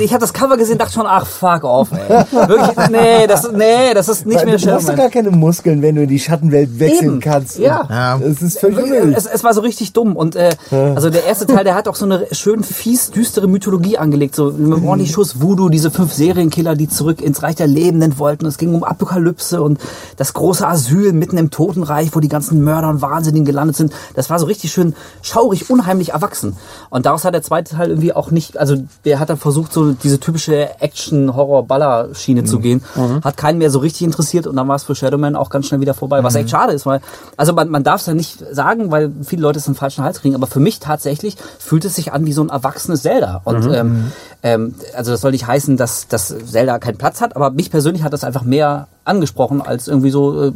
[0.00, 2.08] Ich habe das Cover gesehen, dachte schon, ach fuck off, ey.
[2.48, 5.82] Wirklich, nee, das, nee, das ist nicht Weil mehr du brauchst doch gar keine Muskeln,
[5.82, 7.58] wenn du in die Schattenwelt wechseln Eben, kannst.
[7.58, 7.86] ja.
[7.88, 8.18] Ja.
[8.18, 9.16] Das ist völlig unnötig.
[9.16, 11.94] Es, es war so richtig dumm und äh, also der erste Teil, der hat auch
[11.96, 16.74] so eine schön fies düstere Mythologie angelegt, so mit ordentlich Schuss Voodoo, diese fünf Serienkiller,
[16.74, 18.46] die zurück ins Reich der Lebenden wollten.
[18.46, 19.78] Es ging um Apokalypse und
[20.16, 23.92] das große Asyl mitten im Totenreich, wo die ganzen Mörder und Wahnsinnigen gelandet sind.
[24.14, 26.56] Das war so richtig schön schaurig, unheimlich erwachsen.
[26.90, 29.92] Und daraus hat der zweite Teil irgendwie auch nicht, also der hat dann versucht, so
[29.92, 32.82] diese typische Action-Horror-Baller-Schiene zu gehen.
[33.22, 35.80] Hat keinen mehr so richtig interessiert und dann war es für Shadowman auch ganz schnell
[35.80, 37.00] wieder vorbei, was echt schade ist, weil,
[37.36, 40.04] also man, man darf es ja nicht sagen, weil viele Leute es in den falschen
[40.04, 43.40] Hals kriegen, aber für mich tatsächlich fühlt es sich an wie so ein erwachsenes Zelda.
[43.44, 44.12] Und ähm,
[44.42, 48.02] ähm, also das soll nicht heißen, dass, dass Zelda keinen Platz hat, aber mich persönlich
[48.02, 50.52] hat das einfach mehr angesprochen als irgendwie so äh,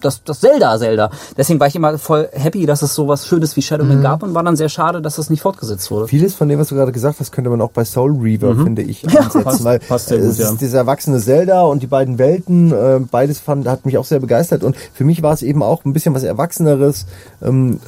[0.00, 1.10] das, das Zelda-Zelda.
[1.36, 4.42] Deswegen war ich immer voll happy, dass es sowas Schönes wie Shadowman gab und war
[4.42, 6.08] dann sehr schade, dass das nicht fortgesetzt wurde.
[6.08, 8.82] Vieles von dem, was du gerade gesagt hast, könnte man auch bei Soul Reaver, finde
[8.82, 9.42] ich, ansetzen.
[9.42, 10.50] Passt- weil passt sehr äh, gut, es ja.
[10.50, 14.20] ist dieser erwachsene Zelda und die beiden Welten, äh, beides fand, hat mich auch sehr
[14.20, 14.64] begeistert.
[14.64, 17.06] Und für mich war es eben auch ein bisschen was Erwachseneres.
[17.42, 17.80] Ähm,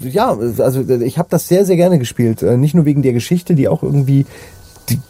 [0.00, 2.42] ja, also ich habe das sehr, sehr gerne gespielt.
[2.42, 4.26] Äh, nicht nur wegen der Geschichte, die auch irgendwie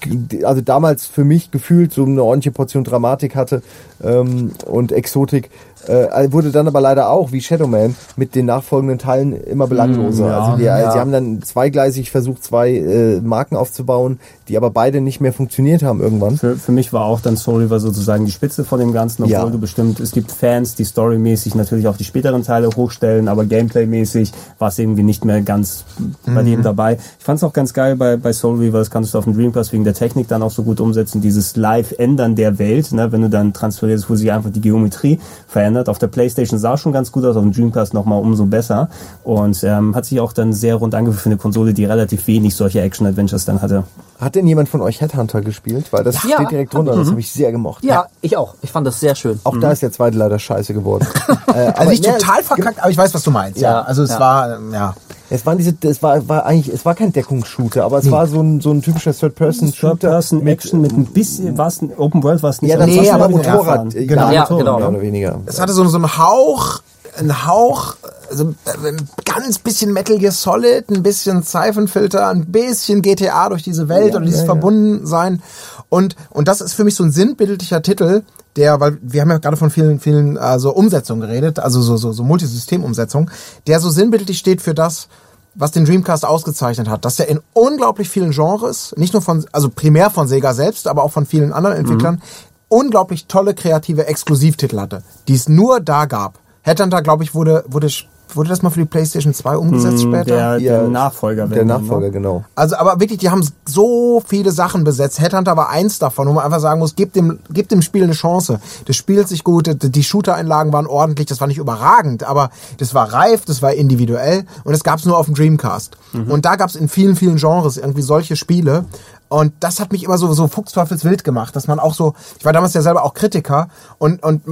[0.05, 3.62] die, also damals für mich gefühlt so eine ordentliche Portion Dramatik hatte
[4.03, 5.51] ähm, und Exotik,
[5.87, 10.26] äh, wurde dann aber leider auch, wie Shadowman, mit den nachfolgenden Teilen immer belangloser.
[10.26, 10.93] ja, also die, ja.
[10.93, 15.83] sie haben dann zweigleisig versucht, zwei äh, Marken aufzubauen, die aber beide nicht mehr funktioniert
[15.83, 16.37] haben irgendwann.
[16.37, 19.33] Für, für mich war auch dann Soul River sozusagen die Spitze von dem Ganzen, obwohl
[19.33, 19.47] Ja.
[19.47, 24.33] du bestimmt, es gibt Fans, die storymäßig natürlich auch die späteren Teile hochstellen, aber gameplaymäßig
[24.59, 25.85] war es irgendwie nicht mehr ganz
[26.26, 26.99] bei dem dabei.
[27.18, 29.35] Ich fand es auch ganz geil bei, bei Soul River, das kannst du auf dem
[29.35, 33.22] Dreamcast wegen der Technik dann auch so gut umsetzen, dieses Live-Ändern der Welt, ne, wenn
[33.22, 35.88] du dann transferierst, wo sich einfach die Geometrie verändert.
[35.88, 38.88] Auf der Playstation sah schon ganz gut aus, auf dem Dreamcast nochmal umso besser
[39.24, 42.54] und ähm, hat sich auch dann sehr rund angefühlt für eine Konsole, die relativ wenig
[42.54, 43.84] solche Action-Adventures dann hatte.
[44.20, 45.92] Hat denn jemand von euch Headhunter gespielt?
[45.92, 47.82] Weil das Ja, steht direkt drunter, das habe ich sehr gemocht.
[47.84, 48.54] Ja, ich auch.
[48.62, 49.40] Ich fand das sehr schön.
[49.44, 51.06] Auch da ist der zweite leider scheiße geworden.
[51.54, 53.60] äh, Also nicht ja, total verkackt, aber ich weiß, was du meinst.
[53.60, 54.20] Ja, Ja, also es ja.
[54.20, 54.94] war, ähm, ja.
[55.32, 58.40] Es waren diese, es war, war eigentlich, es war kein Deckungsshooter, aber es war so
[58.42, 59.90] ein, so ein typischer Third-Person-Shooter.
[60.00, 62.70] Third-Person-Action mit ein bisschen, war es ein Open World, war es nicht.
[62.72, 63.90] Ja, aber das es Nee, aber Motorrad.
[63.94, 64.78] Genau, Ja, Motorrad, genau.
[64.80, 65.38] mehr oder weniger.
[65.46, 66.80] Es hatte so, so einen Hauch,
[67.16, 67.96] einen Hauch,
[68.28, 68.54] also
[68.84, 74.12] ein ganz bisschen Metal Gear Solid, ein bisschen Siphon-Filter, ein bisschen GTA durch diese Welt
[74.12, 74.46] Ja, und dieses ja.
[74.46, 75.42] Verbundensein.
[75.88, 78.22] Und, und das ist für mich so ein sinnbildlicher Titel,
[78.56, 81.96] der, weil wir haben ja gerade von vielen, vielen äh, so Umsetzungen geredet, also so,
[81.96, 83.30] so, so Multisystem-Umsetzungen,
[83.66, 85.08] der so sinnbildlich steht für das,
[85.54, 89.68] was den Dreamcast ausgezeichnet hat, dass er in unglaublich vielen Genres, nicht nur von, also
[89.68, 92.22] primär von Sega selbst, aber auch von vielen anderen Entwicklern,
[92.68, 96.38] unglaublich tolle kreative Exklusivtitel hatte, die es nur da gab.
[96.62, 97.88] Headhunter, glaube ich, wurde, wurde
[98.32, 100.22] wurde das mal für die PlayStation 2 umgesetzt später?
[100.24, 101.48] Der, Ja, der Nachfolger.
[101.48, 102.44] Der Nachfolger, genau.
[102.54, 105.18] Also, aber wirklich, die haben so viele Sachen besetzt.
[105.18, 108.12] Headhunter war eins davon, wo man einfach sagen muss, gib dem, gib dem Spiel eine
[108.12, 108.61] Chance.
[108.86, 112.94] Das spielt sich gut, die- die Shooter-Einlagen waren ordentlich, das war nicht überragend, aber das
[112.94, 115.96] war reif, das war individuell und das gab's nur auf dem Dreamcast.
[116.28, 118.84] Und da gab's in vielen, vielen Genres irgendwie solche Spiele.
[119.28, 122.52] Und das hat mich immer so, so fuchsteufelswild gemacht, dass man auch so, ich war
[122.52, 124.42] damals ja selber auch Kritiker und, und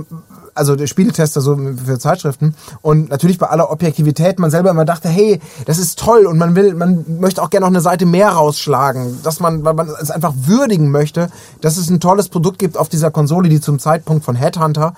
[0.58, 5.08] also der Spieletester so für Zeitschriften und natürlich bei aller Objektivität man selber immer dachte,
[5.08, 8.30] hey, das ist toll und man will, man möchte auch gerne noch eine Seite mehr
[8.30, 11.30] rausschlagen, dass man, weil man es einfach würdigen möchte,
[11.60, 14.94] dass es ein tolles Produkt gibt auf dieser Konsole, die zum Zeitpunkt von Headhunter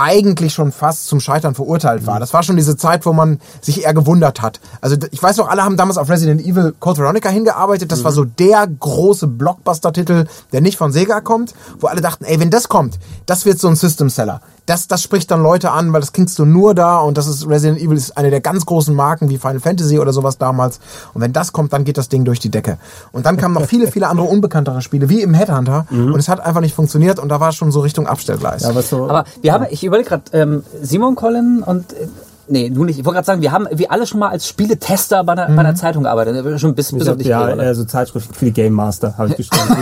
[0.00, 2.20] eigentlich schon fast zum Scheitern verurteilt war.
[2.20, 4.60] Das war schon diese Zeit, wo man sich eher gewundert hat.
[4.80, 7.92] Also ich weiß noch, alle haben damals auf Resident Evil Code Veronica hingearbeitet.
[7.92, 12.40] Das war so der große Blockbuster-Titel, der nicht von Sega kommt, wo alle dachten, ey,
[12.40, 14.40] wenn das kommt, das wird so ein System-Seller.
[14.70, 17.48] Das, das spricht dann Leute an, weil das kriegst du nur da und das ist
[17.48, 20.78] Resident Evil ist eine der ganz großen Marken wie Final Fantasy oder sowas damals.
[21.12, 22.78] Und wenn das kommt, dann geht das Ding durch die Decke.
[23.10, 25.86] Und dann kamen noch viele, viele andere unbekanntere Spiele, wie im Headhunter.
[25.90, 28.62] Und es hat einfach nicht funktioniert und da war es schon so Richtung Abstellgleis.
[28.62, 32.06] Ja, was so, Aber wir haben, ich überlege gerade, ähm, Simon Colin und äh,
[32.50, 32.98] nee, du nicht.
[32.98, 35.60] Ich wollte gerade sagen, wir haben wir alle schon mal als Spieletester bei einer, bei
[35.60, 36.60] einer Zeitung gearbeitet.
[36.60, 37.62] Schon bis, bis auf dich, ja, Gregor, ne?
[37.68, 39.76] also Zeitschriften für die Game Master habe ich geschrieben.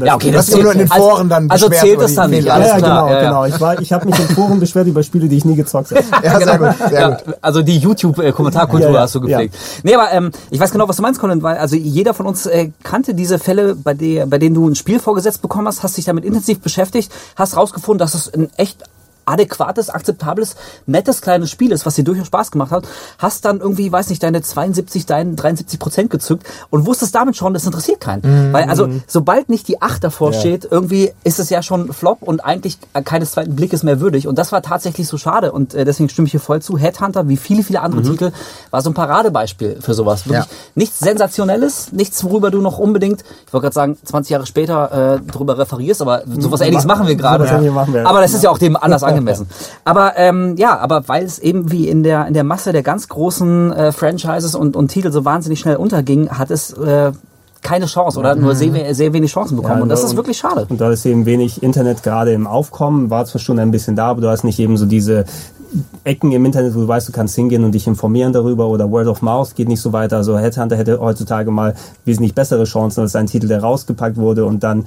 [0.04, 2.02] Ja, okay, Du hast dich nur in den also- Foren dann Also beschwert zählt über
[2.04, 2.76] das dann nicht, ja, klar.
[2.76, 3.20] genau, ja, ja.
[3.28, 3.44] genau.
[3.44, 6.02] Ich, war, ich habe mich in Foren beschwert über Spiele, die ich nie gezockt habe.
[6.24, 7.34] Ja, sehr gut, sehr Ja, gut.
[7.40, 9.54] also die YouTube-Kommentarkultur Ja, ja, hast du gepflegt.
[9.82, 12.46] Nee, aber ähm, ich weiß genau, was du meinst, Colin, weil also jeder von uns
[12.46, 15.96] äh, kannte diese Fälle, bei, der, bei denen du ein Spiel vorgesetzt bekommen hast, hast
[15.96, 18.82] dich damit intensiv beschäftigt, hast rausgefunden, dass es ein echt
[19.24, 20.56] adäquates, akzeptables,
[20.86, 22.86] nettes kleines Spiel ist, was dir durchaus Spaß gemacht hat,
[23.18, 27.54] hast dann irgendwie, weiß nicht, deine 72, deine 73 Prozent gezückt und wusstest damit schon,
[27.54, 28.52] das interessiert keinen.
[28.52, 32.44] Weil also, sobald nicht die 8 davor steht, irgendwie ist es ja schon Flop und
[32.44, 34.26] eigentlich keines zweiten Blickes mehr würdig.
[34.26, 36.78] Und das war tatsächlich so schade und äh, deswegen stimme ich hier voll zu.
[36.78, 38.32] Headhunter, wie viele, viele andere Titel,
[38.70, 40.26] war so ein Paradebeispiel für sowas.
[40.26, 40.56] Wirklich Ja.
[40.74, 45.30] nichts Sensationelles, nichts, worüber du noch unbedingt, ich wollte gerade sagen, 20 Jahre später äh,
[45.30, 47.44] drüber referierst, aber sowas ähnliches machen wir gerade.
[47.92, 48.06] Wir.
[48.06, 49.46] Aber das ist ja auch dem anders angemessen.
[49.84, 53.08] Aber ähm, ja, aber weil es eben wie in der in der Masse der ganz
[53.08, 57.12] großen äh, Franchises und, und Titel so wahnsinnig schnell unterging, hat es äh,
[57.64, 59.82] keine Chance oder nur sehr, sehr wenig Chancen bekommen.
[59.82, 60.66] und das ist wirklich schade.
[60.68, 64.08] Und da ist eben wenig Internet gerade im Aufkommen, war zwar schon ein bisschen da,
[64.08, 65.24] aber du hast nicht eben so diese
[66.04, 69.08] Ecken im Internet, wo du weißt, du kannst hingehen und dich informieren darüber oder Word
[69.08, 70.18] of Mouth geht nicht so weiter.
[70.18, 74.62] Also Headhunter hätte heutzutage mal wesentlich bessere Chancen als ein Titel, der rausgepackt wurde und
[74.62, 74.84] dann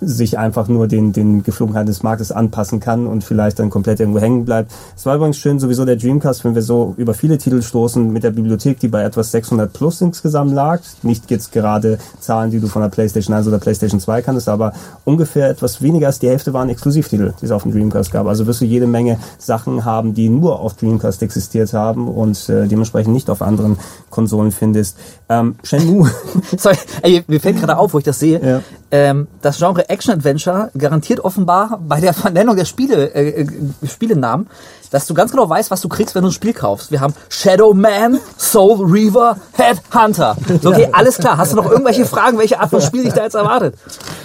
[0.00, 4.20] sich einfach nur den, den Geflogenheiten des Marktes anpassen kann und vielleicht dann komplett irgendwo
[4.20, 4.72] hängen bleibt.
[4.96, 8.24] Es war übrigens schön, sowieso der Dreamcast, wenn wir so über viele Titel stoßen mit
[8.24, 10.80] der Bibliothek, die bei etwas 600 plus insgesamt lag.
[11.02, 14.72] Nicht jetzt gerade Zahlen, die du von der PlayStation 1 oder PlayStation 2 kanntest, aber
[15.04, 18.26] ungefähr etwas weniger als die Hälfte waren Exklusivtitel, die es auf dem Dreamcast gab.
[18.26, 22.66] Also wirst du jede Menge Sachen haben, die nur auf Dreamcast existiert haben und äh,
[22.66, 23.78] dementsprechend nicht auf anderen
[24.08, 24.96] Konsolen findest.
[25.28, 26.10] Ähm, Shenmue.
[26.56, 28.40] Sorry, ey, mir fällt gerade auf, wo ich das sehe.
[28.42, 28.62] Ja.
[28.90, 33.46] Ähm, das Genre Action Adventure garantiert offenbar bei der Vernennung der Spiele, äh, äh,
[33.86, 34.46] Spielenamen,
[34.90, 36.90] dass du ganz genau weißt, was du kriegst, wenn du ein Spiel kaufst.
[36.90, 40.36] Wir haben Shadow Man, Soul Reaver, Headhunter.
[40.62, 41.36] So, okay, alles klar.
[41.38, 43.74] Hast du noch irgendwelche Fragen, welche Art von Spiel dich da jetzt erwartet?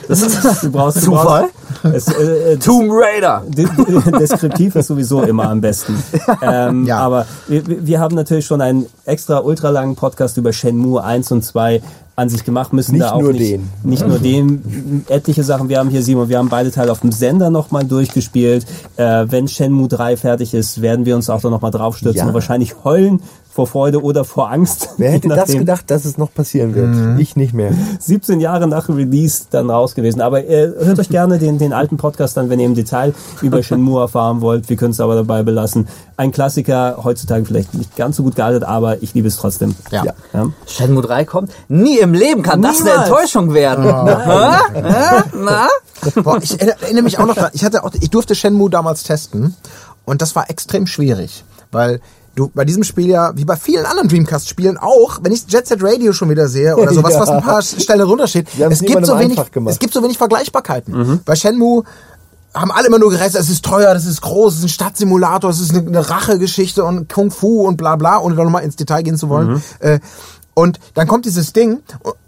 [0.08, 1.50] Das ist Du brauchst, du Zufall.
[1.82, 3.44] brauchst, es, äh, äh, Tomb Raider.
[3.48, 6.02] De- de- Deskriptiv ist sowieso immer am besten.
[6.42, 7.00] Ähm, Ja.
[7.00, 11.44] Aber wir, wir wir haben natürlich schon einen extra ultralangen Podcast über Shenmue 1 und
[11.44, 11.82] 2
[12.18, 13.70] an sich gemacht, müssen Nicht da auch nur nicht, den.
[13.84, 15.68] nicht nur den, etliche Sachen.
[15.68, 18.66] Wir haben hier Simon, wir haben beide Teile auf dem Sender nochmal durchgespielt.
[18.96, 22.28] Äh, wenn Shenmue 3 fertig ist, werden wir uns auch da nochmal draufstürzen Ja.
[22.28, 23.22] und wahrscheinlich heulen
[23.56, 24.90] vor Freude oder vor Angst.
[24.98, 26.90] Wer hätte das gedacht, dass es noch passieren wird?
[26.90, 27.20] Mhm.
[27.20, 27.72] Ich nicht mehr.
[28.00, 30.20] 17 Jahre nach Release dann raus gewesen.
[30.20, 33.64] Aber äh, hört euch gerne den, den alten Podcast an, wenn ihr im Detail über
[33.64, 34.68] Shenmue erfahren wollt.
[34.68, 35.88] Wir können es aber dabei belassen.
[36.18, 39.74] Ein Klassiker, heutzutage vielleicht nicht ganz so gut gealtert, aber ich liebe es trotzdem.
[39.90, 40.04] Ja.
[40.04, 40.14] Ja.
[40.34, 40.48] Ja.
[40.68, 41.52] Shenmue 3 kommt.
[41.70, 43.08] Nie im Leben kann das eine Niemals.
[43.08, 43.86] Enttäuschung werden.
[45.46, 45.70] Na?
[46.22, 47.52] Boah, ich erinnere mich auch noch dran.
[47.54, 49.56] Ich hatte auch, ich durfte Shenmue damals testen
[50.04, 52.02] und das war extrem schwierig, weil
[52.36, 55.80] du bei diesem Spiel ja, wie bei vielen anderen Dreamcast-Spielen auch, wenn ich Jet Set
[55.82, 57.20] Radio schon wieder sehe oder sowas, Ja.
[57.22, 59.38] was ein paar Stellen runtersteht, es gibt so wenig,
[59.72, 61.22] es gibt so wenig Vergleichbarkeiten.
[61.26, 61.84] Bei Shenmue
[62.54, 65.50] haben alle immer nur gereist, es ist teuer, das ist groß, es ist ein Stadtsimulator,
[65.50, 68.76] es ist eine, eine Rachegeschichte und Kung Fu und bla bla, ohne da nochmal ins
[68.78, 69.62] Detail gehen zu wollen.
[69.80, 70.00] Äh,
[70.54, 71.80] und dann kommt dieses Ding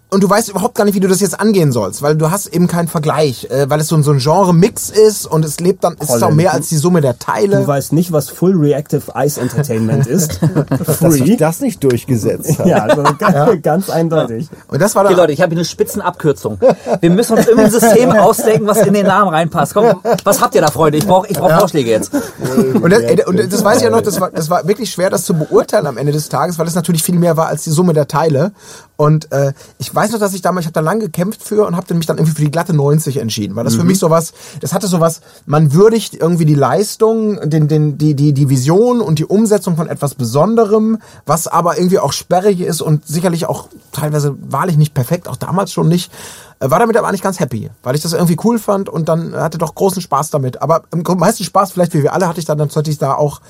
[0.10, 2.48] und du weißt überhaupt gar nicht, wie du das jetzt angehen sollst, weil du hast
[2.48, 5.84] eben keinen Vergleich, äh, weil es so, ein- so ein Genre-Mix ist und es lebt
[5.84, 7.58] dann, es ist auch mehr als die Summe der Teile.
[7.62, 10.40] Du weißt nicht, was Full Reactive Ice Entertainment ist.
[10.86, 11.12] Dass Free.
[11.12, 12.66] sich das nicht durchgesetzt hat.
[12.68, 14.48] Ja, also ganz, ganz eindeutig.
[14.68, 16.60] Und das war dann Okay, Leute, ich habe hier eine Spitzenabkürzung.
[17.02, 19.74] Wir müssen uns irgendein System ausdenken, was in den Namen reinpasst.
[19.74, 20.98] Komm, was habt ihr da, Freunde?
[20.98, 22.12] Ich brauche ich brauch Vorschläge jetzt.
[22.14, 25.10] Und das, ey, und das weiß ich ja noch, das war, das war wirklich schwer,
[25.10, 27.72] das zu beurteilen am Ende des Tages, weil es natürlich viel mehr war als die
[27.72, 28.52] Summe der Teile.
[28.98, 31.76] Und äh, ich weiß noch, dass ich damals, ich habe da lang gekämpft für und
[31.76, 34.32] habe mich dann irgendwie für die glatte 90 entschieden, weil das für mich sowas,
[34.62, 39.18] das hatte sowas, man würdigt irgendwie die Leistung, den, den, die, die, die Vision und
[39.18, 44.36] die Umsetzung von etwas Besonderem, was aber irgendwie auch sperrig ist und sicherlich auch teilweise
[44.40, 46.12] wahrlich nicht perfekt, auch damals schon nicht.
[46.60, 49.36] Äh, War damit aber eigentlich ganz happy, weil ich das irgendwie cool fand und dann
[49.36, 50.62] hatte doch großen Spaß damit.
[50.62, 53.42] Aber am meisten Spaß, vielleicht wie wir alle, hatte ich dann natürlich da auch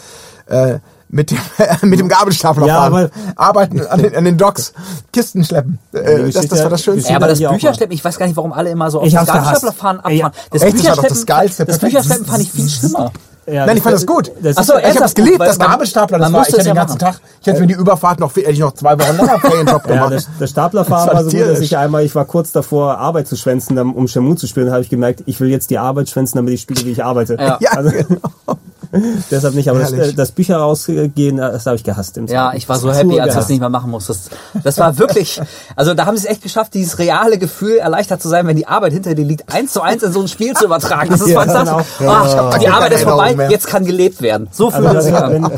[0.46, 0.80] äh,
[1.10, 1.38] mit dem,
[1.90, 4.74] mit dem Gabelstapler Ja, fahren, arbeiten an den, an den Docks,
[5.14, 5.80] Kisten schleppen.
[5.94, 7.10] Äh, das, das war das Schönste.
[7.12, 9.28] Ja, aber das Bücherschleppen, ich weiß gar nicht, warum alle immer so auf Ich das.
[9.28, 10.48] Gabelstaplerfahren Ey, abfahren.
[10.52, 11.80] Das echt, das war doch Bücherschleppen, das Geilste, das.
[11.80, 13.12] Bücherschleppen fand ich viel schlimmer.
[13.50, 14.30] Ja, Nein, ich fand das gut.
[14.42, 16.74] Das Ach ist, so, ich habe es geliebt, das Gabelstapler, das musste ich den ja
[16.74, 17.14] ganzen machen.
[17.14, 19.94] Tag, ich hätte mir die Überfahrt noch, hätte ich noch zwei Wochen länger Ferienjob ja,
[19.94, 20.12] gemacht.
[20.12, 22.98] das, das Staplerfahren Das war war so gut, dass ich einmal, ich war kurz davor,
[22.98, 26.10] Arbeit zu schwänzen, um Shamu zu spielen, habe ich gemerkt, ich will jetzt die Arbeit
[26.10, 27.38] schwänzen, damit ich spiele, wie ich arbeite.
[27.40, 27.58] Ja.
[27.62, 28.20] ja, Also, genau.
[29.32, 32.18] deshalb nicht, aber das, äh, das Bücher rausgehen, das habe ich gehasst.
[32.18, 34.30] Im Ja, ich war so happy, als du es nicht mehr machen musstest.
[34.64, 35.42] Das war wirklich,
[35.76, 38.68] also da haben sie es echt geschafft, dieses reale Gefühl erleichtert zu sein, wenn die
[38.68, 41.10] Arbeit hinter dir liegt, eins zu eins in so ein Spiel zu übertragen.
[41.10, 41.86] Das ist Ja, fantastisch.
[42.00, 42.12] genau.
[42.12, 43.50] Ah, die auch Arbeit keine ist vorbei, mehr.
[43.52, 44.48] jetzt kann gelebt werden.
[44.52, 45.52] So fühlt Also, es sich wenn, an.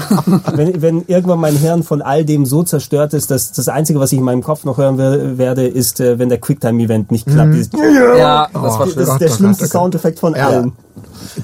[0.56, 4.12] wenn, wenn irgendwann mein Hirn von all dem so zerstört ist, dass das Einzige, was
[4.12, 7.54] ich in meinem Kopf noch hören will, werde, ist, äh, wenn der Quicktime-Event nicht klappt.
[7.54, 7.70] Dieses-
[8.18, 9.68] Ja, das war Das ist der oh schlimmste oh.
[9.68, 10.48] Soundeffekt von Ja.
[10.48, 10.72] allen.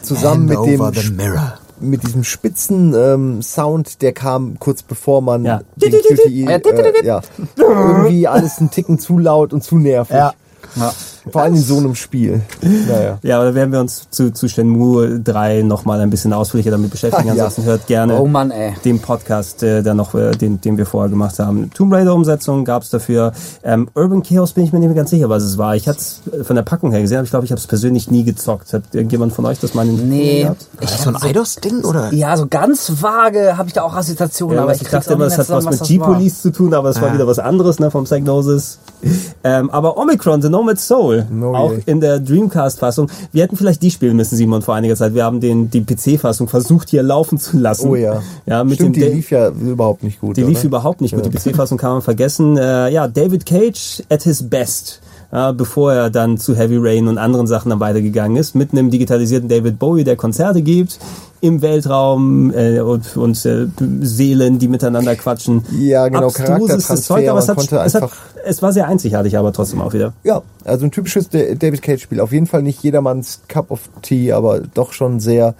[0.01, 1.53] Zusammen mit Hand dem over the mirror.
[1.89, 5.61] Mit diesem spitzen ähm, Sound, der kam kurz bevor man Ja.
[5.75, 7.21] den QTE, äh, ja,
[7.57, 10.15] irgendwie alles ein Ticken zu laut und zu nervig.
[10.15, 10.33] Ja.
[11.31, 12.41] Vor allem in so einem Spiel.
[12.61, 13.17] Naja.
[13.23, 16.91] Ja, aber da werden wir uns zu, zu Shenmue 3 nochmal ein bisschen ausführlicher damit
[16.91, 17.29] beschäftigen.
[17.29, 17.43] Ah, ja.
[17.45, 18.73] Ansonsten hört gerne Oh Mann, ey.
[18.85, 21.71] den Podcast, äh, der noch, äh, den, den wir vorher gemacht haben.
[21.73, 23.31] Tomb Raider-Umsetzung gab's dafür.
[23.63, 25.75] Ähm, Urban Chaos bin ich mir nicht mehr ganz sicher, was es war.
[25.75, 28.11] Ich hatte es von der Packung her gesehen, aber ich glaube, ich habe es persönlich
[28.11, 28.73] nie gezockt.
[28.73, 30.41] Hat irgendjemand von euch das mal in den Nee.
[30.43, 30.67] gehabt?
[30.81, 32.13] Ich das so ein Eidos-Ding, oder?
[32.13, 35.27] Ja, so ganz vage habe ich da auch Assoziationen, Ja, aber ich, ich, dachte immer,
[35.27, 35.87] mehr hat was mit war.
[35.87, 37.13] G-Police zu tun, aber es war Ja.
[37.15, 38.79] wieder was anderes, ne, vom Psygnosis.
[39.43, 41.81] Ähm, aber Omicron, The Nomad Soul, Oh auch je.
[41.85, 43.09] in der Dreamcast-Fassung.
[43.31, 45.13] Wir hätten vielleicht die spielen müssen, Simon, vor einiger Zeit.
[45.13, 47.89] Wir haben den, die PC-Fassung versucht, hier laufen zu lassen.
[47.89, 48.21] Oh ja.
[48.45, 50.37] Ja, mit Stimmt, dem die lief ja überhaupt nicht gut.
[50.37, 50.65] Die lief oder?
[50.65, 51.25] überhaupt nicht gut.
[51.25, 52.57] Die PC-Fassung kann man vergessen.
[52.57, 55.01] Äh, ja, David Cage at his best.
[55.35, 58.89] Ja, bevor er dann zu Heavy Rain und anderen Sachen dann weitergegangen ist, mit einem
[58.89, 60.97] digitalisierten David Bowie, der Konzerte gibt
[61.41, 63.67] im Weltraum äh, und, und äh,
[63.99, 65.65] Seelen, die miteinander quatschen.
[65.77, 68.09] Ja, genau, Abstrusestes Charaktertransfer, Zeug, aber es, hat, es, hat,
[68.45, 70.13] es war sehr einzigartig, aber trotzdem auch wieder.
[70.23, 72.21] Ja, also ein typisches Da- David Cage-Spiel.
[72.21, 75.53] Auf jeden Fall nicht jedermanns Cup of Tea, aber doch schon sehr,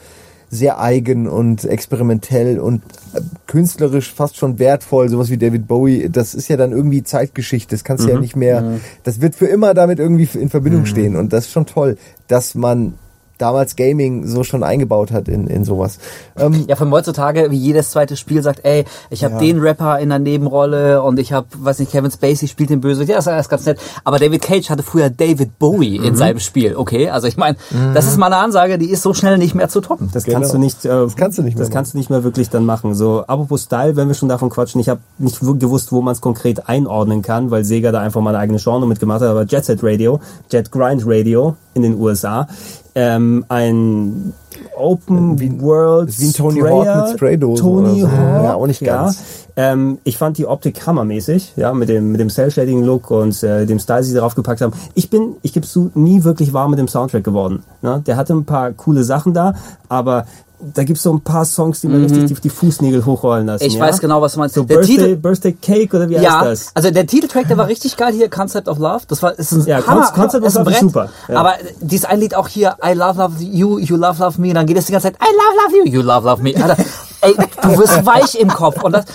[0.55, 2.81] sehr eigen und experimentell und
[3.13, 5.09] äh, künstlerisch fast schon wertvoll.
[5.09, 7.75] Sowas wie David Bowie, das ist ja dann irgendwie Zeitgeschichte.
[7.75, 11.15] Das kannst du ja nicht mehr, das wird für immer damit irgendwie in Verbindung stehen.
[11.15, 12.95] Und das ist schon toll, dass man
[13.37, 15.99] damals Gaming so schon eingebaut hat in, in sowas.
[16.37, 19.39] Ähm, Ja, von heutzutage, wie jedes zweite Spiel sagt, ey, ich habe Ja.
[19.39, 23.03] den Rapper in der Nebenrolle und ich habe, weiß nicht, Kevin Spacey spielt den Böse.
[23.03, 23.79] Ja, das ist alles ganz nett.
[24.03, 26.05] Aber David Cage hatte früher David Bowie Mhm.
[26.05, 26.75] in seinem Spiel.
[26.75, 27.57] Okay, also ich meine,
[27.93, 30.09] das ist mal eine Ansage, die ist so schnell nicht mehr zu toppen.
[30.13, 30.39] Das Genau.
[30.39, 30.85] kannst du nicht.
[30.85, 32.95] Äh, das kannst du nicht mehr Das kannst du nicht mehr wirklich dann machen.
[32.95, 36.21] So, apropos Style, wenn wir schon davon quatschen, ich habe nicht gewusst, wo man es
[36.21, 39.29] konkret einordnen kann, weil Sega da einfach mal eine eigene Genre mitgemacht hat.
[39.29, 40.19] Aber Jet Set Radio,
[40.51, 42.47] Jet Grind Radio in den USA,
[42.95, 44.33] ähm, ein
[44.77, 48.11] Open Wie ein- World wie ein Tony Sprayer, Hawk mit Spraydosen Tony so.
[48.11, 49.21] Hawk, Ja, auch nicht ganz.
[49.57, 53.41] Ähm, ich fand die Optik hammermäßig, ja, mit dem mit dem Cell Shading Look und
[53.43, 54.73] äh, dem Style, die sie drauf gepackt haben.
[54.95, 57.63] Ich bin, ich gebe zu, nie wirklich warm mit dem Soundtrack geworden.
[57.81, 58.01] Ne?
[58.05, 59.53] Der hatte ein paar coole Sachen da,
[59.87, 60.25] aber
[60.73, 63.63] da gibt's so ein paar Songs, die mir richtig die, die Fußnägel hochrollen lassen.
[63.63, 63.67] Mhm.
[63.67, 63.81] Ich ja?
[63.85, 64.55] weiß genau, was du meinst.
[64.55, 66.71] So Der Birthday, Titel- Birthday Cake oder wie Ja, heißt das?
[66.75, 69.01] also der Titeltrack, der war richtig geil hier, Concept of Love.
[69.07, 71.35] Das war ist ein Ja, Hammer, Concept of Love ist super, ja.
[71.37, 74.65] Aber dieses ein Lied auch hier, I love love you, you love love me, dann
[74.65, 76.53] geht es die ganze Zeit, I love love you, you love love me.
[76.55, 76.77] Alter,
[77.25, 79.05] ey, du wirst weich im Kopf und das,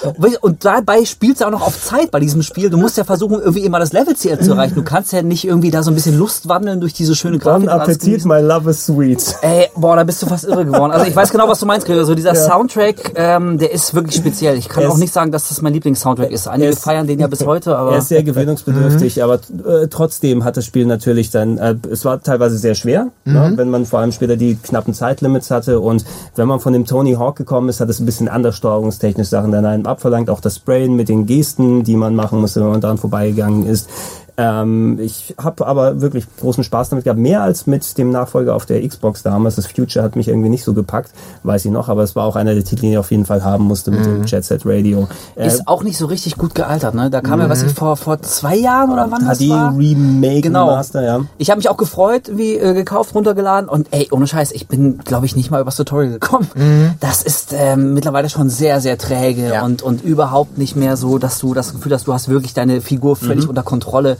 [0.40, 2.70] und dabei spielst du auch noch auf Zeit bei diesem Spiel.
[2.70, 4.74] Du musst ja versuchen, irgendwie immer das Levelziel zu erreichen.
[4.74, 7.66] Du kannst ja nicht irgendwie da so ein bisschen Lust wandeln durch diese schöne Grafik.
[7.68, 9.36] Bon Appetit, my love is sweet.
[9.42, 10.92] Ey, boah, da bist du fast irre geworden.
[10.92, 12.04] Also ich weiß genau, was du meinst, Gregor.
[12.04, 14.56] So dieser Soundtrack, ähm, der ist wirklich speziell.
[14.56, 16.48] Ich kann Er auch nicht sagen, dass das mein Lieblingssoundtrack ist.
[16.48, 20.44] Einige ist- feiern den ja bis heute, aber Er ist sehr gewöhnungsbedürftig, aber äh, trotzdem
[20.44, 24.00] hat das Spiel natürlich dann, äh, es war teilweise sehr schwer, ne, wenn man vor
[24.00, 26.04] allem später die knappen Zeitlimits hatte und
[26.36, 29.52] wenn man von dem Tony Hawk gekommen ist, hat es ein bisschen anders steuerungstechnisch Sachen
[29.52, 32.80] dann einem abverlangt, auch das Sprayen mit den Gesten, die man machen musste, wenn man
[32.80, 33.88] daran vorbeigegangen ist.
[34.36, 38.66] Ähm, ich habe aber wirklich großen Spaß damit gehabt, mehr als mit dem Nachfolger auf
[38.66, 39.56] der Xbox damals.
[39.56, 41.12] Das Future hat mich irgendwie nicht so gepackt,
[41.42, 43.44] weiß ich noch, aber es war auch einer der Titel, den ich auf jeden Fall
[43.44, 45.08] haben musste mit dem Jet Set Radio.
[45.36, 47.10] Äh, Ist auch nicht so richtig gut gealtert, ne?
[47.10, 49.76] Da kam ja, was ich vor, vor zwei Jahren oder wann das HD war?
[49.76, 50.66] Remake Genau.
[50.66, 51.20] Master, ja.
[51.38, 54.98] Ich habe mich auch gefreut, wie äh, gekauft, runtergeladen und ey, ohne Scheiß, ich bin,
[54.98, 56.48] glaube ich, nicht mal übers Tutorial gekommen.
[57.00, 59.64] Das ist ähm, mittlerweile schon sehr, sehr träge Ja.
[59.64, 62.80] und, und überhaupt nicht mehr so, dass du das Gefühl hast, du hast wirklich deine
[62.80, 64.16] Figur völlig unter Kontrolle.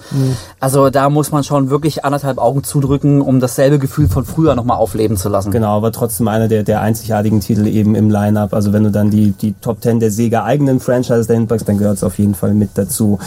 [0.59, 4.77] Also da muss man schon wirklich anderthalb Augen zudrücken, um dasselbe Gefühl von früher nochmal
[4.79, 5.51] aufleben zu lassen.
[5.51, 8.53] Genau, aber trotzdem einer der, der einzigartigen Titel eben im Line-Up.
[8.55, 11.79] Also wenn du dann die, die Top 10 der Sega eigenen Franchise dahin packst, dann
[11.79, 13.19] gehört es auf jeden Fall mit dazu.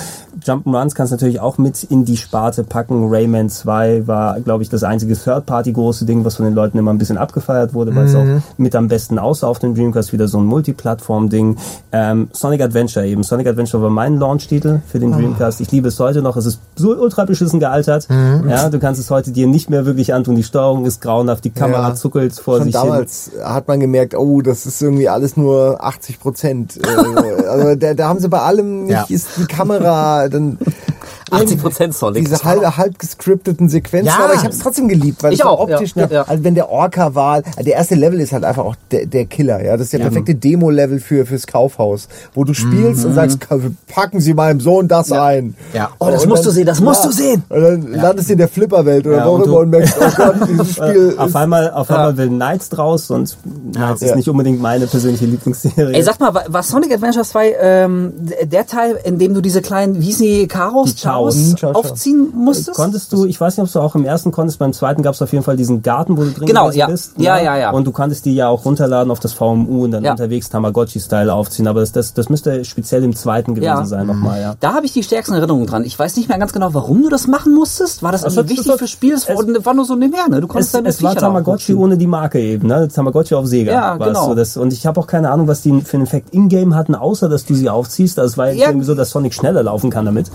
[0.43, 3.07] Jump'n'Runs kannst du natürlich auch mit in die Sparte packen.
[3.10, 6.91] Rayman 2 war, glaube ich, das einzige Third-Party große Ding, was von den Leuten immer
[6.91, 8.26] ein bisschen abgefeiert wurde, weil es auch
[8.57, 11.57] mit am besten aussah auf dem Dreamcast, wieder so ein Multiplattform-Ding.
[11.91, 13.23] Ähm, Sonic Adventure eben.
[13.23, 15.61] Sonic Adventure war mein Launch-Titel für den Dreamcast.
[15.61, 16.35] Ich liebe es heute noch.
[16.35, 18.07] Es ist so ultra beschissen gealtert.
[18.10, 20.35] Ja, du kannst es heute dir nicht mehr wirklich antun.
[20.35, 21.95] Die Steuerung ist grauenhaft, die Kamera Ja.
[21.95, 22.84] zuckelt vor Schon sich hin.
[22.90, 26.80] damals hat man gemerkt, oh, das ist irgendwie alles nur 80 Prozent.
[26.84, 29.06] äh, also da, da haben sie bei allem nicht, Ja.
[29.10, 30.57] ist die Kamera dann
[31.41, 32.26] 80 Prozent Sonic.
[32.26, 34.26] diese halb, halb gescripteten Sequenzen, Ja.
[34.26, 36.23] aber ich habe es trotzdem geliebt, weil Ich es auch, optisch, ja, ja.
[36.23, 39.64] also wenn der Orca war, der erste Level ist halt einfach auch der, der Killer,
[39.64, 43.39] ja, das ist der perfekte Demo-Level für fürs Kaufhaus, wo du spielst und sagst,
[43.93, 45.55] packen Sie meinem Sohn das ein.
[45.73, 45.89] Ja.
[45.99, 47.43] Oh, das Und musst dann- du sehen, das musst du sehen.
[47.49, 50.35] Und dann landest du in der Flipperwelt oder Ja, wo immer und merkst, oh Gott,
[50.49, 53.38] dieses Spiel auf einmal, auf einmal will Knights draus und
[53.73, 54.07] Knights Ja.
[54.07, 55.93] ist nicht unbedingt meine persönliche Lieblingsserie.
[55.95, 59.61] Ey, sag mal, wa- war Sonic Adventure 2 ähm, der Teil, in dem du diese
[59.61, 61.23] kleinen, wie hießen die, Karos, Die Chaos.
[61.60, 62.74] Chaos, aufziehen musstest?
[62.76, 65.22] Konntest du, ich weiß nicht, ob du auch im ersten konntest, beim zweiten gab es
[65.22, 66.88] auf jeden Fall diesen Garten, wo du drin Genau, ja.
[66.88, 67.14] bist.
[67.18, 67.72] Ja, ja, ja.
[67.72, 70.12] Und du konntest die ja auch runterladen auf das VMU und dann Ja.
[70.12, 71.68] unterwegs Tamagotchi-Style aufziehen.
[71.68, 73.86] Aber das, das, das müsste speziell im zweiten gewesen Ja.
[73.86, 74.56] sein nochmal, ja.
[74.60, 75.84] Da habe ich die stärksten Erinnerungen dran.
[75.86, 78.04] Ich weiß nicht mehr ganz genau, warum du das machen musstest.
[78.04, 79.14] War das Das irgendwie hat- wichtig das fürs Spiel?
[79.14, 79.36] Es war,
[79.66, 80.41] war nur so nebenher, ne?
[80.41, 82.88] Du konntest Es, deine es war Viecher da Tamagotchi ohne die Marke eben, ne?
[82.88, 83.72] Tamagotchi auf Sega.
[83.72, 84.28] Ja, war es genau.
[84.30, 86.95] So, das, und ich habe auch keine Ahnung, was die für einen Effekt in-game hatten,
[86.95, 88.20] außer dass du sie aufziehst.
[88.20, 88.68] Also es war Ja.
[88.70, 90.30] irgendwie so, dass Sonic schneller laufen kann damit.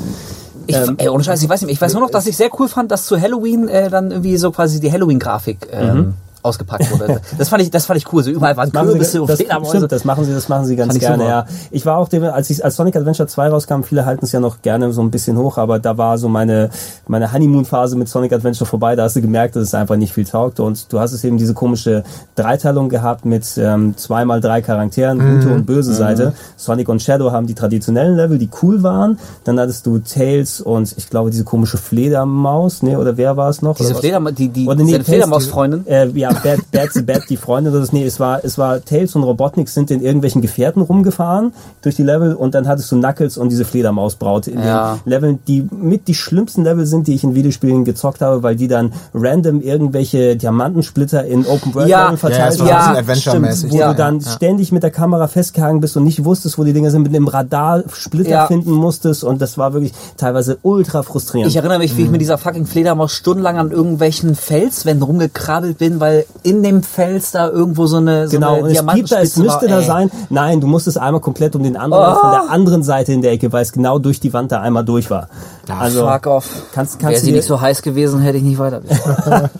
[0.68, 1.72] Ich, ey, ohne Scheiß, ich weiß nicht.
[1.72, 4.36] Ich weiß nur noch, dass ich sehr cool fand, dass zu Halloween äh, dann irgendwie
[4.36, 6.14] so quasi die Halloween-Grafik ähm,
[6.48, 7.20] ausgepackt wurde.
[7.38, 8.22] Das fand ich, das fand ich cool.
[8.24, 8.74] So überall waren Mhm.
[8.74, 9.76] Machen Kürbisse sie, und das, Fledermäuse.
[9.76, 11.28] stimmt, das machen sie, das machen sie ganz gerne, super.
[11.28, 11.46] ja.
[11.70, 14.40] Ich war auch, dem, als ich, als Sonic Adventure 2 rauskam, viele halten es ja
[14.40, 16.70] noch gerne so ein bisschen hoch, aber da war so meine,
[17.06, 20.24] meine Honeymoon-Phase mit Sonic Adventure vorbei, da hast du gemerkt, dass es einfach nicht viel
[20.24, 22.02] taugte und du hast es eben diese komische
[22.34, 26.32] Dreiteilung gehabt mit ähm, zweimal drei Charakteren, gute und böse Seite.
[26.56, 29.18] Sonic und Shadow haben die traditionellen Level, die cool waren.
[29.44, 33.62] Dann hattest du Tails und ich glaube diese komische Fledermaus, ne, oder wer war es
[33.62, 33.76] noch?
[33.76, 34.00] Diese Oder was?
[34.00, 35.84] Flederma die, die, Oder Tails, Fledermaus-Freundin.
[35.84, 38.58] die- Äh, ja, Bad, Bad the Bad, die Freundin oder das, nee, es war, es
[38.58, 41.52] war Tails und Robotnik sind in irgendwelchen Gefährten rumgefahren
[41.82, 44.98] durch die Level und dann hattest du Knuckles und diese Fledermausbraut in Ja.
[45.04, 48.56] den Leveln, die mit die schlimmsten Level sind, die ich in Videospielen gezockt habe, weil
[48.56, 52.16] die dann random irgendwelche Diamantensplitter in Open World Ja.
[52.16, 53.72] Verteilt Ja, war Ja, bisschen Adventure-mäßig.
[53.72, 53.88] wo Ja.
[53.92, 57.02] du dann ständig mit der Kamera festgehangen bist und nicht wusstest, wo die Dinger sind,
[57.02, 58.46] mit einem Radar Splitter Ja.
[58.46, 61.50] finden musstest und das war wirklich teilweise ultra frustrierend.
[61.50, 66.00] Ich erinnere mich, wie ich mit dieser fucking Fledermaus stundenlang an irgendwelchen Felswänden rumgekrabbelt bin,
[66.00, 69.20] weil in dem Fels da irgendwo so eine, so Genau, eine und es piept da,
[69.20, 70.10] es müsste war, da sein.
[70.30, 72.20] Nein, du musstest einmal komplett um den anderen, Oh.
[72.20, 74.84] von der anderen Seite in der Ecke, weil es genau durch die Wand da einmal
[74.84, 75.28] durch war.
[75.68, 76.48] Also Fuck off.
[76.72, 78.80] kannst, Wäre kannst sie du nicht so heiß gewesen, hätte ich nicht weiter.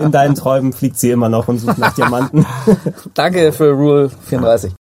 [0.00, 2.44] in deinen Träumen fliegt sie immer noch und sucht nach Diamanten.
[3.14, 4.72] Danke für Rule 34.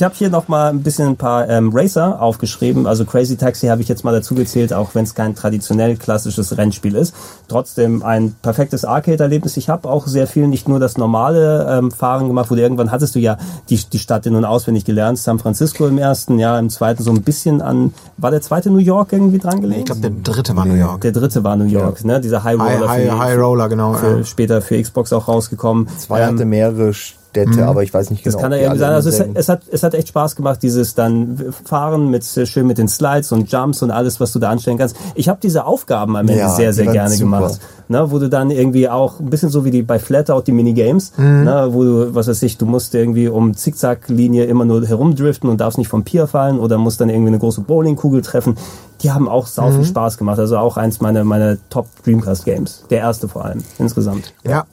[0.00, 2.86] Ich habe hier noch mal ein bisschen ein paar ähm, Racer aufgeschrieben.
[2.86, 6.56] Also Crazy Taxi habe ich jetzt mal dazu gezählt, auch wenn es kein traditionell klassisches
[6.56, 7.14] Rennspiel ist.
[7.48, 9.58] Trotzdem ein perfektes Arcade-Erlebnis.
[9.58, 12.90] Ich habe auch sehr viel nicht nur das normale ähm, Fahren gemacht, wo du irgendwann
[12.90, 13.36] hattest du ja
[13.68, 15.18] die, die Stadt in- und auswendig gelernt.
[15.18, 18.78] San Francisco im ersten, ja, im zweiten so ein bisschen an, war der zweite New
[18.78, 19.80] York irgendwie dran gelegt?
[19.80, 21.02] Ich glaube, der dritte war New York.
[21.02, 22.22] der dritte war New York, ne?
[22.22, 23.92] Dieser High High, Roller High, für, High Roller, genau.
[23.92, 24.24] für ja.
[24.24, 25.88] später für Xbox auch rausgekommen.
[25.98, 26.94] Zwei hatte Ähm, mehrere
[27.30, 28.36] Städte, aber ich weiß nicht genau.
[28.36, 28.92] Das kann ja alle sein.
[28.92, 32.78] Also es, es, hat, es hat echt Spaß gemacht, dieses dann Fahren mit schön mit
[32.78, 34.96] den Slides und Jumps und alles, was du da anstellen kannst.
[35.14, 37.38] Ich habe diese Aufgaben am Ende Ja, sehr, sehr gerne super.
[37.38, 37.60] gemacht.
[37.88, 41.12] Ne, wo du dann irgendwie auch ein bisschen so wie die bei Flatout die Minigames,
[41.18, 45.60] ne, wo du, was weiß ich, du musst irgendwie um Zickzacklinie immer nur herumdriften und
[45.60, 48.56] darfst nicht vom Pier fallen oder musst dann irgendwie eine große Bowlingkugel treffen.
[49.02, 50.38] Die haben auch sau viel Spaß gemacht.
[50.38, 52.84] Also auch eins meiner, meiner Top Dreamcast Games.
[52.90, 54.34] Der erste vor allem, insgesamt.
[54.44, 54.66] Ja.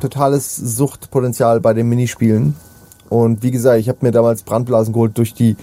[0.00, 2.54] Totales Suchtpotenzial bei den Minispielen.
[3.08, 5.56] Und wie gesagt, ich habe mir damals Brandblasen geholt durch die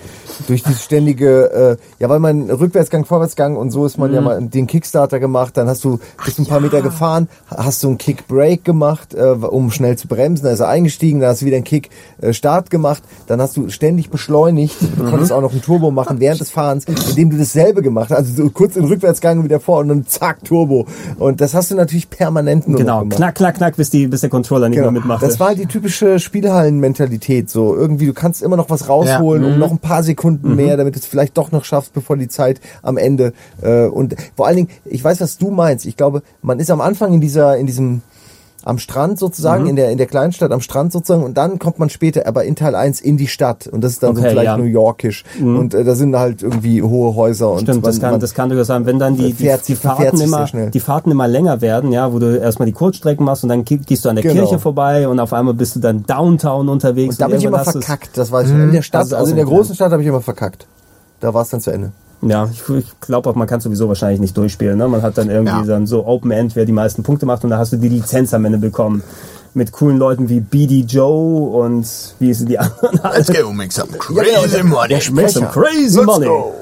[0.48, 4.41] durch die ständige, äh, ja, weil man Rückwärtsgang, Vorwärtsgang und so ist man ja mal
[4.41, 5.57] den Kickstarter gemacht.
[5.57, 9.22] Dann hast du bist ein paar Meter gefahren, hast du einen Kick Break gemacht, äh,
[9.22, 10.44] um schnell zu bremsen.
[10.45, 11.90] Dann ist er eingestiegen, dann hast du wieder einen Kick
[12.22, 13.03] äh, Start gemacht.
[13.28, 14.76] Dann hast du ständig beschleunigt.
[14.98, 18.18] Du konntest auch noch einen Turbo machen während des Fahrens, indem du dasselbe gemacht hast.
[18.18, 20.86] Also so kurz in Rückwärtsgang wieder vor und dann zack Turbo.
[21.18, 23.18] Und das hast du natürlich permanent nur Genau, gemacht.
[23.18, 25.24] knack, knack, knack, bis, die, bis der Controller nicht mehr mitmacht.
[25.24, 27.32] Das war die typische Spielhallen-Mentalität.
[27.47, 29.53] So irgendwie, du kannst immer noch was rausholen, Mhm.
[29.53, 32.27] um noch ein paar Sekunden mehr, damit du es vielleicht doch noch schaffst, bevor die
[32.27, 33.34] Zeit am Ende.
[33.61, 35.85] Äh, und vor allen Dingen, ich weiß, was du meinst.
[35.85, 38.01] Ich glaube, man ist am Anfang in dieser, in diesem
[38.65, 39.18] am Strand Mhm.
[39.18, 42.44] sozusagen, in der in der Kleinstadt am Strand sozusagen und dann kommt man später aber
[42.45, 44.57] in Teil 1 in die Stadt und das ist dann so Okay, vielleicht ja.
[44.57, 44.64] Mhm.
[44.64, 48.11] New Yorkisch und äh, da sind halt irgendwie hohe Häuser und Stimmt, das man- kann,
[48.11, 50.80] man- das kann durchaus sein, wenn dann die, die, Fährt- die, verfährt Fahrten immer, die
[50.80, 54.06] Fahrten immer länger werden, ja, wo du erstmal die Kurzstrecken machst und dann ge- gehst
[54.06, 54.35] du an der Genau.
[54.35, 57.15] Kirche vorbei und auf einmal bist du dann Downtown unterwegs.
[57.15, 58.53] und da bin ich immer verkackt, das weiß ich.
[58.53, 60.68] In der Stadt, Das ist also in der großen Stadt habe ich immer verkackt.
[61.19, 61.91] Da war es dann zu Ende.
[62.29, 64.77] Ja, ich, ich glaube auch, man kann sowieso wahrscheinlich nicht durchspielen.
[64.77, 64.87] Ne?
[64.87, 65.63] Man hat dann irgendwie Ja.
[65.65, 68.33] dann so Open End, wer die meisten Punkte macht und da hast du die Lizenz
[68.33, 69.03] am Ende bekommen.
[69.55, 71.85] Mit coolen Leuten wie BD Joe und
[72.19, 72.99] wie sind die anderen?
[73.15, 74.99] Let's go make some Ja, genau, crazy money.
[75.11, 76.25] Make some crazy Let's money.
[76.25, 76.53] go.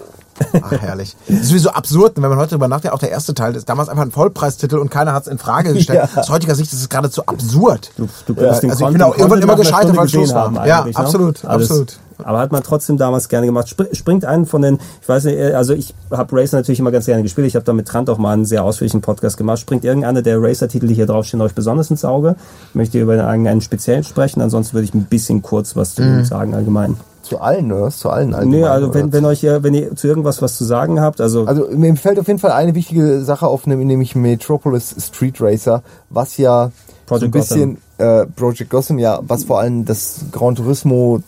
[0.62, 1.16] Ach, herrlich.
[1.28, 3.90] Das ist sowieso absurd, wenn man heute darüber nachdenkt, auch der erste Teil ist damals
[3.90, 6.10] einfach ein Vollpreistitel und keiner hat es in Frage gestellt.
[6.16, 6.20] Ja.
[6.22, 7.92] Aus heutiger Sicht ist es geradezu absurd.
[7.96, 10.68] Du, du den also ich bin auch irgendwann immer gescheitert, weil Schluss gesehen war.
[10.68, 10.92] Ja, ne?
[10.96, 12.00] absolut, Alles- absolut.
[12.26, 13.68] Aber hat man trotzdem damals gerne gemacht.
[13.68, 17.06] Spr- Springt einen von den, ich weiß nicht, also ich habe Racer natürlich immer ganz
[17.06, 17.48] gerne gespielt.
[17.48, 19.60] Ich habe da mit Trant auch mal einen sehr ausführlichen Podcast gemacht.
[19.60, 22.36] Springt irgendeiner der Racer-Titel, die hier draufstehen, euch besonders ins Auge?
[22.74, 24.42] Möchte ihr über einen speziellen sprechen?
[24.42, 26.98] Ansonsten würde ich ein bisschen kurz was zu ihm sagen allgemein.
[27.22, 27.84] Zu allen, oder?
[27.84, 28.00] was?
[28.00, 28.96] Zu allen Nee, allgemein, also oder?
[28.96, 31.96] wenn, wenn euch hier, wenn ihr zu irgendwas was zu sagen habt, also, Also mir
[31.96, 36.72] fällt auf jeden Fall eine wichtige Sache auf, nämlich Metropolis Street Racer, was ja
[37.08, 41.22] so ein Project bisschen äh, Project Gotham, ja, was vor allem das Gran Turismo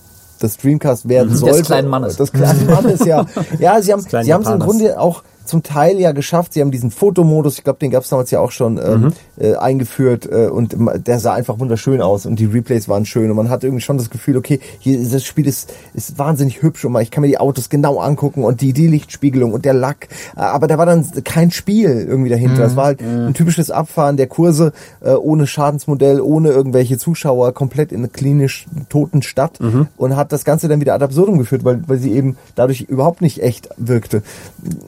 [0.43, 1.63] das Dreamcast werden Des sollte.
[1.63, 2.17] kleinen Mannes.
[2.17, 3.25] Das kleinen Mannes, ja.
[3.59, 4.59] Ja, sie haben, sie haben es im.
[4.59, 6.53] Grunde auch zum Teil ja geschafft.
[6.53, 9.13] Sie haben diesen Fotomodus, ich glaube, den gab es damals ja auch schon ähm, Mhm.
[9.39, 10.75] äh, eingeführt äh, und
[11.07, 13.97] der sah einfach wunderschön aus und die Replays waren schön und man hat irgendwie schon
[13.97, 17.27] das Gefühl, okay, hier das Spiel ist, ist wahnsinnig hübsch und man- ich kann mir
[17.27, 21.05] die Autos genau angucken und die, die Lichtspiegelung und der Lack, aber da war dann
[21.23, 22.63] kein Spiel irgendwie dahinter.
[22.65, 24.71] Es war halt ein typisches Abfahren der Kurse
[25.01, 29.59] äh, ohne Schadensmodell, ohne irgendwelche Zuschauer, komplett in einer klinisch toten Stadt
[29.97, 33.21] und hat das Ganze dann wieder ad absurdum geführt, weil, weil sie eben dadurch überhaupt
[33.21, 34.23] nicht echt wirkte.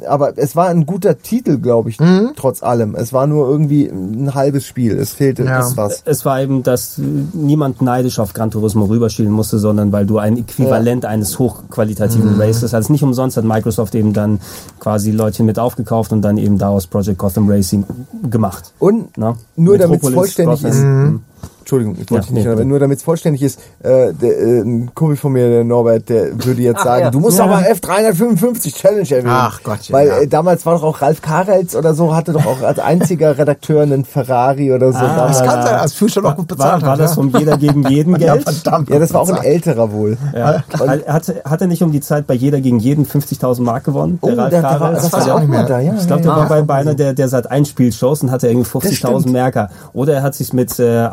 [0.07, 1.97] Aber es war ein guter Titel, glaube ich,
[2.35, 2.93] trotz allem.
[2.95, 4.95] Es war nur irgendwie ein halbes Spiel.
[4.97, 5.67] Es fehlte Ja.
[5.76, 6.03] was.
[6.05, 6.99] es war eben, dass
[7.34, 12.73] niemand neidisch auf Gran Turismo rüberschielen musste, sondern weil du ein Äquivalent eines hochqualitativen Races
[12.73, 12.89] hast.
[12.89, 14.39] Nicht umsonst hat Microsoft eben dann
[14.80, 17.84] quasi Leutchen mit aufgekauft und dann eben daraus Project Gotham Racing
[18.30, 18.72] gemacht.
[18.77, 19.35] Und Na?
[19.55, 20.72] nur damit es vollständig Gotham.
[20.72, 20.84] ist.
[20.84, 21.22] Mhm.
[21.66, 24.60] Entschuldigung, ich wollte Ja, nicht nee, aber nur damit es vollständig ist, äh, der, äh,
[24.62, 27.10] ein Kumpel von mir, der Norbert, der würde jetzt Ach, sagen, ja.
[27.10, 27.46] du musst Ja.
[27.46, 29.28] aber F355 Challenge erwähnen.
[29.30, 30.18] Ach Gottchen, Weil ja.
[30.20, 33.82] äh, damals war doch auch Ralf Karels oder so, hatte doch auch als einziger Redakteur
[33.82, 35.00] einen Ferrari oder so.
[35.00, 35.40] Ah, damals.
[35.40, 37.00] Das kann sein, als Future noch gut bezahlt War, war hat.
[37.00, 37.16] das ja.
[37.16, 38.44] vom jeder gegen jeden ja, Geld?
[38.44, 38.90] verdammt.
[38.92, 40.18] ja, das war auch ein älterer wohl.
[40.36, 40.64] Ja.
[41.08, 44.20] Hat, hat er nicht um die Zeit bei jeder gegen jeden 50.000 Mark gewonnen?
[44.22, 45.02] Oh, Der Ralf der, der war, Karels?
[45.04, 45.64] das war ich auch nicht mehr.
[45.64, 45.94] da, ja.
[46.00, 46.38] Ich glaube, ja, der ja.
[46.42, 48.84] war bei, bei einer der, der seit Einspielshows und hatte irgendwie stimmt.
[49.26, 49.70] 50.000 Merker.
[49.94, 51.06] Oder er hat sich mit äh,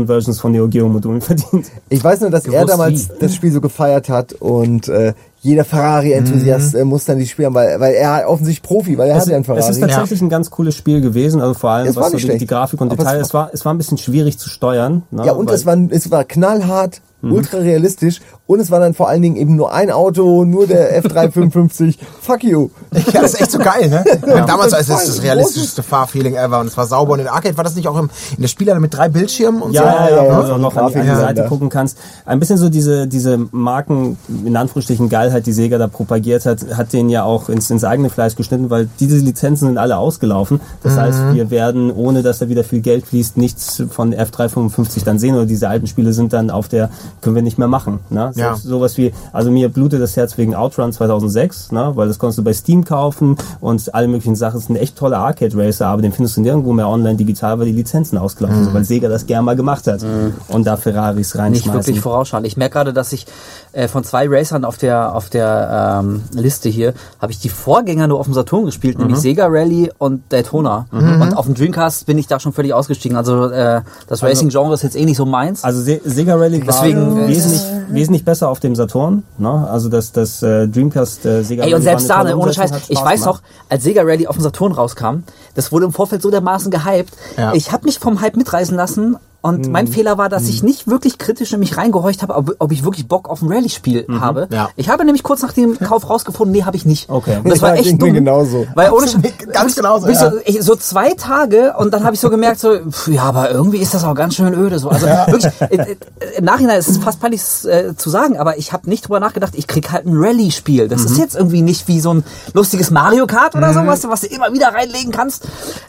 [0.00, 1.66] Arcade-Conversions von Neo Geo Modulen verdient.
[1.88, 3.12] Ich weiß nur, dass er Gewusst damals wie.
[3.20, 5.12] das Spiel so gefeiert hat und äh,
[5.42, 9.16] jeder Ferrari-Enthusiast äh, muss dann die Spiele haben, weil, weil er offensichtlich Profi, weil er
[9.16, 9.62] Es, hat ja einen Ferrari.
[9.62, 12.16] es ist tatsächlich ein ganz cooles Spiel gewesen, also vor allem Es war was so
[12.18, 12.40] die, schlecht.
[12.42, 13.04] die Grafik und Detail.
[13.06, 15.02] war- Es war, es war ein bisschen schwierig zu steuern.
[15.10, 15.24] Ne?
[15.26, 18.20] Ja, und weil- es war, es war knallhart, ultra realistisch
[18.50, 21.94] und es war dann vor allen Dingen eben nur ein Auto, nur der F355.
[22.20, 22.70] Fuck you.
[23.12, 24.02] Ja, das ist echt so geil, ne?
[24.22, 27.12] Und damals war es Das realistischste Fahrfeeling ever und es war sauber.
[27.12, 29.72] Und in Arcade war das nicht auch im, in der Spielhalle mit drei Bildschirmen und
[29.72, 29.86] Ja, so?
[29.86, 31.98] ja, ja, ja, wo ja, du so auch noch an die, Grafikdesign Seite gucken kannst.
[32.26, 36.92] Ein bisschen so diese, diese Marken, in Anführungsstrichen Geilheit, die Sega da propagiert hat, hat
[36.92, 40.60] den ja auch ins, ins eigene Fleisch geschnitten, weil diese Lizenzen sind alle ausgelaufen.
[40.82, 45.20] Das heißt, wir werden, ohne dass da wieder viel Geld fließt, nichts von F355 dann
[45.20, 46.90] sehen oder diese alten Spiele sind dann auf der,
[47.20, 48.00] können wir nicht mehr machen.
[48.10, 48.32] Ne?
[48.40, 48.56] Ja.
[48.56, 52.44] Sowas wie, also mir blutet das Herz wegen Outrun 2006, ne, weil das konntest du
[52.44, 54.54] bei Steam kaufen und alle möglichen Sachen.
[54.54, 57.58] Das ist ein echt toller Arcade Racer, aber den findest du nirgendwo mehr online digital,
[57.58, 58.64] weil die Lizenzen ausgelaufen Mhm.
[58.64, 60.04] sind, weil Sega das gern mal gemacht hat
[60.48, 61.74] und da Ferraris nicht reinschmeißen.
[61.86, 62.46] wirklich vorausschauend.
[62.46, 63.26] Ich merke gerade, dass ich
[63.72, 68.06] äh, von zwei Racern auf der auf der ähm, Liste hier habe ich die Vorgänger
[68.08, 70.86] nur auf dem Saturn gespielt, nämlich Sega Rally und Daytona.
[70.90, 73.16] Und auf dem Dreamcast bin ich da schon völlig ausgestiegen.
[73.16, 75.62] Also äh, das Racing-Genre ist jetzt eh nicht so meins.
[75.64, 79.24] Also Se Sega Rally war Deswegen, wesentlich, wesentlich besser auf dem Saturn.
[79.38, 79.68] Ne?
[79.68, 82.96] Also das, das äh, Dreamcast äh, Sega Ey, und selbst da, ne, ohne Scheiß, ich
[82.96, 83.42] weiß gemacht.
[83.42, 85.24] noch, als Sega Rally auf dem Saturn rauskam,
[85.56, 87.12] das wurde im Vorfeld so dermaßen gehypt.
[87.36, 87.54] Ja.
[87.54, 89.72] Ich habe mich vom Hype mitreißen lassen und Mhm.
[89.72, 92.84] mein Fehler war, dass ich nicht wirklich kritisch in mich reingehorcht habe, ob, ob ich
[92.84, 94.48] wirklich Bock auf ein Rallye-Spiel habe.
[94.52, 94.68] Ja.
[94.76, 97.08] Ich habe nämlich kurz nach dem Kauf rausgefunden, nee, habe ich nicht.
[97.08, 97.14] Mhm.
[97.16, 97.38] Okay.
[97.42, 98.12] Und das war Ja, echt ging dumm.
[98.14, 98.66] genauso.
[98.74, 99.06] Weil ohne
[99.52, 100.30] Ganz genauso, ich ja.
[100.30, 103.50] so, ich, so zwei Tage und dann habe ich so gemerkt, so, pf, ja, aber
[103.50, 104.78] irgendwie ist das auch ganz schön öde.
[104.78, 104.88] So.
[104.90, 105.96] Also wirklich, äh, äh,
[106.36, 109.54] im Nachhinein ist es fast peinlich äh, zu sagen, aber ich habe nicht drüber nachgedacht,
[109.56, 110.88] ich krieg halt ein Rallye-Spiel.
[110.88, 111.06] Das Mhm.
[111.06, 114.52] ist jetzt irgendwie nicht wie so ein lustiges Mario Kart oder sowas, was du immer
[114.52, 115.46] wieder reinlegen kannst,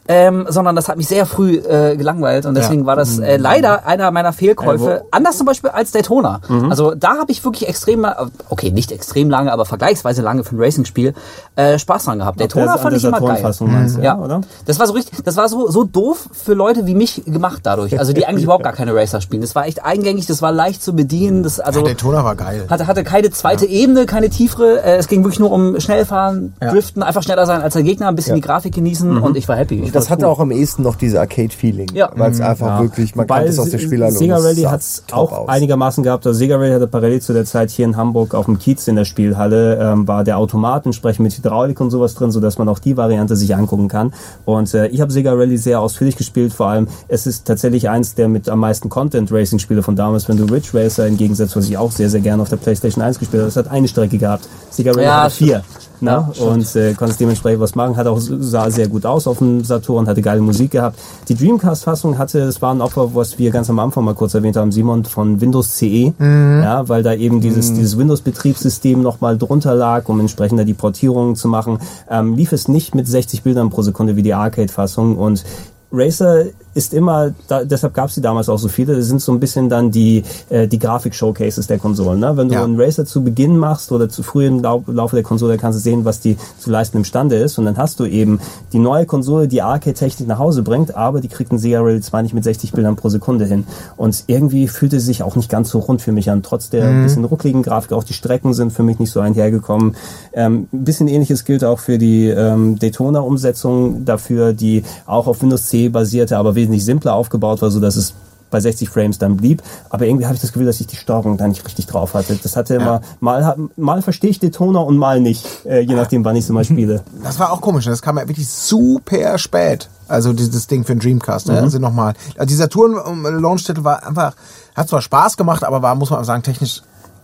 [0.08, 3.86] ähm, sondern das hat mich sehr früh äh, gelangweilt und deswegen war das äh, leider
[3.86, 5.04] einer meiner Fehlkäufe.
[5.12, 6.42] Anders zum Beispiel als Daytona.
[6.70, 8.06] Also da habe ich wirklich extrem,
[8.50, 11.14] okay, nicht extrem lange, aber vergleichsweise lange für ein Racing-Spiel
[11.56, 12.40] äh, Spaß dran gehabt.
[12.40, 13.42] Daytona der- fand ich immer geil.
[13.62, 14.42] Meinst du, Ja, ja, oder?
[14.66, 17.98] Das war so richtig, das war so, so doof für Leute wie mich gemacht dadurch.
[18.00, 19.42] Also die eigentlich überhaupt gar keine Racer spielen.
[19.42, 21.44] Das war echt eingängig, das war leicht zu bedienen.
[21.44, 22.66] Das, also Daytona war geil.
[22.70, 24.82] hatte, hatte keine zweite Ebene, keine tiefere.
[24.84, 28.16] Äh, es ging wirklich nur um Schnellfahren, Driften, einfach schneller sein als der Gegner, ein
[28.16, 29.82] bisschen die Grafik genießen und ich war happy.
[29.82, 30.32] Ich Das hatte cool.
[30.32, 31.92] auch am ehesten noch diese Arcade-Feeling.
[31.94, 32.10] Ja.
[32.16, 34.18] Weil es einfach wirklich, man es aus der Spielerlung.
[34.18, 35.50] Sega Rally hat es auch aus.
[35.50, 36.26] einigermaßen gehabt.
[36.26, 38.96] Also Sega Rally hatte parallel zu der Zeit hier in Hamburg auf dem Kiez in
[38.96, 42.80] der Spielhalle ähm, war der Automat entsprechend mit Hydraulik und sowas drin, sodass man auch
[42.80, 44.14] die Variante sich angucken kann.
[44.46, 46.54] Und äh, ich habe Sega Rally sehr ausführlich gespielt.
[46.54, 50.46] Vor allem, es ist tatsächlich eins der mit am meisten Content-Racing-Spiele von damals, wenn du
[50.46, 53.42] Ridge Racer im Gegensatz, was ich auch sehr, sehr gerne auf der PlayStation 1 gespielt
[53.42, 54.48] habe, das hat eine Strecke gehabt.
[54.70, 55.64] Sega Rally Ja, hatte vier.
[56.02, 56.12] Ne?
[56.12, 56.50] Ja, stimmt.
[56.50, 60.08] und äh, konntest dementsprechend was machen, hat auch sah sehr gut aus auf dem Saturn,
[60.08, 61.00] hatte geile Musik gehabt.
[61.28, 64.58] Die Dreamcast-Fassung hatte, das war ein Opfer, was wir ganz am Anfang mal kurz erwähnt
[64.58, 70.08] haben, Simon von Windows CE, ja, weil da eben dieses dieses Windows-Betriebssystem nochmal drunter lag,
[70.10, 71.80] um entsprechend da die Portierungen zu machen,
[72.10, 75.44] ähm, lief es nicht mit 60 Bildern pro Sekunde wie die Arcade-Fassung und
[75.92, 79.32] Racer ist immer, da, deshalb gab es die damals auch so viele, das sind so
[79.32, 82.20] ein bisschen dann die, äh, die Grafik-Showcases der Konsolen.
[82.20, 82.38] Ne?
[82.38, 82.64] Wenn du Ja.
[82.64, 85.84] einen Racer zu Beginn machst oder zu früh im Lau Laufe der Konsole, kannst du
[85.84, 87.58] sehen, was die zu leisten imstande ist.
[87.58, 88.40] Und dann hast du eben
[88.74, 92.22] die neue Konsole, die Arcade-Technik nach Hause bringt, aber die kriegt ein Sega Rally zwar
[92.22, 93.66] nicht mit 60 Bildern pro Sekunde hin.
[93.98, 96.90] Und irgendwie fühlte es sich auch nicht ganz so rund für mich an, trotz der
[96.92, 97.04] Mhm.
[97.04, 97.92] bisschen ruckligen Grafik.
[97.94, 99.96] Auch die Strecken sind für mich nicht so einhergekommen.
[100.34, 102.80] Ähm, ein bisschen ähnliches gilt auch für die ähm,
[103.26, 107.96] Daytona-Umsetzung dafür, die auch auf Windows C basierte, aber wesentlich simpler aufgebaut war, so dass
[107.96, 108.14] es
[108.52, 109.64] bei 60 Frames dann blieb.
[109.90, 112.38] Aber irgendwie habe ich das Gefühl, dass ich die Steuerung da nicht richtig drauf hatte.
[112.44, 116.36] Das hatte immer, mal, mal verstehe ich Daytona und mal nicht, äh, je nachdem, wann
[116.36, 117.04] ich sie mal spiele.
[117.24, 117.86] Das war auch komisch.
[117.86, 119.88] Das kam ja wirklich super spät.
[120.08, 121.48] Also dieses Ding für den Dreamcast.
[121.48, 121.62] Ne?
[121.62, 122.14] Also nochmal.
[122.36, 124.36] Also dieser Touren-Launch-Titel war einfach,
[124.76, 126.82] hat zwar Spaß gemacht, aber war, muss man sagen, technisch,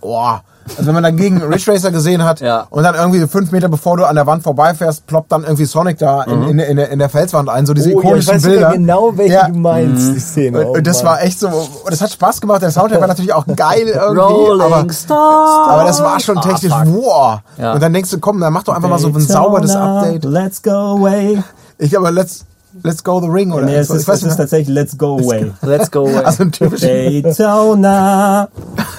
[0.07, 0.41] boah.
[0.71, 2.67] Also wenn man dagegen Ridge Racer gesehen hat Ja.
[2.69, 5.97] und dann irgendwie fünf Meter bevor du an der Wand vorbeifährst, ploppt dann irgendwie Sonic
[5.97, 8.33] da in, in, in, der- in der Felswand ein, so diese Oh, ja, ich ikonischen
[8.35, 8.71] weiß Bilder.
[8.73, 9.47] genau, welche Ja.
[9.47, 10.59] du meinst, die Szene.
[10.59, 12.61] Und, Oh, und das war echt so, und das hat Spaß gemacht.
[12.61, 15.19] Der Soundtrack war natürlich auch geil irgendwie, Rolling aber, Stone.
[15.69, 17.39] aber das war schon technisch, Ah, wow.
[17.57, 17.73] Ja.
[17.73, 20.25] Und dann denkst du, komm, dann mach doch einfach mal so ein sauberes Update.
[20.25, 21.41] Let's go away.
[21.77, 22.43] Ich glaube, let's,
[22.83, 23.93] let's go the ring oder Nee, es so.
[23.95, 25.51] ist, ich weiß es ist tatsächlich Let's go away.
[25.61, 26.17] Let's go away.
[26.23, 26.87] Also ein typischer.
[27.57, 28.49] Daytona.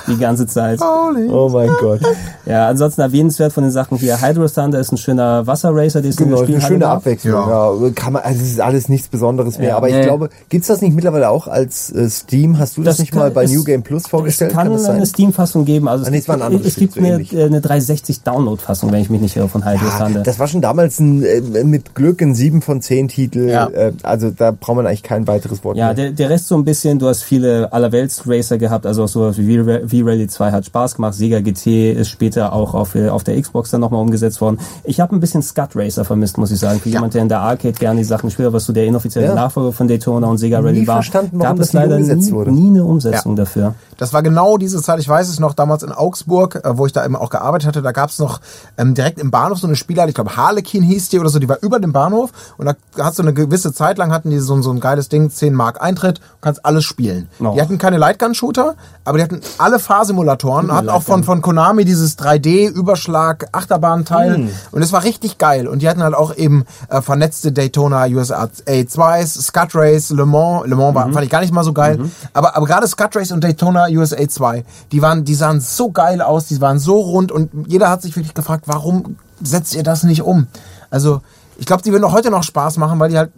[0.07, 0.81] Die ganze Zeit.
[0.81, 2.01] Oh mein Gott.
[2.47, 4.21] Ja, ansonsten erwähnenswert von den Sachen hier.
[4.23, 6.97] Hydro Thunder ist ein schöner Wasserracer, den es Genau, der eine schöne gab.
[6.99, 7.35] Abwechslung.
[7.49, 7.73] Ja.
[7.75, 7.91] Ja.
[7.95, 9.69] Kann man, also es ist alles nichts Besonderes mehr.
[9.71, 9.77] Ja.
[9.77, 10.03] aber ich Nee.
[10.05, 12.59] glaube, gibt's das nicht mittlerweile auch als äh, Steam?
[12.59, 14.51] Hast du das, Das nicht kann- mal bei es- New Game Plus vorgestellt?
[14.53, 14.97] Es kann, das sein?
[14.97, 15.89] eine Steam-Fassung geben.
[15.89, 17.61] Also Ah, nee, es, es war ein gibt, anderes es gibt so eine, äh, eine
[17.61, 20.23] 360-Download-Fassung, wenn ich mich nicht irre, von Hydro Ja, Thunder.
[20.23, 23.49] das war schon damals ein, äh, mit Glück ein 7 von 10 Titel.
[23.49, 23.68] Ja.
[23.73, 25.95] Äh, also da braucht man eigentlich kein weiteres Wort Ja, mehr.
[25.95, 29.59] der, der Rest so ein bisschen, du hast viele Allerwelts-Racer gehabt, also auch sowas wie
[29.59, 33.71] V-Rally 2 hat Spaß gemacht, Sega GT ist später auch auf, äh, auf der Xbox
[33.71, 34.59] dann nochmal umgesetzt worden.
[34.85, 36.81] Ich habe ein bisschen Scut Racer vermisst, muss ich sagen.
[36.81, 39.35] Für jemand, der in der Arcade gerne die Sachen spielt, was so der inoffizielle Ja.
[39.35, 42.31] Nachfolger von Daytona und Sega Rally Nie war, verstanden, warum gab es das leider nie,
[42.33, 42.53] wurde.
[42.53, 43.75] nie eine Umsetzung dafür.
[43.97, 46.93] Das war genau diese Zeit, ich weiß es noch, damals in Augsburg, äh, wo ich
[46.93, 48.41] da eben auch gearbeitet hatte, da gab's noch
[48.77, 51.49] ähm, direkt im Bahnhof so eine Spielhalle, ich glaube Harlequin hieß die oder so, die
[51.49, 54.61] war über dem Bahnhof und da hast du eine gewisse Zeit lang hatten die so,
[54.63, 57.29] so ein geiles Ding, 10 Mark Eintritt, du kannst alles spielen.
[57.41, 57.53] Oh.
[57.55, 58.75] Die hatten keine Lightgun-Shooter,
[59.05, 60.73] aber die hatten alle Fahrsimulatoren.
[60.73, 64.37] Hat auch von, von Konami dieses 3D-Überschlag-Achterbahn-Teil.
[64.37, 64.51] Hm.
[64.73, 65.67] Und es war richtig geil.
[65.69, 70.67] Und die hatten halt auch eben äh, vernetzte Daytona USA 2s, Scud Race, Le Mans.
[70.67, 71.13] Le Mans war, Mhm.
[71.13, 71.99] fand ich gar nicht mal so geil.
[72.33, 76.21] Aber, aber gerade Scud Race und Daytona USA 2, die waren, die sahen so geil
[76.23, 80.03] aus, die waren so rund und jeder hat sich wirklich gefragt, warum setzt ihr das
[80.03, 80.47] nicht um?
[80.91, 81.21] Also,
[81.59, 83.31] ich glaube, die würden auch heute noch Spaß machen, weil die halt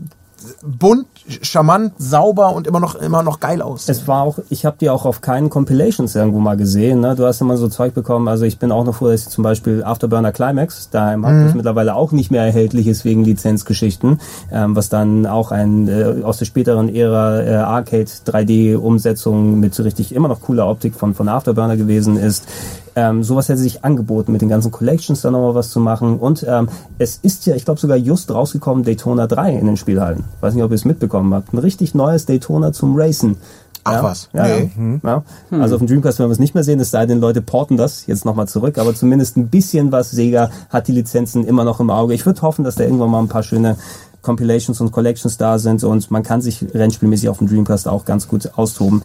[0.63, 1.07] bunt,
[1.43, 3.95] charmant, sauber und immer noch immer noch geil aussehen.
[3.95, 7.01] Es war auch, ich habe die auch auf keinen Compilations irgendwo mal gesehen.
[7.01, 7.15] Ne?
[7.15, 8.29] Du hast immer so Zeug bekommen.
[8.29, 11.55] Also ich bin auch noch froh, dass ich zum Beispiel Afterburner Climax daheim habe, das
[11.55, 14.21] mittlerweile auch nicht mehr erhältlich ist wegen Lizenzgeschichten,
[14.51, 19.83] ähm, was dann auch ein äh, aus der späteren Ära äh, Arcade 3D-Umsetzung mit so
[19.83, 22.47] richtig immer noch cooler Optik von von Afterburner gewesen ist.
[22.97, 26.19] Ähm, sowas hätte sich angeboten, mit den ganzen Collections da nochmal was zu machen.
[26.19, 26.69] Und ähm,
[26.99, 30.25] es ist ja, ich glaube sogar just rausgekommen, Daytona 3 in den Spielhallen.
[30.41, 31.53] Weiß nicht, ob ihr es mitbekommen habt.
[31.53, 33.37] Ein richtig neues Daytona zum Racen.
[33.85, 34.29] Ach ja, was?
[34.33, 35.01] Ja, Nee.
[35.03, 35.23] ja.
[35.51, 35.59] ja.
[35.59, 37.77] Also auf dem Dreamcast werden wir es nicht mehr sehen, es sei denn, Leute porten
[37.77, 40.11] das jetzt nochmal zurück, aber zumindest ein bisschen was.
[40.11, 42.13] Sega hat die Lizenzen immer noch im Auge.
[42.13, 43.77] Ich würde hoffen, dass da irgendwann mal ein paar schöne
[44.23, 48.29] Compilations und Collections da sind und man kann sich rennspielmäßig auf dem Dreamcast auch ganz
[48.29, 49.03] gut austoben.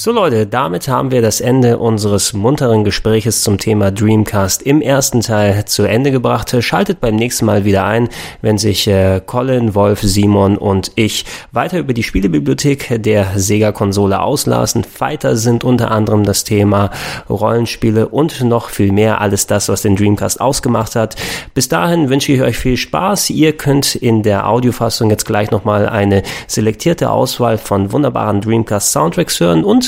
[0.00, 5.22] So Leute, damit haben wir das Ende unseres munteren Gespräches zum Thema Dreamcast im ersten
[5.22, 6.54] Teil zu Ende gebracht.
[6.62, 8.08] Schaltet beim nächsten Mal wieder ein,
[8.40, 14.86] wenn sich äh, Colin, Wolf, Simon und ich weiter über die Spielebibliothek der Sega-Konsole auslassen.
[15.00, 16.92] Weiter sind unter anderem das Thema
[17.28, 21.16] Rollenspiele und noch viel mehr, alles das, was den Dreamcast ausgemacht hat.
[21.54, 23.30] Bis dahin wünsche ich euch viel Spaß.
[23.30, 29.40] Ihr könnt in der Audiofassung jetzt gleich nochmal eine selektierte Auswahl von wunderbaren Dreamcast Soundtracks
[29.40, 29.87] hören und